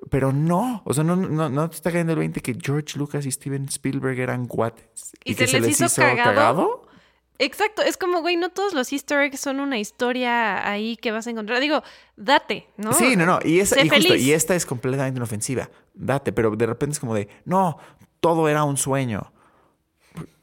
pero 0.10 0.32
no, 0.32 0.82
o 0.86 0.94
sea, 0.94 1.04
no, 1.04 1.16
no, 1.16 1.50
no 1.50 1.70
te 1.70 1.76
está 1.76 1.92
cayendo 1.92 2.14
el 2.14 2.20
20 2.20 2.42
que 2.42 2.58
George 2.60 2.98
Lucas 2.98 3.26
y 3.26 3.32
Steven 3.32 3.66
Spielberg 3.66 4.20
eran 4.20 4.48
cuates 4.48 5.14
¿Y 5.24 5.36
que 5.36 5.48
se 5.48 5.60
les 5.60 5.80
hizo 5.80 6.02
cagado? 6.02 6.24
cagado. 6.24 6.92
Exacto, 7.38 7.82
es 7.82 7.98
como, 7.98 8.22
güey, 8.22 8.36
no 8.36 8.50
todos 8.50 8.76
los 8.76 8.94
easter 8.94 9.22
eggs 9.22 9.40
son 9.40 9.60
una 9.60 9.80
historia 9.80 10.70
ahí 10.70 10.96
que 10.96 11.12
vas 11.12 11.26
a 11.26 11.32
encontrar. 11.32 11.60
Digo, 11.60 11.82
date, 12.16 12.68
¿no? 12.78 12.94
Sí, 12.94 13.16
no, 13.16 13.26
no. 13.26 13.40
Y, 13.44 13.60
esa, 13.60 13.76
Sé 13.76 13.86
y, 13.86 13.90
justo, 13.90 14.16
y 14.16 14.32
esta 14.32 14.54
es 14.54 14.64
completamente 14.64 15.18
inofensiva. 15.18 15.68
Date, 15.96 16.34
pero 16.34 16.56
de 16.56 16.68
repente 16.68 16.94
es 16.94 17.00
como 17.00 17.16
de, 17.16 17.28
no, 17.46 17.80
todo 18.20 18.48
era 18.48 18.64
un 18.64 18.78
sueño. 18.78 19.34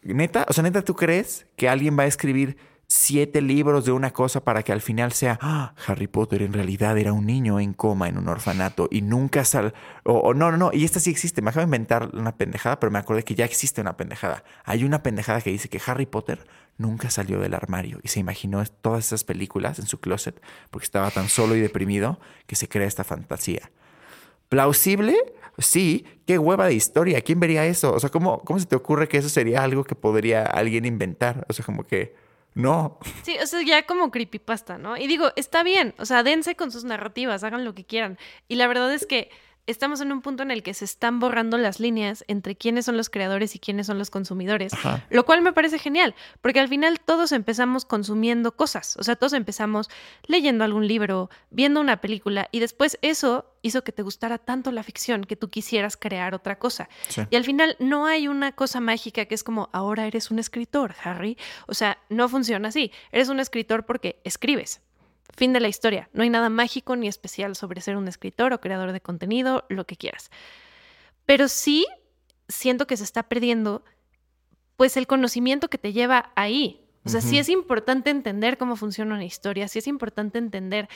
Neta, 0.03 0.45
o 0.49 0.53
sea, 0.53 0.65
neta, 0.65 0.83
¿tú 0.83 0.95
crees 0.95 1.47
que 1.57 1.69
alguien 1.69 1.97
va 1.97 2.03
a 2.03 2.07
escribir 2.07 2.57
siete 2.89 3.43
libros 3.43 3.85
de 3.85 3.93
una 3.93 4.13
cosa 4.13 4.41
para 4.43 4.63
que 4.63 4.73
al 4.73 4.81
final 4.81 5.13
sea 5.13 5.39
"Ah, 5.43 5.75
Harry 5.87 6.07
Potter 6.07 6.41
en 6.43 6.55
realidad 6.55 6.97
era 6.97 7.13
un 7.13 7.27
niño 7.27 7.61
en 7.61 7.75
coma 7.75 8.09
en 8.09 8.17
un 8.17 8.29
orfanato 8.29 8.89
y 8.91 9.03
nunca 9.03 9.45
sal 9.45 9.75
o, 10.05 10.33
no 10.33 10.51
no 10.51 10.57
no 10.57 10.71
y 10.73 10.85
esta 10.85 10.99
sí 10.99 11.11
existe 11.11 11.43
me 11.43 11.51
acabo 11.51 11.61
de 11.61 11.67
inventar 11.67 12.11
una 12.15 12.37
pendejada 12.37 12.81
pero 12.81 12.91
me 12.91 12.99
acordé 12.99 13.25
que 13.25 13.35
ya 13.35 13.45
existe 13.45 13.83
una 13.83 13.97
pendejada 13.99 14.43
hay 14.65 14.85
una 14.85 15.03
pendejada 15.03 15.43
que 15.43 15.51
dice 15.51 15.69
que 15.69 15.81
Harry 15.87 16.07
Potter 16.07 16.47
nunca 16.79 17.11
salió 17.11 17.41
del 17.41 17.53
armario 17.53 18.01
y 18.03 18.09
se 18.09 18.21
imaginó 18.21 18.65
todas 18.65 19.07
esas 19.07 19.23
películas 19.23 19.79
en 19.79 19.87
su 19.87 20.01
closet 20.01 20.41
porque 20.71 20.85
estaba 20.87 21.11
tan 21.11 21.29
solo 21.29 21.57
y 21.57 21.61
deprimido 21.61 22.19
que 22.47 22.57
se 22.57 22.69
crea 22.69 22.87
esta 22.87 23.05
fantasía 23.05 23.71
¿Plausible? 24.49 25.15
Sí, 25.59 26.07
qué 26.27 26.39
hueva 26.39 26.67
de 26.67 26.75
historia. 26.75 27.21
¿Quién 27.21 27.41
vería 27.41 27.67
eso? 27.67 27.93
O 27.93 28.01
sea, 28.01 28.09
¿cómo, 28.11 28.39
¿cómo 28.45 28.59
se 28.59 28.67
te 28.67 28.77
ocurre 28.77 29.09
que 29.09 29.19
eso 29.19 29.29
sería 29.29 29.63
algo 29.63 29.85
que 29.85 29.95
podría 29.95 30.45
alguien 30.45 30.85
inventar? 30.87 31.45
O 31.49 31.53
sea, 31.53 31.65
como 31.65 31.85
que 31.85 32.15
no. 32.55 32.99
Sí, 33.23 33.37
o 33.43 33.47
sea, 33.47 33.63
ya 33.63 33.87
como 33.87 34.11
creepypasta, 34.11 34.79
¿no? 34.79 34.97
Y 34.97 35.07
digo, 35.07 35.31
está 35.37 35.63
bien, 35.63 35.95
o 35.99 36.07
sea, 36.07 36.23
dense 36.23 36.57
con 36.57 36.73
sus 36.73 36.85
narrativas, 36.85 37.45
hagan 37.45 37.65
lo 37.65 37.75
que 37.75 37.85
quieran. 37.85 38.19
Y 38.49 38.57
la 38.57 38.67
verdad 38.67 38.93
es 38.93 39.07
que 39.07 39.31
estamos 39.71 40.01
en 40.01 40.13
un 40.13 40.23
punto 40.23 40.43
en 40.43 40.51
el 40.51 40.63
que 40.63 40.75
se 40.75 40.85
están 40.85 41.21
borrando 41.21 41.59
las 41.59 41.81
líneas 41.81 42.25
entre 42.29 42.57
quiénes 42.57 42.87
son 42.87 42.97
los 42.97 43.11
creadores 43.11 43.55
y 43.55 43.59
quiénes 43.59 43.87
son 43.87 43.99
los 43.99 44.11
consumidores, 44.11 44.73
Ajá. 44.75 45.07
lo 45.11 45.25
cual 45.25 45.43
me 45.43 45.53
parece 45.53 45.79
genial, 45.79 46.15
porque 46.41 46.61
al 46.61 46.69
final 46.69 47.01
todos 47.01 47.33
empezamos 47.33 47.85
consumiendo 47.85 48.57
cosas, 48.57 48.97
o 48.97 49.03
sea, 49.03 49.17
todos 49.17 49.33
empezamos 49.33 49.89
leyendo 50.27 50.65
algún 50.65 50.89
libro, 50.89 51.31
viendo 51.51 51.81
una 51.81 52.01
película, 52.01 52.49
y 52.53 52.61
después 52.61 52.99
eso 53.03 53.47
hizo 53.63 53.85
que 53.85 53.93
te 53.93 54.03
gustara 54.03 54.39
tanto 54.39 54.73
la 54.73 54.83
ficción 54.83 55.25
que 55.25 55.37
tú 55.37 55.49
quisieras 55.49 55.97
crear 55.97 56.35
otra 56.35 56.59
cosa. 56.59 56.89
Sí. 57.09 57.23
Y 57.31 57.37
al 57.37 57.45
final 57.45 57.77
no 57.79 58.07
hay 58.07 58.29
una 58.29 58.53
cosa 58.53 58.81
mágica 58.81 59.27
que 59.27 59.35
es 59.35 59.45
como, 59.45 59.69
ahora 59.73 60.07
eres 60.07 60.31
un 60.31 60.39
escritor, 60.39 60.95
Harry. 61.03 61.37
O 61.67 61.75
sea, 61.75 61.99
no 62.09 62.29
funciona 62.29 62.69
así. 62.69 62.93
Eres 63.13 63.29
un 63.29 63.41
escritor 63.41 63.85
porque 63.85 64.21
escribes. 64.25 64.81
Fin 65.37 65.53
de 65.53 65.61
la 65.61 65.69
historia. 65.69 66.09
No 66.13 66.23
hay 66.23 66.31
nada 66.31 66.49
mágico 66.49 66.97
ni 66.97 67.09
especial 67.09 67.55
sobre 67.55 67.81
ser 67.81 67.97
un 67.97 68.09
escritor 68.09 68.53
o 68.53 68.61
creador 68.61 68.93
de 68.93 69.01
contenido, 69.01 69.65
lo 69.69 69.87
que 69.87 69.97
quieras. 69.97 70.31
Pero 71.27 71.49
sí 71.49 71.87
siento 72.49 72.87
que 72.87 72.97
se 72.97 73.05
está 73.05 73.25
perdiendo 73.25 73.85
pues 74.77 74.97
el 74.97 75.07
conocimiento 75.07 75.69
que 75.69 75.79
te 75.79 75.93
lleva 75.93 76.33
ahí. 76.37 76.85
O 77.05 77.11
sea, 77.11 77.21
sí 77.21 77.39
es 77.39 77.49
importante 77.49 78.11
entender 78.11 78.59
cómo 78.59 78.77
funciona 78.77 79.15
una 79.15 79.25
historia, 79.25 79.67
sí 79.67 79.79
es 79.79 79.87
importante 79.87 80.39
entender 80.39 80.89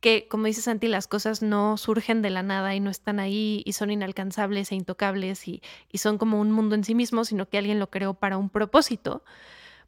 que, 0.00 0.28
como 0.28 0.46
dice 0.46 0.60
Santi, 0.60 0.86
las 0.86 1.08
cosas 1.08 1.42
no 1.42 1.76
surgen 1.76 2.22
de 2.22 2.30
la 2.30 2.42
nada 2.42 2.74
y 2.74 2.80
no 2.80 2.90
están 2.90 3.18
ahí 3.18 3.62
y 3.66 3.72
son 3.72 3.90
inalcanzables 3.90 4.70
e 4.70 4.76
intocables 4.76 5.48
y, 5.48 5.62
y 5.90 5.98
son 5.98 6.18
como 6.18 6.40
un 6.40 6.52
mundo 6.52 6.74
en 6.74 6.84
sí 6.84 6.94
mismo, 6.94 7.24
sino 7.24 7.48
que 7.48 7.58
alguien 7.58 7.80
lo 7.80 7.90
creó 7.90 8.14
para 8.14 8.38
un 8.38 8.50
propósito. 8.50 9.24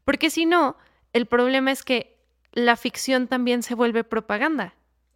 Porque 0.04 0.30
si 0.30 0.46
no, 0.46 0.76
el 1.12 1.26
problema 1.26 1.70
es 1.70 1.84
que 1.84 2.19
la 2.52 2.76
ficción 2.76 3.28
también 3.28 3.62
se 3.62 3.74
vuelve 3.74 4.04
propaganda, 4.04 4.74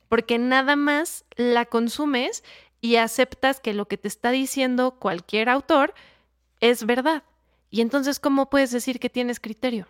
porque 0.09 0.39
nada 0.39 0.77
más 0.77 1.25
la 1.37 1.65
consumes 1.65 2.45
y 2.81 2.97
aceptas 2.97 3.61
que 3.61 3.75
lo 3.75 3.87
que 3.87 3.97
te 3.97 4.09
está 4.09 4.31
diciendo 4.31 4.93
cualquier 4.99 5.49
autor 5.49 5.95
es 6.61 6.85
verdad. 6.85 7.23
Y 7.71 7.81
entonces, 7.81 8.21
¿cómo 8.21 8.51
puedes 8.51 8.71
decir 8.71 9.01
que 9.01 9.11
tienes 9.11 9.41
criterio? 9.41 9.89